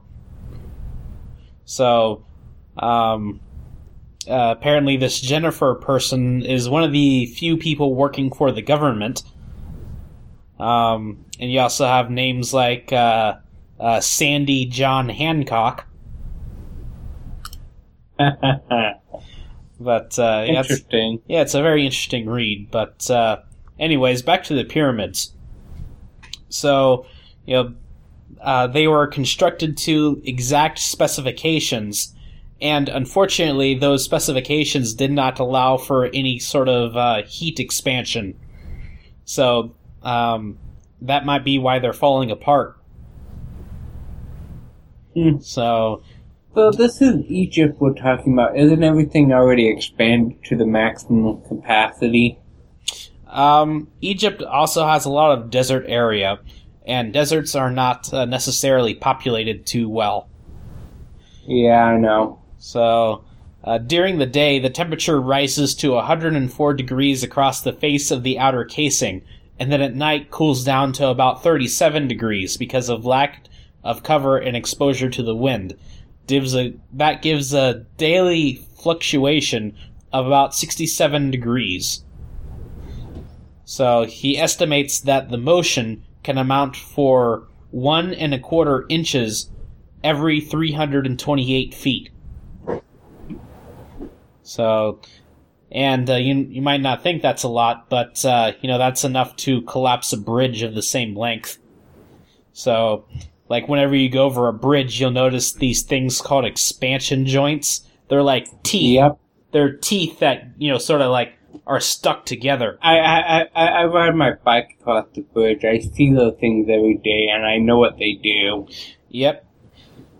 So, 1.64 2.24
um, 2.76 3.40
uh, 4.28 4.54
apparently, 4.56 4.96
this 4.96 5.20
Jennifer 5.20 5.74
person 5.74 6.42
is 6.42 6.68
one 6.68 6.82
of 6.84 6.92
the 6.92 7.26
few 7.26 7.56
people 7.56 7.94
working 7.94 8.32
for 8.32 8.52
the 8.52 8.62
government. 8.62 9.22
Um, 10.58 11.24
and 11.40 11.50
you 11.50 11.60
also 11.60 11.86
have 11.86 12.10
names 12.10 12.54
like 12.54 12.92
uh, 12.92 13.36
uh, 13.80 14.00
Sandy 14.00 14.66
John 14.66 15.08
Hancock. 15.08 15.86
But 19.82 20.18
uh, 20.18 20.44
yeah, 20.46 20.60
it's, 20.60 20.70
Interesting. 20.70 21.20
yeah, 21.26 21.42
it's 21.42 21.54
a 21.54 21.62
very 21.62 21.84
interesting 21.84 22.28
read. 22.28 22.70
But 22.70 23.10
uh, 23.10 23.38
anyways, 23.78 24.22
back 24.22 24.44
to 24.44 24.54
the 24.54 24.64
pyramids. 24.64 25.34
So, 26.48 27.06
you 27.46 27.54
know, 27.54 27.74
uh, 28.40 28.66
they 28.68 28.86
were 28.86 29.06
constructed 29.06 29.76
to 29.78 30.20
exact 30.24 30.78
specifications, 30.78 32.14
and 32.62 32.88
unfortunately, 32.88 33.74
those 33.74 34.04
specifications 34.04 34.94
did 34.94 35.10
not 35.10 35.40
allow 35.40 35.76
for 35.76 36.06
any 36.06 36.38
sort 36.38 36.68
of 36.68 36.96
uh, 36.96 37.24
heat 37.24 37.58
expansion. 37.58 38.38
So 39.24 39.74
um, 40.02 40.58
that 41.00 41.26
might 41.26 41.44
be 41.44 41.58
why 41.58 41.80
they're 41.80 41.92
falling 41.92 42.30
apart. 42.30 42.78
Hmm. 45.14 45.40
So 45.40 46.04
So 46.54 46.70
this 46.70 47.02
is 47.02 47.24
Egypt 47.26 47.80
we're 47.80 47.94
talking 47.94 48.34
about. 48.34 48.56
Isn't 48.56 48.84
everything 48.84 49.32
already 49.32 49.68
expanded 49.68 50.44
to 50.44 50.56
the 50.56 50.64
maximum 50.64 51.42
capacity? 51.42 52.38
Um, 53.26 53.88
Egypt 54.00 54.40
also 54.40 54.86
has 54.86 55.04
a 55.04 55.10
lot 55.10 55.36
of 55.36 55.50
desert 55.50 55.86
area, 55.88 56.38
and 56.86 57.12
deserts 57.12 57.56
are 57.56 57.72
not 57.72 58.12
uh, 58.14 58.24
necessarily 58.24 58.94
populated 58.94 59.66
too 59.66 59.88
well. 59.88 60.28
Yeah, 61.44 61.86
I 61.86 61.98
know. 61.98 62.41
So, 62.64 63.24
uh, 63.64 63.78
during 63.78 64.18
the 64.18 64.26
day, 64.26 64.60
the 64.60 64.70
temperature 64.70 65.20
rises 65.20 65.74
to 65.74 65.94
104 65.94 66.74
degrees 66.74 67.24
across 67.24 67.60
the 67.60 67.72
face 67.72 68.12
of 68.12 68.22
the 68.22 68.38
outer 68.38 68.64
casing, 68.64 69.22
and 69.58 69.72
then 69.72 69.82
at 69.82 69.96
night 69.96 70.30
cools 70.30 70.62
down 70.62 70.92
to 70.92 71.08
about 71.08 71.42
37 71.42 72.06
degrees 72.06 72.56
because 72.56 72.88
of 72.88 73.04
lack 73.04 73.48
of 73.82 74.04
cover 74.04 74.38
and 74.38 74.56
exposure 74.56 75.10
to 75.10 75.24
the 75.24 75.34
wind. 75.34 75.76
Gives 76.28 76.54
a, 76.54 76.74
that 76.92 77.20
gives 77.20 77.52
a 77.52 77.84
daily 77.96 78.64
fluctuation 78.80 79.74
of 80.12 80.28
about 80.28 80.54
67 80.54 81.32
degrees. 81.32 82.04
So 83.64 84.04
he 84.04 84.38
estimates 84.38 85.00
that 85.00 85.30
the 85.30 85.36
motion 85.36 86.04
can 86.22 86.38
amount 86.38 86.76
for 86.76 87.48
one 87.72 88.14
and 88.14 88.32
a 88.32 88.38
quarter 88.38 88.86
inches 88.88 89.50
every 90.04 90.40
328 90.40 91.74
feet. 91.74 92.10
So, 94.42 95.00
and 95.70 96.08
uh, 96.08 96.16
you 96.16 96.34
you 96.34 96.62
might 96.62 96.80
not 96.80 97.02
think 97.02 97.22
that's 97.22 97.42
a 97.42 97.48
lot, 97.48 97.88
but 97.88 98.24
uh, 98.24 98.52
you 98.60 98.68
know 98.68 98.78
that's 98.78 99.04
enough 99.04 99.36
to 99.36 99.62
collapse 99.62 100.12
a 100.12 100.18
bridge 100.18 100.62
of 100.62 100.74
the 100.74 100.82
same 100.82 101.16
length. 101.16 101.58
So, 102.52 103.06
like 103.48 103.68
whenever 103.68 103.94
you 103.94 104.08
go 104.08 104.24
over 104.24 104.48
a 104.48 104.52
bridge, 104.52 105.00
you'll 105.00 105.10
notice 105.10 105.52
these 105.52 105.82
things 105.82 106.20
called 106.20 106.44
expansion 106.44 107.26
joints. 107.26 107.82
They're 108.08 108.22
like 108.22 108.62
teeth. 108.62 108.96
Yep. 108.96 109.18
They're 109.52 109.76
teeth 109.76 110.18
that 110.20 110.48
you 110.58 110.70
know 110.70 110.78
sort 110.78 111.00
of 111.00 111.10
like 111.10 111.34
are 111.66 111.80
stuck 111.80 112.26
together. 112.26 112.78
I, 112.82 112.98
I, 112.98 113.40
I, 113.54 113.66
I 113.66 113.84
ride 113.84 114.14
my 114.16 114.32
bike 114.44 114.76
across 114.80 115.06
the 115.14 115.20
bridge. 115.20 115.64
I 115.64 115.78
see 115.78 116.12
those 116.12 116.36
things 116.40 116.68
every 116.68 116.96
day, 116.96 117.28
and 117.32 117.44
I 117.44 117.58
know 117.58 117.78
what 117.78 117.98
they 117.98 118.14
do. 118.14 118.66
Yep. 119.10 119.46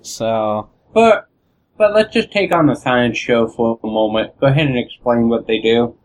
So, 0.03 0.70
But 0.93 1.29
but 1.77 1.95
let's 1.95 2.12
just 2.12 2.31
take 2.31 2.55
on 2.55 2.66
the 2.66 2.75
science 2.75 3.18
show 3.18 3.49
for 3.49 3.79
a 3.83 3.87
moment. 3.87 4.39
Go 4.41 4.47
ahead 4.47 4.66
and 4.66 4.79
explain 4.79 5.29
what 5.29 5.47
they 5.47 5.59
do. 5.59 5.97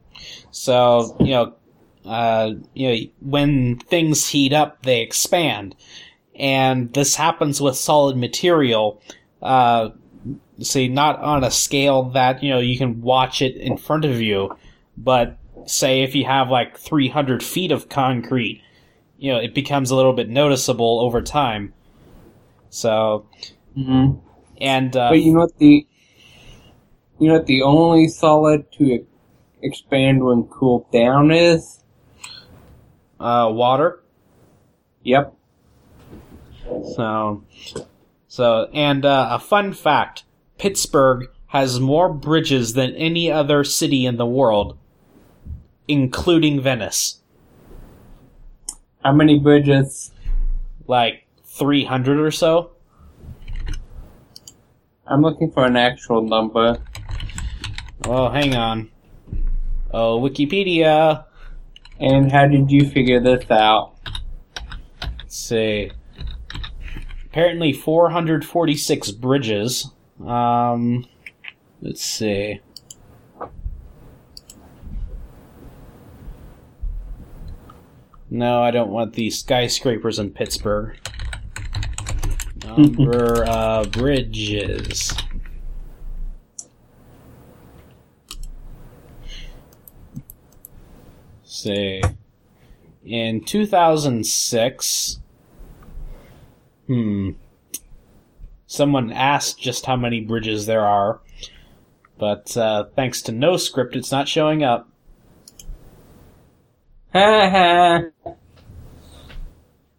So 0.52 1.16
you 1.20 1.32
know, 1.32 1.54
uh, 2.06 2.52
you 2.74 2.88
know, 2.88 2.98
when 3.22 3.78
things 3.80 4.30
heat 4.30 4.54
up, 4.54 4.84
they 4.84 5.02
expand, 5.02 5.76
and 6.36 6.94
this 6.94 7.16
happens 7.16 7.62
with 7.62 7.76
solid 7.76 8.18
material. 8.18 9.02
Uh, 9.42 9.90
see, 10.60 10.88
not 10.88 11.20
on 11.20 11.44
a 11.44 11.52
scale 11.52 12.04
that 12.12 12.42
you 12.44 12.50
know 12.50 12.60
you 12.60 12.78
can 12.78 13.02
watch 13.02 13.42
it 13.42 13.56
in 13.56 13.78
front 13.78 14.06
of 14.06 14.22
you, 14.22 14.58
but 14.98 15.38
say 15.66 16.02
if 16.02 16.16
you 16.16 16.26
have 16.26 16.50
like 16.50 16.78
300 16.78 17.44
feet 17.44 17.72
of 17.72 17.90
concrete, 17.90 18.62
you 19.18 19.32
know, 19.32 19.40
it 19.40 19.54
becomes 19.54 19.92
a 19.92 19.96
little 19.96 20.14
bit 20.14 20.30
noticeable 20.30 21.00
over 21.02 21.22
time. 21.22 21.74
So, 22.70 23.28
Mm-hmm. 23.78 24.27
And 24.60 24.96
uh, 24.96 25.10
But 25.10 25.22
you 25.22 25.34
know 25.34 25.40
what 25.40 25.58
the 25.58 25.88
you 27.20 27.28
know 27.28 27.36
what 27.36 27.46
the 27.48 27.62
only 27.64 28.08
solid 28.08 28.72
to 28.74 29.06
expand 29.62 30.24
when 30.24 30.44
cooled 30.44 30.92
down 30.92 31.32
is? 31.32 31.78
uh, 33.20 33.50
water. 33.52 34.04
Yep. 35.04 35.34
So, 36.96 37.44
so, 38.28 38.70
and 38.74 39.06
uh, 39.06 39.30
a 39.32 39.40
fun 39.40 39.74
fact: 39.74 40.24
Pittsburgh 40.58 41.28
has 41.48 41.80
more 41.80 42.14
bridges 42.14 42.74
than 42.74 42.94
any 42.96 43.32
other 43.32 43.64
city 43.64 44.06
in 44.06 44.18
the 44.18 44.26
world, 44.26 44.78
including 45.88 46.62
Venice. 46.62 47.22
How 49.04 49.14
many 49.14 49.40
bridges? 49.40 50.12
Like 50.88 51.26
three 51.46 51.86
hundred 51.86 52.20
or 52.20 52.32
so. 52.32 52.72
I'm 55.10 55.22
looking 55.22 55.52
for 55.52 55.66
an 55.66 55.78
actual 55.78 56.22
number. 56.22 56.78
Oh, 58.06 58.30
hang 58.30 58.56
on. 58.56 58.92
Oh, 59.92 60.20
Wikipedia. 60.20 61.26
And 62.00 62.32
how 62.32 62.48
did 62.48 62.70
you 62.70 62.90
figure 62.90 63.20
this 63.20 63.50
out? 63.50 63.94
Let's 65.02 65.38
see. 65.38 65.92
Apparently, 67.26 67.72
446 67.72 69.12
bridges. 69.12 69.92
Um, 70.26 71.06
let's 71.82 72.04
see. 72.04 72.62
No, 78.30 78.62
I 78.62 78.72
don't 78.72 78.92
want 78.92 79.14
the 79.14 79.30
skyscrapers 79.30 80.20
in 80.20 80.32
Pittsburgh. 80.32 81.00
Number 82.76 83.46
of 83.46 83.92
bridges. 83.92 85.14
Say, 91.44 92.02
In 93.06 93.44
2006, 93.44 95.20
hmm, 96.88 97.32
someone 98.68 99.12
asked 99.14 99.60
just 99.60 99.86
how 99.86 99.96
many 99.96 100.20
bridges 100.20 100.66
there 100.66 100.86
are, 100.86 101.22
but 102.18 102.56
uh, 102.58 102.86
thanks 102.96 103.22
to 103.24 103.32
NoScript, 103.32 103.96
it's 103.96 104.12
not 104.12 104.28
showing 104.28 104.64
up. 104.64 104.90
Ha 107.14 107.50
ha. 107.50 108.34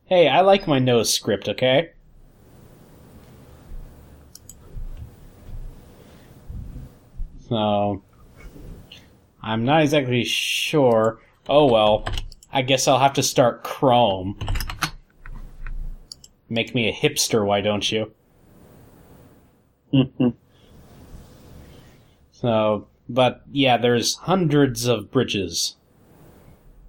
Hey, 0.04 0.28
I 0.28 0.42
like 0.42 0.68
my 0.68 0.78
NoScript, 0.78 1.48
okay? 1.48 1.90
So, 7.48 8.02
I'm 9.42 9.64
not 9.64 9.82
exactly 9.82 10.24
sure. 10.24 11.20
Oh 11.48 11.66
well, 11.66 12.06
I 12.52 12.62
guess 12.62 12.86
I'll 12.88 12.98
have 12.98 13.14
to 13.14 13.22
start 13.22 13.64
Chrome. 13.64 14.38
Make 16.48 16.74
me 16.74 16.88
a 16.88 16.92
hipster, 16.92 17.44
why 17.44 17.60
don't 17.60 17.90
you? 17.90 18.12
So, 22.40 22.86
but 23.08 23.42
yeah, 23.50 23.78
there's 23.78 24.14
hundreds 24.14 24.86
of 24.86 25.10
bridges. 25.10 25.74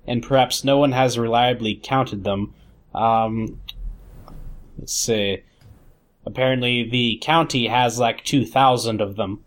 And 0.05 0.21
perhaps 0.21 0.63
no 0.63 0.77
one 0.77 0.91
has 0.91 1.17
reliably 1.17 1.79
counted 1.81 2.23
them. 2.23 2.53
Um, 2.93 3.59
let's 4.77 4.93
see. 4.93 5.43
Apparently, 6.23 6.87
the 6.87 7.19
county 7.23 7.67
has 7.67 7.97
like 7.97 8.23
2,000 8.25 9.01
of 9.01 9.15
them. 9.15 9.43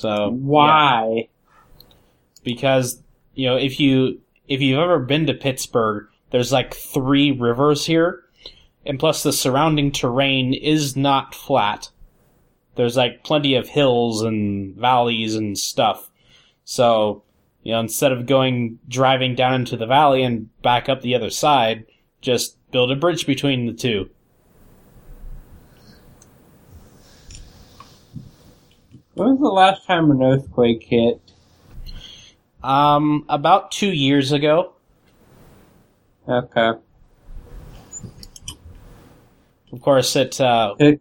So, 0.00 0.30
yeah. 0.30 0.36
Why? 0.36 1.28
because 2.42 3.02
you 3.34 3.46
know 3.46 3.56
if 3.56 3.78
you 3.78 4.20
if 4.48 4.60
you've 4.60 4.78
ever 4.78 4.98
been 4.98 5.26
to 5.26 5.34
Pittsburgh, 5.34 6.06
there's 6.30 6.52
like 6.52 6.74
three 6.74 7.30
rivers 7.30 7.86
here, 7.86 8.24
and 8.84 8.98
plus 8.98 9.22
the 9.22 9.32
surrounding 9.32 9.92
terrain 9.92 10.54
is 10.54 10.96
not 10.96 11.34
flat. 11.34 11.90
There's 12.76 12.96
like 12.96 13.24
plenty 13.24 13.54
of 13.54 13.68
hills 13.68 14.22
and 14.22 14.74
valleys 14.76 15.34
and 15.34 15.56
stuff. 15.58 16.10
So, 16.64 17.22
you 17.62 17.72
know, 17.72 17.80
instead 17.80 18.12
of 18.12 18.26
going 18.26 18.78
driving 18.88 19.34
down 19.34 19.54
into 19.54 19.76
the 19.76 19.86
valley 19.86 20.22
and 20.22 20.48
back 20.62 20.88
up 20.88 21.02
the 21.02 21.14
other 21.14 21.30
side, 21.30 21.84
just 22.20 22.56
build 22.70 22.90
a 22.90 22.96
bridge 22.96 23.26
between 23.26 23.66
the 23.66 23.72
two. 23.72 24.08
When 29.14 29.30
was 29.30 29.38
the 29.40 29.48
last 29.48 29.86
time 29.86 30.10
an 30.10 30.22
earthquake 30.22 30.84
hit? 30.84 31.20
Um, 32.62 33.24
about 33.28 33.70
two 33.70 33.92
years 33.92 34.32
ago. 34.32 34.72
Okay. 36.28 36.72
Of 39.72 39.80
course, 39.80 40.14
it 40.16 40.40
uh, 40.40 40.74
It, 40.78 41.00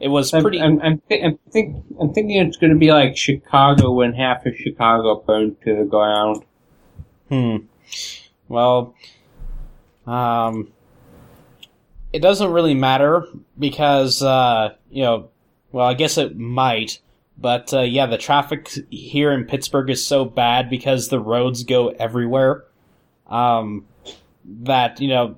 it 0.00 0.08
was 0.08 0.30
pretty. 0.30 0.60
I'm, 0.60 0.80
I'm, 0.80 0.98
thi- 0.98 1.22
I'm, 1.22 1.38
think, 1.50 1.84
I'm 2.00 2.12
thinking 2.12 2.36
it's 2.46 2.56
going 2.56 2.72
to 2.72 2.78
be 2.78 2.92
like 2.92 3.16
Chicago 3.16 3.92
when 3.92 4.12
half 4.14 4.46
of 4.46 4.56
Chicago 4.56 5.22
burned 5.26 5.60
to 5.62 5.76
the 5.76 5.84
ground. 5.84 6.44
Hmm. 7.28 7.56
Well, 8.48 8.94
um, 10.06 10.72
it 12.12 12.20
doesn't 12.20 12.52
really 12.52 12.74
matter 12.74 13.26
because, 13.58 14.22
uh, 14.22 14.74
you 14.90 15.02
know, 15.02 15.30
well, 15.72 15.86
I 15.86 15.94
guess 15.94 16.18
it 16.18 16.36
might, 16.36 17.00
but, 17.38 17.72
uh, 17.72 17.80
yeah, 17.80 18.06
the 18.06 18.18
traffic 18.18 18.70
here 18.90 19.32
in 19.32 19.44
Pittsburgh 19.44 19.90
is 19.90 20.06
so 20.06 20.24
bad 20.24 20.70
because 20.70 21.08
the 21.08 21.20
roads 21.20 21.64
go 21.64 21.88
everywhere, 21.88 22.64
um, 23.26 23.86
that, 24.44 25.00
you 25.00 25.08
know, 25.08 25.36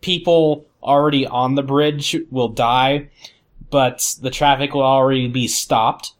people 0.00 0.66
already 0.82 1.26
on 1.26 1.54
the 1.54 1.62
bridge 1.62 2.16
will 2.30 2.48
die, 2.48 3.08
but 3.70 4.16
the 4.20 4.30
traffic 4.30 4.74
will 4.74 4.82
already 4.82 5.28
be 5.28 5.48
stopped. 5.48 6.12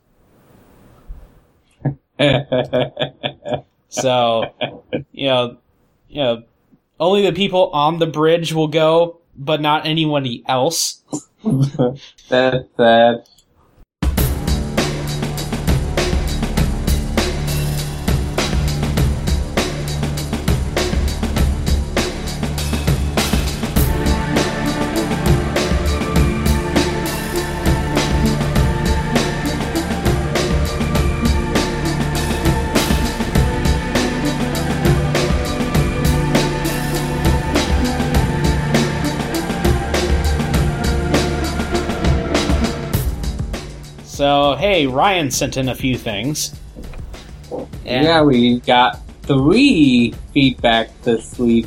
So, 3.90 4.54
you 5.12 5.26
know, 5.26 5.56
you 6.08 6.22
know, 6.22 6.42
only 6.98 7.22
the 7.22 7.32
people 7.32 7.70
on 7.70 7.98
the 7.98 8.06
bridge 8.06 8.52
will 8.52 8.68
go, 8.68 9.20
but 9.36 9.60
not 9.60 9.84
anybody 9.84 10.44
else. 10.46 11.02
That's 12.28 12.64
sad. 12.76 13.24
Hey, 44.70 44.86
Ryan 44.86 45.32
sent 45.32 45.56
in 45.56 45.68
a 45.68 45.74
few 45.74 45.98
things. 45.98 46.54
And- 47.84 48.04
Yeah, 48.04 48.22
we 48.22 48.60
got 48.60 49.00
three 49.22 50.14
feedback 50.32 50.90
this 51.02 51.36
week. 51.40 51.66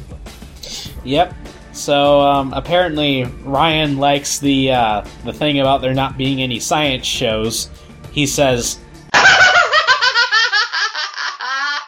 Yep. 1.04 1.34
So 1.74 2.22
um, 2.22 2.54
apparently 2.54 3.26
Ryan 3.44 3.98
likes 3.98 4.40
the 4.40 4.72
uh, 4.72 5.06
the 5.26 5.34
thing 5.34 5.60
about 5.60 5.82
there 5.82 5.94
not 5.94 6.18
being 6.18 6.42
any 6.42 6.60
science 6.62 7.06
shows. 7.06 7.70
He 8.14 8.26
says 8.26 8.80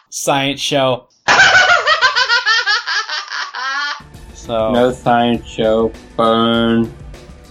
science 0.09 0.59
show. 0.59 1.07
So 4.34 4.72
No 4.74 4.91
science 4.91 5.47
show. 5.47 5.91
Burn. 6.16 6.93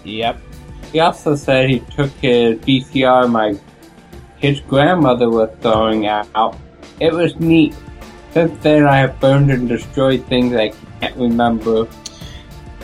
yep. 0.05 0.39
He 0.95 1.01
also 1.01 1.35
said 1.35 1.69
he 1.69 1.81
took 1.81 2.13
his 2.13 2.61
VCR 2.61 3.29
my 3.29 3.59
his 4.37 4.61
grandmother 4.61 5.29
was 5.29 5.51
throwing 5.61 6.07
out. 6.07 6.57
It 7.01 7.13
was 7.13 7.35
neat. 7.41 7.75
Since 8.31 8.63
then, 8.63 8.87
I 8.87 8.99
have 8.99 9.19
burned 9.19 9.51
and 9.51 9.69
destroyed 9.69 10.25
things 10.27 10.55
I 10.55 10.73
can't 11.01 11.17
remember. 11.17 11.89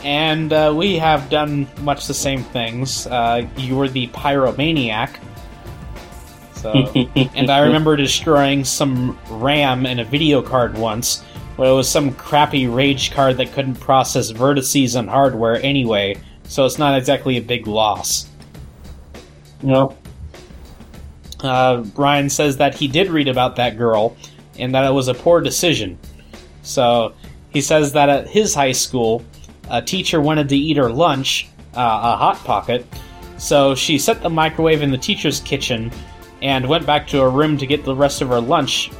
And 0.03 0.53
uh, 0.53 0.75
we 0.77 0.97
have 0.99 1.31
done 1.31 1.69
much 1.83 2.09
the 2.09 2.15
same 2.15 2.43
things. 2.43 3.07
Uh, 3.07 3.47
you 3.57 3.77
were 3.77 3.89
the 3.89 4.09
pyromaniac. 4.09 5.17
So, 6.55 6.73
and 7.37 7.49
I 7.49 7.61
remember 7.61 7.95
destroying 7.95 8.65
some 8.65 9.17
RAM 9.29 9.87
in 9.87 10.01
a 10.01 10.05
video 10.05 10.43
card 10.43 10.77
once, 10.77 11.23
where 11.55 11.71
it 11.71 11.75
was 11.75 11.89
some 11.89 12.13
crappy 12.15 12.67
rage 12.67 13.13
card 13.13 13.37
that 13.37 13.53
couldn't 13.53 13.77
process 13.77 14.33
vertices 14.33 14.99
on 14.99 15.07
hardware 15.07 15.63
anyway, 15.63 16.17
so 16.51 16.67
it's 16.67 16.79
not 16.79 16.99
exactly 16.99 17.37
a 17.37 17.41
big 17.41 17.69
loss. 17.69 18.27
Nope. 19.63 19.97
Uh, 21.39 21.85
Ryan 21.95 22.29
says 22.29 22.57
that 22.57 22.75
he 22.75 22.89
did 22.89 23.09
read 23.09 23.29
about 23.29 23.55
that 23.57 23.79
girl, 23.79 24.17
and 24.59 24.75
that 24.75 24.85
it 24.85 24.93
was 24.93 25.07
a 25.07 25.15
poor 25.15 25.41
decision. 25.41 25.97
So, 26.63 27.15
he 27.51 27.61
says 27.61 27.93
that 27.93 28.09
at 28.09 28.27
his 28.27 28.53
high 28.53 28.73
school, 28.73 29.25
a 29.71 29.81
teacher 29.81 30.21
wanted 30.21 30.49
to 30.49 30.57
eat 30.57 30.77
her 30.77 30.91
lunch, 30.91 31.49
uh, 31.77 32.01
a 32.03 32.17
Hot 32.17 32.37
Pocket, 32.39 32.85
so 33.39 33.77
she 33.77 33.97
set 33.97 34.21
the 34.21 34.29
microwave 34.29 34.83
in 34.83 34.91
the 34.91 34.99
teacher's 34.99 35.39
kitchen 35.39 35.93
and 36.43 36.69
went 36.69 36.85
back 36.85 37.07
to 37.09 37.21
her 37.21 37.31
room 37.31 37.59
to 37.59 37.67
get 37.67 37.85
the 37.85 37.95
rest 37.95 38.23
of 38.23 38.29
her 38.29 38.41
lunch. 38.41 38.91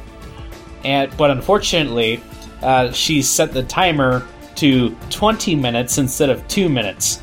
And 0.85 1.15
but 1.17 1.31
unfortunately, 1.31 2.23
uh, 2.61 2.93
she 2.93 3.21
set 3.21 3.51
the 3.51 3.63
timer 3.63 4.25
to 4.55 4.95
20 5.09 5.53
minutes 5.55 5.97
instead 5.97 6.29
of 6.29 6.47
2 6.47 6.69
minutes. 6.69 7.21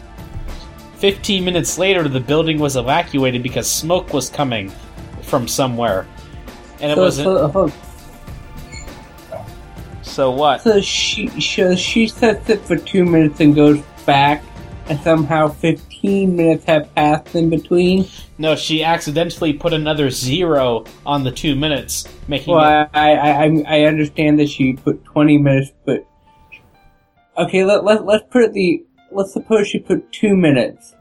15 0.98 1.44
minutes 1.44 1.78
later, 1.78 2.08
the 2.08 2.20
building 2.20 2.58
was 2.58 2.76
evacuated 2.76 3.42
because 3.42 3.70
smoke 3.70 4.12
was 4.12 4.28
coming 4.28 4.70
from 5.22 5.46
somewhere. 5.46 6.06
And 6.80 6.90
it 6.92 6.96
So, 6.96 7.02
wasn't. 7.02 7.26
so, 7.26 7.50
so, 7.52 7.72
So 10.02 10.30
what? 10.32 10.60
so 10.62 10.80
she, 10.80 11.28
she 11.40 11.76
she 11.76 12.08
sets 12.08 12.50
it 12.50 12.60
for 12.62 12.76
two 12.76 13.04
minutes 13.04 13.40
and 13.40 13.54
goes 13.54 13.80
back, 14.06 14.42
and 14.88 14.98
somehow 15.00 15.48
fifteen 15.48 16.34
minutes 16.34 16.64
have 16.64 16.92
passed 16.94 17.34
in 17.36 17.48
between. 17.50 18.06
No, 18.38 18.56
she 18.56 18.82
accidentally 18.82 19.52
put 19.52 19.72
another 19.72 20.10
zero 20.10 20.84
on 21.06 21.22
the 21.24 21.30
two 21.30 21.54
minutes, 21.54 22.08
making 22.26 22.54
Well, 22.54 22.82
it. 22.82 22.88
I, 22.94 23.14
I 23.14 23.44
I 23.44 23.64
I 23.66 23.80
understand 23.84 24.40
that 24.40 24.48
she 24.48 24.72
put 24.74 25.04
twenty 25.04 25.38
minutes, 25.38 25.70
but 25.84 26.04
okay, 27.36 27.64
let 27.64 27.84
let 27.84 28.04
let's 28.04 28.24
put 28.30 28.42
it 28.42 28.52
the 28.52 28.84
let's 29.10 29.32
suppose 29.32 29.66
she 29.66 29.78
put 29.78 30.10
two 30.12 30.36
minutes. 30.36 30.94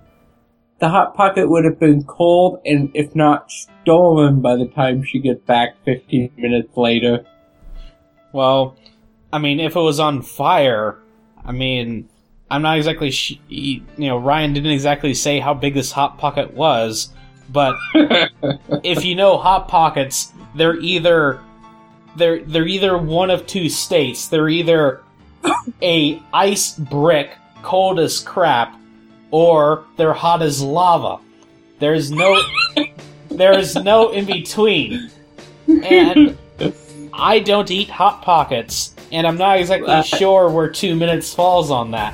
The 0.79 0.89
hot 0.89 1.15
pocket 1.15 1.49
would 1.49 1.65
have 1.65 1.79
been 1.79 2.03
cold 2.03 2.61
and 2.65 2.91
if 2.93 3.15
not 3.15 3.51
stolen 3.51 4.41
by 4.41 4.55
the 4.55 4.67
time 4.67 5.03
she 5.03 5.19
gets 5.19 5.41
back 5.41 5.75
fifteen 5.83 6.31
minutes 6.37 6.75
later. 6.77 7.25
Well, 8.31 8.77
I 9.33 9.39
mean, 9.39 9.59
if 9.59 9.75
it 9.75 9.79
was 9.79 9.99
on 9.99 10.21
fire, 10.21 10.99
I 11.43 11.51
mean, 11.51 12.09
I'm 12.49 12.61
not 12.61 12.77
exactly. 12.77 13.11
Sh- 13.11 13.39
you 13.47 13.81
know, 13.97 14.17
Ryan 14.17 14.53
didn't 14.53 14.71
exactly 14.71 15.13
say 15.13 15.39
how 15.39 15.53
big 15.53 15.73
this 15.73 15.91
hot 15.91 16.17
pocket 16.17 16.53
was, 16.53 17.09
but 17.49 17.75
if 18.83 19.03
you 19.03 19.15
know 19.15 19.37
hot 19.37 19.67
pockets, 19.67 20.31
they're 20.55 20.79
either 20.79 21.41
they're 22.15 22.43
they're 22.43 22.67
either 22.67 22.97
one 22.97 23.29
of 23.29 23.47
two 23.47 23.69
states. 23.69 24.27
They're 24.27 24.49
either 24.49 25.01
a 25.81 26.21
ice 26.33 26.73
brick, 26.73 27.37
cold 27.63 27.99
as 27.99 28.19
crap, 28.19 28.79
or 29.31 29.85
they're 29.97 30.13
hot 30.13 30.41
as 30.41 30.61
lava. 30.61 31.19
There's 31.79 32.11
no 32.11 32.39
there 33.29 33.57
is 33.57 33.75
no 33.75 34.09
in 34.09 34.25
between. 34.25 35.11
And 35.67 36.37
I 37.13 37.39
don't 37.39 37.69
eat 37.69 37.89
hot 37.89 38.21
pockets, 38.21 38.95
and 39.11 39.27
I'm 39.27 39.37
not 39.37 39.59
exactly 39.59 39.89
Uh, 39.89 40.01
sure 40.01 40.49
where 40.49 40.69
two 40.69 40.95
minutes 40.95 41.33
falls 41.33 41.71
on 41.71 41.91
that. 41.91 42.13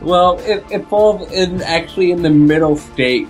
Well, 0.00 0.38
it, 0.40 0.64
it 0.70 0.86
falls 0.88 1.30
in 1.32 1.62
actually 1.62 2.12
in 2.12 2.22
the 2.22 2.30
middle 2.30 2.76
state, 2.76 3.26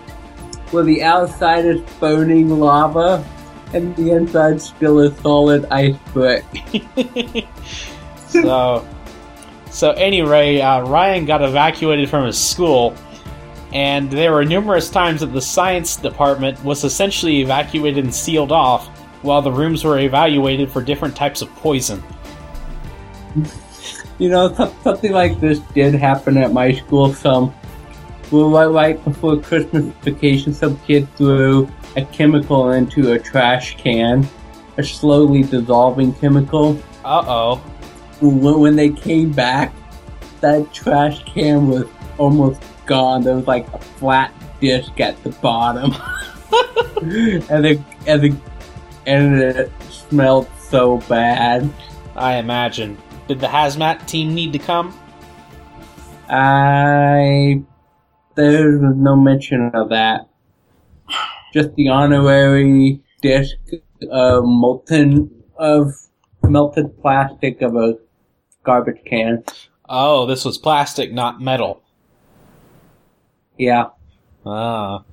where 0.70 0.84
the 0.84 1.02
outside 1.02 1.64
is 1.64 1.80
burning 1.98 2.60
lava, 2.60 3.24
and 3.72 3.96
the 3.96 4.12
inside 4.12 4.60
still 4.60 5.00
is 5.00 5.16
solid 5.18 5.66
ice 5.70 5.96
brick. 6.12 6.44
so, 8.28 8.86
so 9.70 9.92
anyway, 9.92 10.60
uh, 10.60 10.82
Ryan 10.82 11.24
got 11.24 11.42
evacuated 11.42 12.08
from 12.08 12.26
his 12.26 12.38
school, 12.38 12.94
and 13.72 14.10
there 14.10 14.32
were 14.32 14.44
numerous 14.44 14.90
times 14.90 15.20
that 15.20 15.32
the 15.32 15.42
science 15.42 15.96
department 15.96 16.62
was 16.64 16.84
essentially 16.84 17.40
evacuated 17.40 18.04
and 18.04 18.14
sealed 18.14 18.52
off, 18.52 18.88
while 19.22 19.42
the 19.42 19.52
rooms 19.52 19.84
were 19.84 19.98
evaluated 19.98 20.70
for 20.70 20.82
different 20.82 21.14
types 21.16 21.42
of 21.42 21.48
poison. 21.56 22.02
You 24.18 24.30
know, 24.30 24.52
so- 24.52 24.74
something 24.82 25.12
like 25.12 25.38
this 25.38 25.60
did 25.74 25.94
happen 25.94 26.36
at 26.38 26.52
my 26.52 26.72
school. 26.72 27.14
Some, 27.14 27.54
well, 28.32 28.50
right, 28.50 28.66
right 28.66 29.04
before 29.04 29.40
Christmas 29.40 29.84
vacation, 30.02 30.52
some 30.52 30.76
kid 30.80 31.08
threw 31.14 31.70
a 31.96 32.04
chemical 32.06 32.72
into 32.72 33.12
a 33.12 33.18
trash 33.18 33.76
can, 33.76 34.28
a 34.76 34.82
slowly 34.82 35.42
dissolving 35.44 36.12
chemical. 36.14 36.76
Uh 37.04 37.22
oh. 37.26 37.62
When, 38.20 38.60
when 38.60 38.76
they 38.76 38.90
came 38.90 39.32
back, 39.32 39.72
that 40.40 40.72
trash 40.72 41.24
can 41.24 41.68
was 41.68 41.86
almost 42.18 42.62
gone. 42.86 43.22
There 43.22 43.34
was 43.34 43.46
like 43.46 43.72
a 43.72 43.78
flat 43.78 44.32
disc 44.60 44.98
at 45.00 45.22
the 45.22 45.30
bottom, 45.30 45.92
and 47.02 47.64
the 47.64 47.82
and 48.06 48.22
the 48.22 48.36
and 49.06 49.40
it 49.40 49.72
smelled 49.90 50.48
so 50.58 50.98
bad. 51.08 51.70
I 52.16 52.36
imagine. 52.36 52.98
Did 53.28 53.40
the 53.40 53.46
hazmat 53.46 54.06
team 54.06 54.34
need 54.34 54.52
to 54.52 54.58
come? 54.58 54.98
I 56.28 57.62
there 58.34 58.78
was 58.78 58.94
no 58.96 59.16
mention 59.16 59.70
of 59.74 59.90
that. 59.90 60.28
Just 61.52 61.74
the 61.74 61.88
honorary 61.88 63.02
disc 63.22 63.56
of 64.10 64.44
molten 64.44 65.30
of 65.58 65.92
melted 66.42 67.00
plastic 67.00 67.62
of 67.62 67.74
a 67.76 67.94
garbage 68.68 69.02
can. 69.06 69.42
Oh, 69.88 70.26
this 70.26 70.44
was 70.44 70.58
plastic, 70.58 71.10
not 71.10 71.40
metal. 71.40 71.82
Yeah, 73.56 73.86
Ah. 74.44 75.04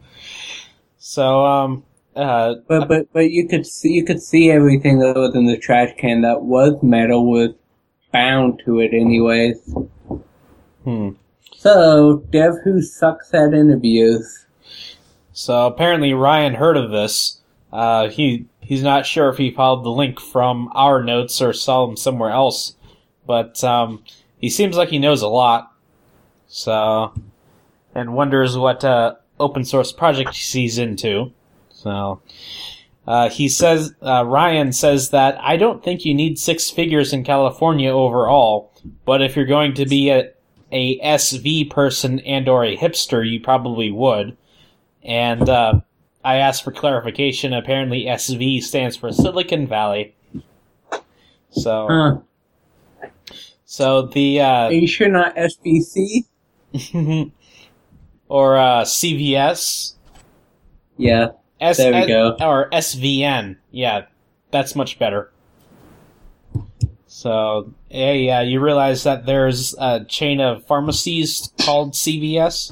So, 0.97 1.45
um, 1.45 1.84
uh, 2.16 2.56
but 2.68 2.88
but 2.88 3.08
but 3.14 3.32
you 3.32 3.47
could 3.47 3.66
see 3.66 3.91
you 3.93 4.03
could 4.03 4.22
see 4.22 4.51
everything 4.51 4.99
that 4.99 5.16
was 5.16 5.36
in 5.36 5.45
the 5.45 5.58
trash 5.58 5.93
can 5.97 6.22
that 6.22 6.43
was 6.43 6.82
metal 6.82 7.30
was 7.30 7.51
bound 8.12 8.62
to 8.66 8.80
it 8.80 8.93
anyways. 8.93 9.58
hmm. 10.84 11.10
So 11.58 12.24
Dev 12.30 12.53
who 12.64 12.82
sucks 12.82 13.34
at 13.34 13.53
interviews. 13.53 14.45
So 15.34 15.68
apparently 15.68 16.14
Ryan 16.14 16.53
heard 16.56 16.78
of 16.78 16.91
this. 16.91 17.41
Uh, 17.72 18.08
he 18.10 18.45
he's 18.62 18.84
not 18.84 19.06
sure 19.06 19.30
if 19.30 19.38
he 19.38 19.51
followed 19.51 19.84
the 19.84 19.91
link 19.91 20.20
from 20.20 20.70
our 20.74 21.03
notes 21.03 21.41
or 21.41 21.51
saw 21.51 21.86
them 21.86 21.97
somewhere 21.97 22.32
else, 22.32 22.76
but 23.26 23.63
um, 23.63 24.03
he 24.39 24.49
seems 24.49 24.78
like 24.78 24.89
he 24.89 24.99
knows 24.99 25.21
a 25.21 25.28
lot. 25.28 25.71
So, 26.47 27.13
and 27.93 28.13
wonders 28.13 28.57
what 28.57 28.84
uh, 28.84 29.15
open 29.39 29.65
source 29.65 29.91
project 29.91 30.36
he's 30.36 30.78
into. 30.78 31.32
So, 31.69 32.21
uh, 33.07 33.30
he 33.30 33.49
says 33.49 33.93
uh, 34.01 34.26
Ryan 34.26 34.71
says 34.71 35.09
that 35.09 35.38
I 35.41 35.57
don't 35.57 35.84
think 35.84 36.05
you 36.05 36.13
need 36.13 36.39
six 36.39 36.69
figures 36.69 37.13
in 37.13 37.23
California 37.23 37.91
overall, 37.91 38.71
but 39.05 39.21
if 39.21 39.36
you're 39.36 39.45
going 39.45 39.73
to 39.76 39.86
be 39.86 40.09
a 40.09 40.32
a 40.71 40.99
SV 40.99 41.69
person 41.69 42.19
and 42.21 42.47
or 42.49 42.63
a 42.63 42.76
hipster, 42.76 43.28
you 43.30 43.39
probably 43.39 43.91
would. 43.91 44.36
And 45.03 45.47
uh, 45.47 45.82
I 46.23 46.38
asked 46.38 46.63
for 46.63 46.71
clarification. 46.71 47.53
Apparently, 47.53 48.05
SV 48.05 48.61
stands 48.61 48.95
for 48.95 49.11
Silicon 49.11 49.67
Valley. 49.67 50.15
So. 51.51 51.88
So 53.76 54.03
the 54.03 54.39
uh, 54.39 54.67
Are 54.67 54.71
you 54.71 54.88
sure 54.88 55.09
not 55.09 55.36
SBC? 55.36 56.23
or 58.30 58.57
uh, 58.57 58.84
CVS. 58.84 59.95
Yeah. 60.95 61.32
S- 61.59 61.76
There 61.76 61.91
we 61.91 61.97
S- 61.99 62.07
go. 62.07 62.38
Or 62.39 62.69
SVN. 62.69 63.57
Yeah, 63.71 64.05
that's 64.49 64.78
much 64.78 64.97
better. 64.97 65.30
So, 67.05 67.73
yeah, 67.89 68.13
yeah, 68.13 68.41
you 68.43 68.61
realize 68.61 69.03
that 69.03 69.26
there's 69.26 69.76
a 69.78 70.05
chain 70.05 70.39
of 70.39 70.65
pharmacies 70.65 71.51
called 71.59 71.95
CVS? 71.95 72.71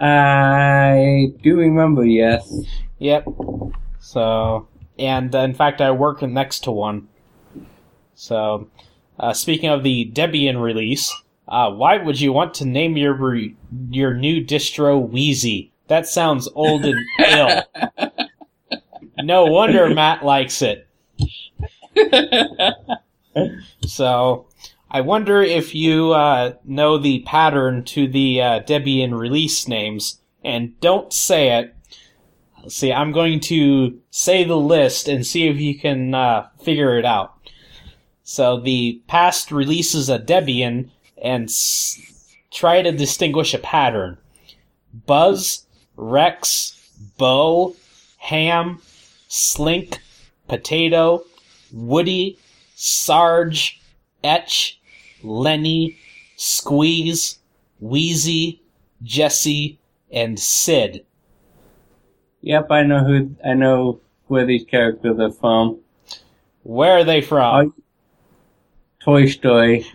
I 0.00 1.32
do 1.44 1.58
remember, 1.58 2.04
yes. 2.04 2.52
Yep. 2.98 3.28
So, 4.00 4.66
and 4.98 5.32
uh, 5.32 5.38
in 5.38 5.54
fact, 5.54 5.80
I 5.80 5.92
work 5.92 6.22
next 6.22 6.64
to 6.64 6.72
one. 6.72 7.06
So, 8.16 8.68
uh, 9.18 9.32
speaking 9.32 9.68
of 9.70 9.82
the 9.82 10.10
Debian 10.12 10.60
release, 10.60 11.14
uh, 11.48 11.70
why 11.70 11.96
would 11.96 12.20
you 12.20 12.32
want 12.32 12.54
to 12.54 12.64
name 12.64 12.96
your 12.96 13.14
re- 13.14 13.56
your 13.90 14.14
new 14.14 14.44
distro 14.44 15.00
Wheezy? 15.08 15.72
That 15.88 16.06
sounds 16.06 16.48
old 16.54 16.84
and 16.84 16.98
ill. 17.18 17.62
No 19.22 19.46
wonder 19.46 19.88
Matt 19.92 20.24
likes 20.24 20.62
it. 20.62 20.86
So, 23.86 24.46
I 24.90 25.00
wonder 25.00 25.42
if 25.42 25.74
you 25.74 26.12
uh, 26.12 26.54
know 26.64 26.98
the 26.98 27.20
pattern 27.20 27.84
to 27.84 28.06
the 28.06 28.40
uh, 28.40 28.60
Debian 28.60 29.18
release 29.18 29.66
names, 29.66 30.20
and 30.44 30.78
don't 30.80 31.12
say 31.12 31.58
it. 31.58 31.74
Let's 32.62 32.76
see, 32.76 32.92
I'm 32.92 33.12
going 33.12 33.40
to 33.40 34.00
say 34.10 34.44
the 34.44 34.56
list 34.56 35.08
and 35.08 35.26
see 35.26 35.48
if 35.48 35.58
you 35.58 35.78
can 35.78 36.14
uh, 36.14 36.48
figure 36.62 36.98
it 36.98 37.04
out. 37.04 37.34
So, 38.30 38.60
the 38.60 39.00
past 39.06 39.50
releases 39.50 40.10
a 40.10 40.18
Debian 40.18 40.90
and 41.16 41.44
s- 41.44 41.98
try 42.50 42.82
to 42.82 42.92
distinguish 42.92 43.54
a 43.54 43.58
pattern. 43.58 44.18
Buzz, 44.92 45.66
Rex, 45.96 46.78
Bo, 47.16 47.74
Hamm, 48.18 48.82
Slink, 49.28 50.00
Potato, 50.46 51.24
Woody, 51.72 52.36
Sarge, 52.74 53.80
Etch, 54.22 54.78
Lenny, 55.22 55.96
Squeeze, 56.36 57.38
Wheezy, 57.80 58.60
Jessie, 59.02 59.78
and 60.12 60.38
Sid. 60.38 61.06
Yep, 62.42 62.70
I 62.70 62.82
know 62.82 63.04
who 63.04 63.34
I 63.42 63.54
know 63.54 64.00
where 64.26 64.44
these 64.44 64.64
characters 64.64 65.18
are 65.18 65.32
from. 65.32 65.78
Where 66.62 66.98
are 66.98 67.04
they 67.04 67.22
from? 67.22 67.72
Toy 69.08 69.24
Story. 69.24 69.86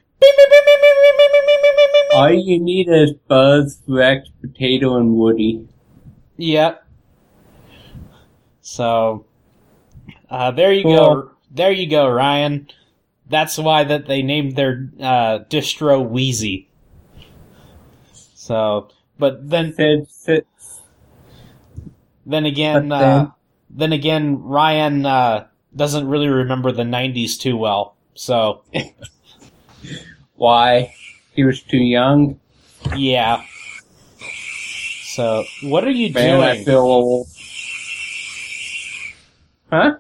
All 2.16 2.32
you 2.34 2.60
need 2.60 2.90
is 2.90 3.14
Buzz, 3.28 3.80
Rex, 3.88 4.28
Potato, 4.42 4.98
and 4.98 5.14
Woody. 5.14 5.68
Yep. 6.38 6.84
So, 8.62 9.26
uh, 10.32 10.50
there 10.50 10.74
you 10.74 10.82
Cool. 10.82 10.96
go. 10.98 11.30
There 11.52 11.72
you 11.72 11.88
go, 11.88 12.10
Ryan. 12.10 12.68
That's 13.30 13.60
why 13.60 13.84
that 13.84 14.08
they 14.08 14.24
named 14.24 14.56
their 14.56 14.90
uh, 15.00 15.40
distro 15.48 16.04
Wheezy. 16.10 16.68
So, 18.34 18.88
but 19.20 19.48
then 19.48 19.76
Sid, 19.76 20.08
Sid, 20.10 20.46
then 22.26 22.46
again, 22.48 22.92
uh, 22.92 23.00
then- 23.00 23.32
then 23.70 23.94
again, 23.94 24.42
Ryan 24.42 25.06
uh, 25.06 25.46
doesn't 25.76 26.08
really 26.08 26.30
remember 26.30 26.72
the 26.72 26.82
'90s 26.84 27.38
too 27.40 27.56
well. 27.58 27.96
So, 28.16 28.64
why? 30.36 30.94
He 31.34 31.44
was 31.44 31.62
too 31.62 31.78
young. 31.78 32.40
yeah. 32.96 33.44
So, 35.16 35.44
what 35.64 35.84
are 35.84 35.92
you 35.92 36.12
Man, 36.14 36.42
I 36.42 36.54
doing? 36.54 36.66
feel 36.66 36.80
old. 36.80 37.28
Huh? 39.72 39.96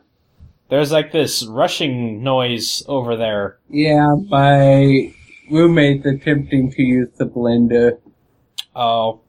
There's 0.70 0.92
like 0.92 1.12
this 1.12 1.46
rushing 1.46 2.24
noise 2.24 2.84
over 2.88 3.16
there. 3.16 3.60
Yeah, 3.70 4.16
my 4.28 5.14
roommate's 5.52 6.06
attempting 6.06 6.72
to 6.72 6.82
use 6.82 7.10
the 7.18 7.26
blender. 7.26 8.00
Oh. 8.76 9.22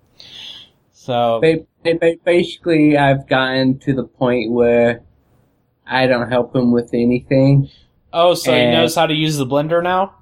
So, 0.92 1.40
ba- 1.42 1.66
ba- 1.98 2.16
Basically, 2.24 2.96
I've 2.96 3.28
gotten 3.28 3.78
to 3.80 3.92
the 3.92 4.04
point 4.04 4.52
where 4.52 5.02
I 5.86 6.06
don't 6.06 6.30
help 6.30 6.54
him 6.56 6.72
with 6.72 6.90
anything. 6.94 7.68
Oh, 8.14 8.34
so 8.34 8.52
he 8.52 8.66
knows 8.70 8.94
how 8.94 9.06
to 9.06 9.14
use 9.14 9.36
the 9.36 9.46
blender 9.46 9.82
now? 9.82 10.14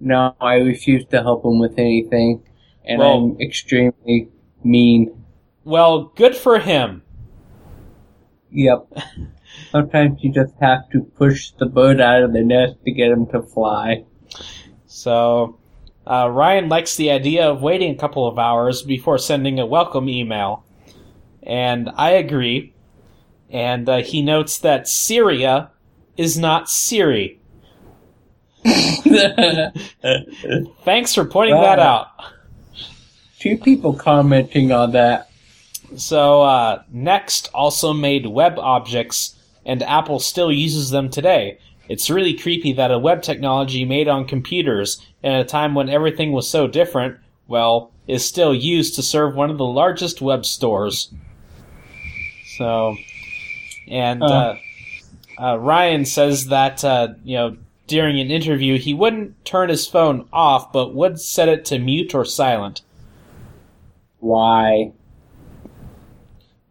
No, 0.00 0.34
I 0.40 0.54
refuse 0.56 1.04
to 1.06 1.22
help 1.22 1.44
him 1.44 1.58
with 1.58 1.78
anything, 1.78 2.42
and 2.84 2.98
Well- 2.98 3.36
I'm 3.36 3.40
extremely 3.40 4.28
mean. 4.64 5.24
Well, 5.64 6.12
good 6.16 6.34
for 6.34 6.58
him. 6.58 7.02
Yep. 8.50 8.92
Sometimes 9.70 10.22
you 10.22 10.32
just 10.32 10.54
have 10.60 10.88
to 10.90 11.02
push 11.02 11.50
the 11.52 11.66
bird 11.66 12.00
out 12.00 12.22
of 12.22 12.32
the 12.32 12.42
nest 12.42 12.76
to 12.84 12.90
get 12.90 13.10
him 13.10 13.26
to 13.26 13.42
fly. 13.42 14.04
So, 14.86 15.58
uh, 16.06 16.30
Ryan 16.30 16.68
likes 16.68 16.96
the 16.96 17.10
idea 17.10 17.46
of 17.46 17.60
waiting 17.60 17.94
a 17.94 17.98
couple 17.98 18.26
of 18.26 18.38
hours 18.38 18.82
before 18.82 19.18
sending 19.18 19.58
a 19.58 19.66
welcome 19.66 20.08
email. 20.08 20.64
And 21.42 21.90
I 21.96 22.10
agree. 22.10 22.74
And 23.50 23.88
uh, 23.88 23.98
he 23.98 24.22
notes 24.22 24.58
that 24.58 24.88
Syria 24.88 25.70
is 26.18 26.36
not 26.36 26.68
Siri. 26.68 27.40
Thanks 30.84 31.14
for 31.14 31.24
pointing 31.24 31.54
that 31.56 31.78
Right. 31.78 31.86
out. 31.86 32.08
Two 33.38 33.56
people 33.56 33.94
commenting 33.94 34.72
on 34.72 34.92
that. 34.92 35.30
So, 35.96 36.42
uh, 36.42 36.82
NeXT 36.94 37.48
also 37.54 37.94
made 37.94 38.24
WebObjects, 38.26 39.36
and 39.64 39.82
Apple 39.84 40.18
still 40.18 40.52
uses 40.52 40.90
them 40.90 41.08
today. 41.08 41.58
It's 41.88 42.10
really 42.10 42.34
creepy 42.34 42.72
that 42.74 42.90
a 42.90 42.98
web 42.98 43.22
technology 43.22 43.84
made 43.86 44.08
on 44.08 44.26
computers 44.26 45.00
in 45.22 45.32
a 45.32 45.44
time 45.44 45.74
when 45.74 45.88
everything 45.88 46.32
was 46.32 46.50
so 46.50 46.66
different, 46.66 47.16
well, 47.46 47.92
is 48.06 48.24
still 48.24 48.54
used 48.54 48.96
to 48.96 49.02
serve 49.02 49.34
one 49.34 49.50
of 49.50 49.56
the 49.56 49.64
largest 49.64 50.20
web 50.20 50.44
stores. 50.44 51.10
So, 52.58 52.96
and 53.88 54.22
uh, 54.22 54.26
uh, 54.26 54.56
Ryan 55.38 56.04
says 56.04 56.46
that, 56.46 56.84
uh, 56.84 57.08
you 57.24 57.36
know, 57.36 57.56
during 57.86 58.18
an 58.20 58.30
interview, 58.30 58.78
he 58.78 58.92
wouldn't 58.92 59.44
turn 59.44 59.68
his 59.68 59.86
phone 59.86 60.28
off, 60.32 60.72
but 60.72 60.94
would 60.94 61.20
set 61.20 61.48
it 61.48 61.64
to 61.66 61.78
mute 61.78 62.14
or 62.14 62.24
silent. 62.24 62.82
Why? 64.18 64.92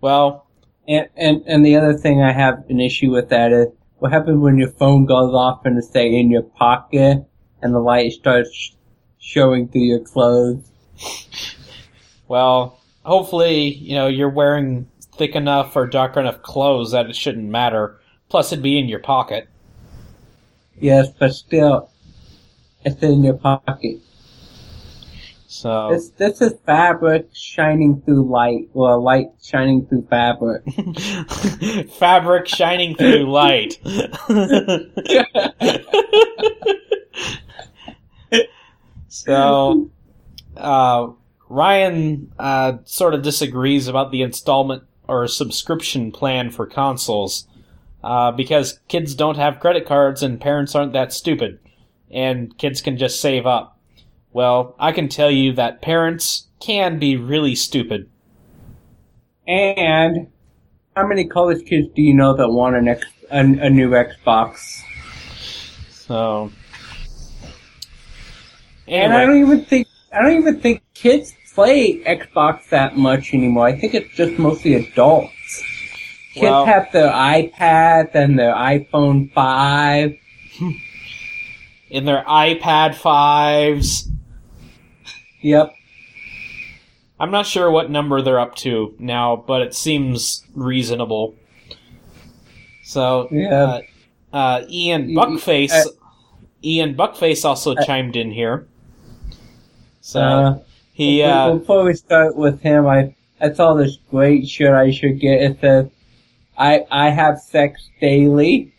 Well, 0.01 0.45
And, 0.87 1.07
and 1.15 1.43
and 1.47 1.65
the 1.65 1.75
other 1.75 1.93
thing 1.93 2.21
I 2.21 2.31
have 2.31 2.63
an 2.69 2.79
issue 2.79 3.11
with 3.11 3.29
that 3.29 3.51
is 3.51 3.67
what 3.99 4.11
happens 4.11 4.39
when 4.39 4.57
your 4.57 4.69
phone 4.69 5.05
goes 5.05 5.33
off 5.33 5.65
and 5.65 5.77
it's 5.77 5.89
say 5.89 6.13
in 6.13 6.29
your 6.29 6.43
pocket 6.43 7.25
and 7.61 7.73
the 7.73 7.79
light 7.79 8.11
starts 8.11 8.53
sh- 8.53 8.71
showing 9.17 9.67
through 9.67 9.81
your 9.81 9.99
clothes. 9.99 10.69
Well, 12.27 12.79
hopefully, 13.03 13.73
you 13.73 13.95
know, 13.95 14.07
you're 14.07 14.29
wearing 14.29 14.87
thick 15.17 15.35
enough 15.35 15.75
or 15.75 15.87
dark 15.87 16.15
enough 16.15 16.41
clothes 16.41 16.91
that 16.91 17.09
it 17.09 17.15
shouldn't 17.15 17.49
matter. 17.49 17.99
Plus, 18.29 18.51
it'd 18.51 18.63
be 18.63 18.77
in 18.77 18.87
your 18.87 18.99
pocket. 18.99 19.47
Yes, 20.79 21.07
but 21.17 21.33
still, 21.33 21.89
it's 22.83 23.01
in 23.01 23.23
your 23.23 23.35
pocket. 23.35 23.99
So, 25.49 25.91
This 25.91 26.09
this 26.09 26.41
is 26.41 26.55
fabric 26.65 27.29
shining 27.33 28.01
through 28.01 28.29
light, 28.29 28.67
or 28.73 28.99
light 28.99 29.27
shining 29.41 29.85
through 29.85 30.05
fabric. 30.09 30.63
fabric 31.99 32.47
shining 32.47 32.95
through 32.95 33.31
light. 33.31 33.79
so, 39.07 39.89
uh, 40.57 41.07
Ryan 41.47 42.33
uh, 42.37 42.73
sort 42.83 43.13
of 43.13 43.23
disagrees 43.23 43.87
about 43.87 44.11
the 44.11 44.21
installment 44.21 44.83
or 45.07 45.27
subscription 45.27 46.11
plan 46.11 46.51
for 46.51 46.65
consoles 46.65 47.47
uh, 48.07 48.31
because 48.31 48.79
kids 48.87 49.13
don't 49.13 49.35
have 49.35 49.59
credit 49.59 49.85
cards 49.85 50.23
and 50.23 50.39
parents 50.39 50.73
aren't 50.73 50.93
that 50.93 51.11
stupid, 51.11 51.59
and 52.09 52.57
kids 52.57 52.79
can 52.79 52.97
just 52.97 53.19
save 53.19 53.45
up. 53.45 53.77
Well, 54.31 54.75
I 54.79 54.93
can 54.93 55.09
tell 55.09 55.29
you 55.29 55.51
that 55.53 55.81
parents 55.81 56.47
can 56.61 56.99
be 56.99 57.17
really 57.17 57.53
stupid. 57.53 58.09
And 59.45 60.31
how 60.95 61.05
many 61.05 61.25
college 61.27 61.65
kids 61.65 61.89
do 61.93 62.01
you 62.01 62.13
know 62.13 62.33
that 62.37 62.47
want 62.47 62.77
an 62.77 62.87
X, 62.87 63.05
a, 63.29 63.39
a 63.39 63.69
new 63.69 63.89
Xbox? 63.89 64.81
So, 65.91 66.49
And 68.87 69.11
I 69.11 69.25
don't 69.25 69.41
even 69.41 69.65
think 69.65 69.85
I 70.13 70.21
don't 70.21 70.37
even 70.37 70.61
think 70.61 70.81
kids 70.93 71.33
play 71.53 72.01
Xbox 72.05 72.69
that 72.69 72.95
much 72.95 73.33
anymore. 73.33 73.67
I 73.67 73.77
think 73.77 73.95
it's 73.95 74.15
just 74.15 74.39
mostly 74.39 74.75
adults. 74.75 75.33
Kids 76.37 76.51
Well- 76.51 76.65
have 76.65 76.91
their 76.91 77.09
iPad 77.11 78.13
and 78.13 78.37
their 78.37 78.53
iPhone 78.53 79.31
five. 79.33 80.15
in 81.89 82.05
their 82.05 82.23
iPad 82.25 82.93
fives. 82.95 84.09
Yep. 85.41 85.73
I'm 87.19 87.31
not 87.31 87.45
sure 87.47 87.71
what 87.71 87.89
number 87.89 88.21
they're 88.21 88.39
up 88.39 88.55
to 88.57 88.93
now, 88.99 89.35
but 89.47 89.61
it 89.61 89.73
seems 89.73 90.43
reasonable. 90.53 91.33
So, 92.83 93.27
Yeah. 93.31 93.63
uh, 93.63 93.81
uh, 94.35 94.61
Ian 94.69 95.09
Buckface, 95.15 95.71
uh, 95.71 95.89
Ian 96.63 96.93
Buckface 96.95 97.43
also 97.45 97.73
chimed 97.75 98.15
in 98.15 98.31
here. 98.31 98.67
So 100.01 100.21
Uh, 100.21 100.57
he, 100.93 101.21
Before- 101.21 101.33
uh, 101.33 101.53
Before 101.55 101.83
we 101.83 101.93
start 101.93 102.35
with 102.35 102.61
him, 102.61 102.85
I 102.87 103.13
I 103.39 103.51
saw 103.53 103.73
this 103.75 103.97
great 104.09 104.47
shirt 104.47 104.73
I 104.75 104.89
should 104.91 105.19
get. 105.19 105.41
It 105.41 105.59
says, 105.61 105.87
"I 106.57 106.85
I 106.91 107.09
have 107.09 107.39
sex 107.39 107.89
daily." 108.01 108.73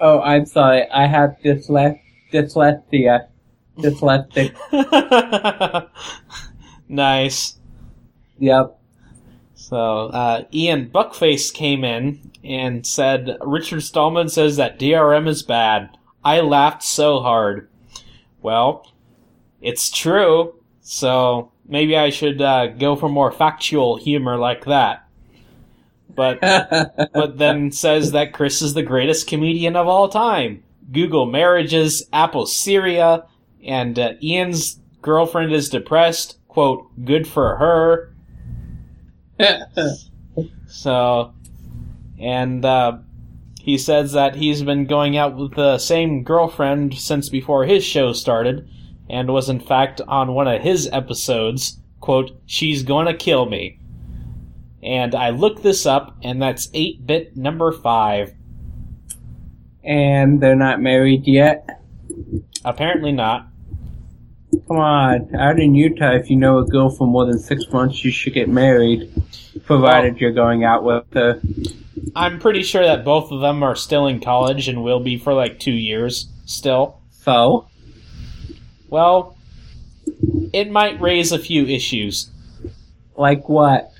Oh, 0.00 0.20
I'm 0.20 0.46
sorry. 0.46 0.88
I 0.90 1.06
have 1.06 1.36
dyslex 1.44 2.00
dyslexia. 2.32 3.28
Dyslexic. 3.78 4.54
nice. 6.88 7.58
Yep. 8.38 8.78
So, 9.54 10.08
uh, 10.08 10.44
Ian 10.52 10.90
Buckface 10.90 11.52
came 11.52 11.84
in 11.84 12.30
and 12.42 12.86
said, 12.86 13.38
Richard 13.40 13.82
Stallman 13.82 14.28
says 14.28 14.56
that 14.56 14.78
DRM 14.78 15.26
is 15.26 15.42
bad. 15.42 15.96
I 16.22 16.40
laughed 16.40 16.82
so 16.82 17.20
hard. 17.20 17.68
Well, 18.42 18.92
it's 19.62 19.90
true, 19.90 20.54
so 20.82 21.50
maybe 21.66 21.96
I 21.96 22.10
should 22.10 22.42
uh, 22.42 22.66
go 22.66 22.94
for 22.94 23.08
more 23.08 23.32
factual 23.32 23.96
humor 23.96 24.36
like 24.36 24.66
that. 24.66 25.03
But 26.14 26.40
but 27.12 27.38
then 27.38 27.72
says 27.72 28.12
that 28.12 28.32
Chris 28.32 28.62
is 28.62 28.74
the 28.74 28.82
greatest 28.82 29.26
comedian 29.26 29.76
of 29.76 29.88
all 29.88 30.08
time. 30.08 30.62
Google 30.92 31.26
marriages, 31.26 32.04
Apple 32.12 32.46
Syria, 32.46 33.24
and 33.64 33.98
uh, 33.98 34.12
Ian's 34.22 34.78
girlfriend 35.02 35.52
is 35.52 35.68
depressed. 35.68 36.38
Quote, 36.48 36.88
good 37.04 37.26
for 37.26 37.56
her. 37.56 38.14
So, 40.66 41.32
and 42.18 42.64
uh, 42.64 42.98
he 43.60 43.78
says 43.78 44.12
that 44.12 44.34
he's 44.34 44.62
been 44.62 44.86
going 44.86 45.16
out 45.16 45.36
with 45.36 45.54
the 45.54 45.78
same 45.78 46.24
girlfriend 46.24 46.94
since 46.94 47.28
before 47.28 47.64
his 47.64 47.84
show 47.84 48.12
started, 48.12 48.68
and 49.08 49.32
was 49.32 49.48
in 49.48 49.60
fact 49.60 50.00
on 50.08 50.34
one 50.34 50.48
of 50.48 50.60
his 50.60 50.88
episodes. 50.92 51.78
Quote, 52.00 52.32
she's 52.44 52.82
gonna 52.82 53.14
kill 53.14 53.46
me. 53.46 53.78
And 54.84 55.14
I 55.14 55.30
looked 55.30 55.62
this 55.62 55.86
up, 55.86 56.16
and 56.22 56.42
that's 56.42 56.68
8 56.74 57.06
bit 57.06 57.36
number 57.36 57.72
5. 57.72 58.34
and 59.82 60.40
they're 60.40 60.56
not 60.56 60.80
married 60.80 61.26
yet. 61.26 61.80
Apparently 62.64 63.12
not. 63.12 63.48
Come 64.68 64.78
on, 64.78 65.34
out 65.34 65.58
in 65.60 65.74
Utah, 65.74 66.12
if 66.14 66.30
you 66.30 66.36
know 66.36 66.58
a 66.58 66.64
girl 66.66 66.88
for 66.88 67.06
more 67.06 67.26
than 67.26 67.38
six 67.38 67.64
months, 67.72 68.02
you 68.04 68.10
should 68.10 68.32
get 68.32 68.48
married, 68.48 69.10
provided 69.64 70.20
you're 70.20 70.32
going 70.32 70.64
out 70.64 70.84
with 70.84 71.04
her. 71.12 71.40
I'm 72.16 72.38
pretty 72.38 72.62
sure 72.62 72.82
that 72.84 73.04
both 73.04 73.30
of 73.30 73.40
them 73.40 73.62
are 73.62 73.74
still 73.76 74.06
in 74.06 74.20
college 74.20 74.68
and 74.68 74.82
will 74.84 75.00
be 75.00 75.18
for 75.18 75.34
like 75.34 75.58
two 75.58 75.72
years 75.72 76.28
still. 76.46 77.00
So, 77.10 77.68
Well, 78.88 79.36
it 80.52 80.70
might 80.70 81.00
raise 81.00 81.32
a 81.32 81.38
few 81.38 81.66
issues. 81.66 82.30
like 83.16 83.48
what? 83.48 83.90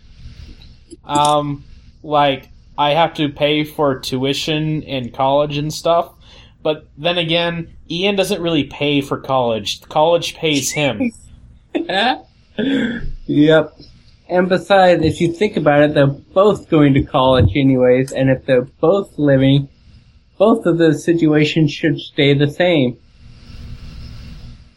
Um, 1.07 1.65
like 2.03 2.49
I 2.77 2.91
have 2.91 3.15
to 3.15 3.29
pay 3.29 3.65
for 3.65 3.99
tuition 3.99 4.83
in 4.83 5.11
college 5.11 5.57
and 5.57 5.73
stuff. 5.73 6.15
But 6.63 6.89
then 6.97 7.19
again, 7.19 7.77
Ian 7.91 8.17
doesn't 8.17 8.41
really 8.41 8.65
pay 8.65 9.01
for 9.01 9.19
college. 9.19 9.83
College 9.83 10.35
pays 10.35 10.73
him. 10.73 11.13
yep. 13.27 13.77
And 14.29 14.49
besides, 14.49 15.05
if 15.05 15.21
you 15.21 15.33
think 15.33 15.57
about 15.57 15.83
it, 15.83 15.95
they're 15.95 16.07
both 16.07 16.71
going 16.71 16.95
to 16.95 17.03
college 17.03 17.51
anyways, 17.55 18.13
and 18.13 18.31
if 18.31 18.47
they're 18.47 18.63
both 18.63 19.19
living, 19.19 19.69
both 20.39 20.65
of 20.65 20.79
the 20.79 20.95
situations 20.95 21.71
should 21.71 22.01
stay 22.01 22.33
the 22.33 22.51
same. 22.51 22.97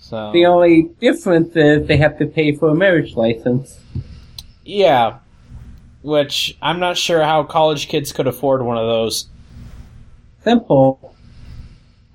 So 0.02 0.32
The 0.34 0.46
only 0.46 0.90
difference 1.00 1.56
is 1.56 1.88
they 1.88 1.98
have 1.98 2.18
to 2.20 2.26
pay 2.26 2.56
for 2.56 2.70
a 2.70 2.76
marriage 2.76 3.16
license. 3.16 3.80
yeah, 4.66 5.20
which 6.08 6.58
I'm 6.62 6.80
not 6.80 6.98
sure 6.98 7.22
how 7.22 7.44
college 7.44 7.90
kids 7.90 8.14
could 8.14 8.28
afford 8.28 8.64
one 8.64 8.78
of 8.78 8.88
those. 8.88 9.28
Simple. 10.42 11.14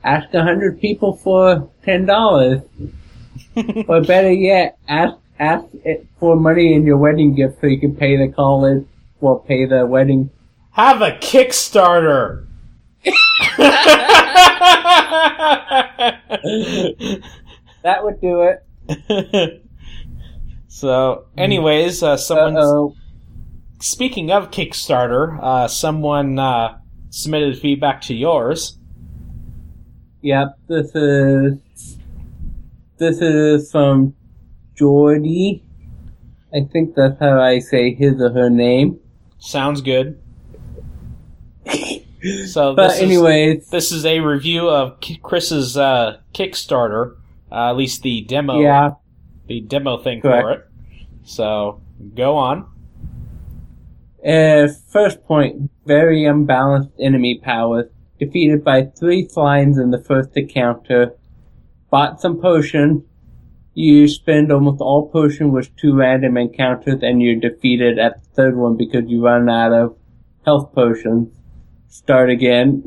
Ask 0.03 0.32
a 0.32 0.43
hundred 0.43 0.80
people 0.80 1.16
for 1.16 1.70
ten 1.84 2.07
dollars. 2.07 2.62
or 3.88 4.03
better 4.03 4.32
yet, 4.32 4.78
ask 4.88 5.14
ask 5.38 5.66
it 5.84 6.07
for 6.18 6.36
money 6.36 6.74
in 6.74 6.86
your 6.86 6.97
wedding 6.97 7.35
gift 7.35 7.60
so 7.60 7.66
you 7.66 7.78
can 7.78 7.94
pay 7.94 8.16
the 8.16 8.32
college, 8.32 8.86
or 9.20 9.44
pay 9.44 9.66
the 9.66 9.85
wedding. 9.85 10.31
Have 10.73 11.02
a 11.02 11.12
Kickstarter. 11.12 12.47
That 17.82 18.05
would 18.05 18.20
do 18.20 18.43
it. 18.43 19.62
so, 20.69 21.27
anyways, 21.36 22.02
uh, 22.02 22.16
someone. 22.16 22.94
Speaking 23.87 24.31
of 24.31 24.53
Kickstarter, 24.53 25.41
uh, 25.43 25.67
someone 25.67 26.39
uh, 26.39 26.79
submitted 27.11 27.59
feedback 27.59 28.01
to 28.03 28.15
yours. 28.15 28.79
Yep, 30.21 30.57
this 30.69 30.95
is 30.95 31.59
this 32.99 33.21
is 33.21 33.73
from 33.73 34.15
Jordy. 34.77 35.65
I 36.55 36.61
think 36.73 36.95
that's 36.95 37.19
how 37.19 37.41
I 37.41 37.59
say 37.59 37.93
his 37.93 38.21
or 38.23 38.31
her 38.31 38.49
name. 38.49 39.01
Sounds 39.41 39.81
good. 39.81 40.21
So, 42.47 42.77
But 42.77 42.87
this 42.91 42.97
is- 42.99 43.03
anyways, 43.03 43.69
This 43.71 43.91
is 43.91 44.07
a 44.07 44.21
review 44.21 44.69
of 44.71 45.01
Chris's 45.25 45.77
uh, 45.77 46.19
Kickstarter, 46.33 47.17
uh, 47.51 47.71
at 47.71 47.77
least 47.77 48.03
the 48.03 48.21
demo, 48.23 48.61
yeah, 48.61 48.91
the 49.49 49.61
demo 49.61 49.99
thing 49.99 50.21
for 50.23 50.53
it. 50.53 50.65
So 51.25 51.81
go 52.15 52.37
on. 52.37 52.72
Uh, 54.24 54.69
first 54.89 55.24
point, 55.24 55.69
very 55.85 56.24
unbalanced 56.24 56.90
enemy 57.01 57.40
powers. 57.43 57.86
Defeated 58.20 58.62
by 58.62 58.85
three 58.85 59.27
flyings 59.27 59.78
in 59.82 59.90
the 59.90 60.03
first 60.03 60.31
encounter. 60.36 61.16
Bought 61.90 62.20
some 62.20 62.40
potion. 62.40 63.05
You 63.74 64.07
spend 64.07 64.53
almost 64.53 64.81
all 64.81 65.09
potion 65.11 65.51
with 65.51 65.74
two 65.77 65.97
random 65.97 66.36
encounters 66.36 67.01
and 67.03 67.20
you're 67.20 67.40
defeated 67.40 67.99
at 67.99 68.23
the 68.23 68.28
third 68.35 68.57
one 68.57 68.77
because 68.77 69.05
you 69.09 69.24
run 69.24 69.49
out 69.49 69.73
of 69.73 69.97
health 70.44 70.73
potions. 70.73 71.35
Start 71.89 72.31
again. 72.31 72.85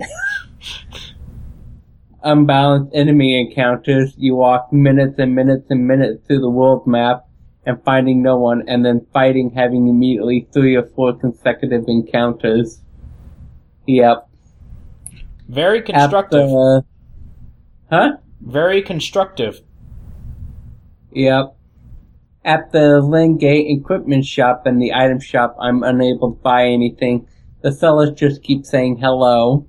Unbalanced 2.24 2.96
enemy 2.96 3.40
encounters. 3.42 4.14
You 4.18 4.36
walk 4.36 4.72
minutes 4.72 5.16
and 5.18 5.36
minutes 5.36 5.66
and 5.70 5.86
minutes 5.86 6.26
through 6.26 6.40
the 6.40 6.50
world 6.50 6.88
map 6.88 7.25
and 7.66 7.82
finding 7.84 8.22
no 8.22 8.38
one, 8.38 8.64
and 8.68 8.86
then 8.86 9.06
fighting 9.14 9.52
having 9.52 9.88
immediately 9.88 10.48
three 10.54 10.76
or 10.76 10.84
four 10.84 11.14
consecutive 11.18 11.86
encounters. 11.88 12.82
Yep. 13.88 14.28
Very 15.50 15.82
constructive. 15.82 16.50
the- 16.50 16.84
uh, 17.92 17.96
huh? 17.96 18.18
Very 18.42 18.82
constructive. 18.82 19.62
Yep. 21.12 21.56
At 22.44 22.72
the 22.72 23.02
Lingate 23.02 23.68
equipment 23.70 24.26
shop 24.26 24.66
and 24.66 24.80
the 24.82 24.94
item 24.94 25.20
shop, 25.20 25.56
I'm 25.60 25.82
unable 25.82 26.34
to 26.34 26.40
buy 26.42 26.66
anything. 26.68 27.28
The 27.62 27.72
sellers 27.72 28.12
just 28.12 28.44
keep 28.44 28.66
saying 28.66 28.98
hello. 28.98 29.66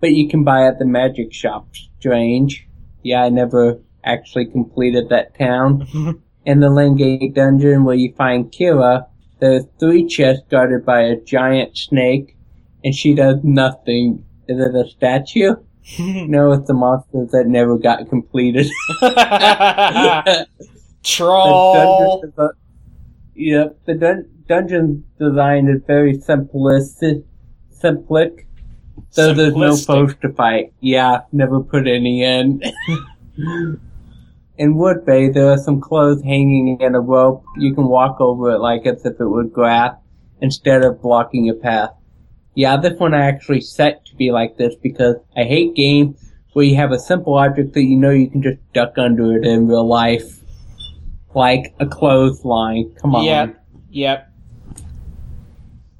But 0.00 0.12
you 0.12 0.28
can 0.28 0.44
buy 0.44 0.66
at 0.66 0.78
the 0.78 0.86
magic 0.86 1.32
shop. 1.32 1.68
Strange. 1.98 2.66
Yeah, 3.02 3.24
I 3.24 3.28
never 3.28 3.80
actually 4.04 4.46
completed 4.46 5.08
that 5.10 5.36
town. 5.38 6.22
In 6.46 6.60
the 6.60 6.70
Lingate 6.70 7.34
dungeon 7.34 7.84
where 7.84 7.96
you 7.96 8.14
find 8.14 8.50
Kira, 8.52 9.06
there's 9.40 9.64
three 9.78 10.06
chests 10.06 10.44
guarded 10.48 10.86
by 10.86 11.02
a 11.02 11.20
giant 11.20 11.76
snake, 11.76 12.36
and 12.84 12.94
she 12.94 13.14
does 13.14 13.36
nothing. 13.42 14.24
Is 14.48 14.58
it 14.60 14.74
a 14.74 14.88
statue? 14.88 15.56
No, 15.98 16.50
it's 16.52 16.66
the 16.66 16.74
monsters 16.74 17.30
that 17.30 17.46
never 17.46 17.78
got 17.78 18.08
completed. 18.08 18.66
The 19.00 20.46
Troll. 21.02 22.24
desi- 22.24 22.50
yep, 23.36 23.78
the 23.86 23.94
dun- 23.94 24.28
dungeon 24.48 25.04
design 25.20 25.68
is 25.68 25.80
very 25.86 26.18
simplistic. 26.18 27.22
Simplic. 27.80 28.46
So 29.10 29.32
there's 29.32 29.54
no 29.54 29.70
Simplistic. 29.74 29.86
post 29.86 30.20
to 30.22 30.32
fight. 30.32 30.72
Yeah, 30.80 31.20
never 31.32 31.60
put 31.60 31.86
any 31.86 32.24
in. 32.24 32.60
In 34.58 34.74
Woodbay, 34.74 35.32
there 35.34 35.50
are 35.50 35.58
some 35.58 35.80
clothes 35.80 36.22
hanging 36.22 36.78
in 36.80 36.94
a 36.94 37.00
rope. 37.00 37.44
You 37.56 37.74
can 37.74 37.88
walk 37.88 38.20
over 38.20 38.50
it 38.50 38.58
like 38.58 38.86
as 38.86 39.04
if 39.04 39.20
it 39.20 39.24
were 39.24 39.44
grass 39.44 39.94
instead 40.40 40.82
of 40.82 41.02
blocking 41.02 41.44
your 41.44 41.56
path. 41.56 41.90
Yeah, 42.54 42.76
this 42.78 42.98
one 42.98 43.14
I 43.14 43.26
actually 43.26 43.60
set 43.60 44.06
to 44.06 44.16
be 44.16 44.30
like 44.30 44.56
this 44.56 44.74
because 44.82 45.16
I 45.36 45.44
hate 45.44 45.74
games 45.74 46.32
where 46.54 46.64
you 46.64 46.76
have 46.76 46.90
a 46.92 46.98
simple 46.98 47.34
object 47.34 47.74
that 47.74 47.82
you 47.82 47.96
know 47.96 48.10
you 48.10 48.30
can 48.30 48.42
just 48.42 48.58
duck 48.72 48.96
under 48.96 49.36
it 49.36 49.44
in 49.46 49.68
real 49.68 49.86
life. 49.86 50.40
like 51.34 51.74
a 51.80 51.86
clothesline. 51.86 52.94
Come 52.94 53.14
on. 53.14 53.24
Yep. 53.24 53.66
Yep. 53.90 54.25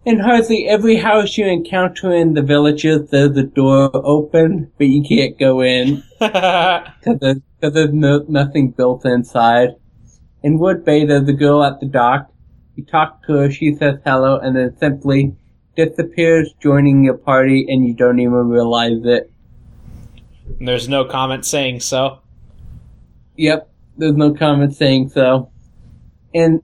In 0.06 0.20
hardly 0.20 0.68
every 0.68 0.94
house 0.98 1.36
you 1.36 1.46
encounter 1.46 2.12
in 2.12 2.34
the 2.34 2.42
villages, 2.42 3.10
there's 3.10 3.36
a 3.36 3.42
door 3.42 3.90
open, 3.92 4.70
but 4.78 4.86
you 4.86 5.02
can't 5.02 5.36
go 5.36 5.60
in 5.62 6.00
because 6.20 7.18
there's, 7.20 7.40
cause 7.60 7.72
there's 7.72 7.92
no, 7.92 8.24
nothing 8.28 8.70
built 8.70 9.04
inside. 9.04 9.70
In 10.44 10.60
Wood 10.60 10.84
Bay, 10.84 11.04
there's 11.04 11.28
a 11.28 11.32
girl 11.32 11.64
at 11.64 11.80
the 11.80 11.86
dock. 11.86 12.30
You 12.76 12.84
talk 12.84 13.26
to 13.26 13.32
her, 13.32 13.50
she 13.50 13.74
says 13.74 13.98
hello, 14.04 14.38
and 14.38 14.54
then 14.54 14.78
simply 14.78 15.34
disappears, 15.74 16.54
joining 16.62 17.02
your 17.02 17.18
party, 17.18 17.66
and 17.68 17.84
you 17.84 17.92
don't 17.92 18.20
even 18.20 18.48
realize 18.48 19.04
it. 19.04 19.32
And 20.60 20.68
There's 20.68 20.88
no 20.88 21.04
comment 21.04 21.44
saying 21.44 21.80
so. 21.80 22.20
Yep, 23.34 23.68
there's 23.98 24.14
no 24.14 24.34
comment 24.34 24.72
saying 24.72 25.08
so. 25.08 25.50
And, 26.32 26.62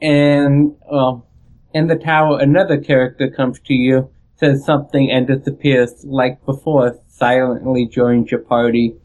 and, 0.00 0.76
well, 0.90 1.26
in 1.72 1.86
the 1.86 1.96
tower, 1.96 2.38
another 2.40 2.78
character 2.78 3.30
comes 3.30 3.60
to 3.60 3.74
you, 3.74 4.10
says 4.36 4.64
something, 4.64 5.10
and 5.10 5.26
disappears, 5.26 6.04
like 6.04 6.44
before, 6.44 6.98
silently 7.08 7.86
joins 7.86 8.30
your 8.30 8.40
party. 8.40 8.96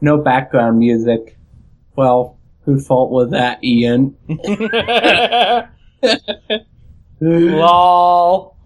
No 0.00 0.18
background 0.18 0.78
music. 0.78 1.38
Well, 1.96 2.38
whose 2.64 2.86
fault 2.86 3.10
was 3.10 3.30
that, 3.30 3.62
Ian? 3.64 4.16
Lol. 7.20 8.56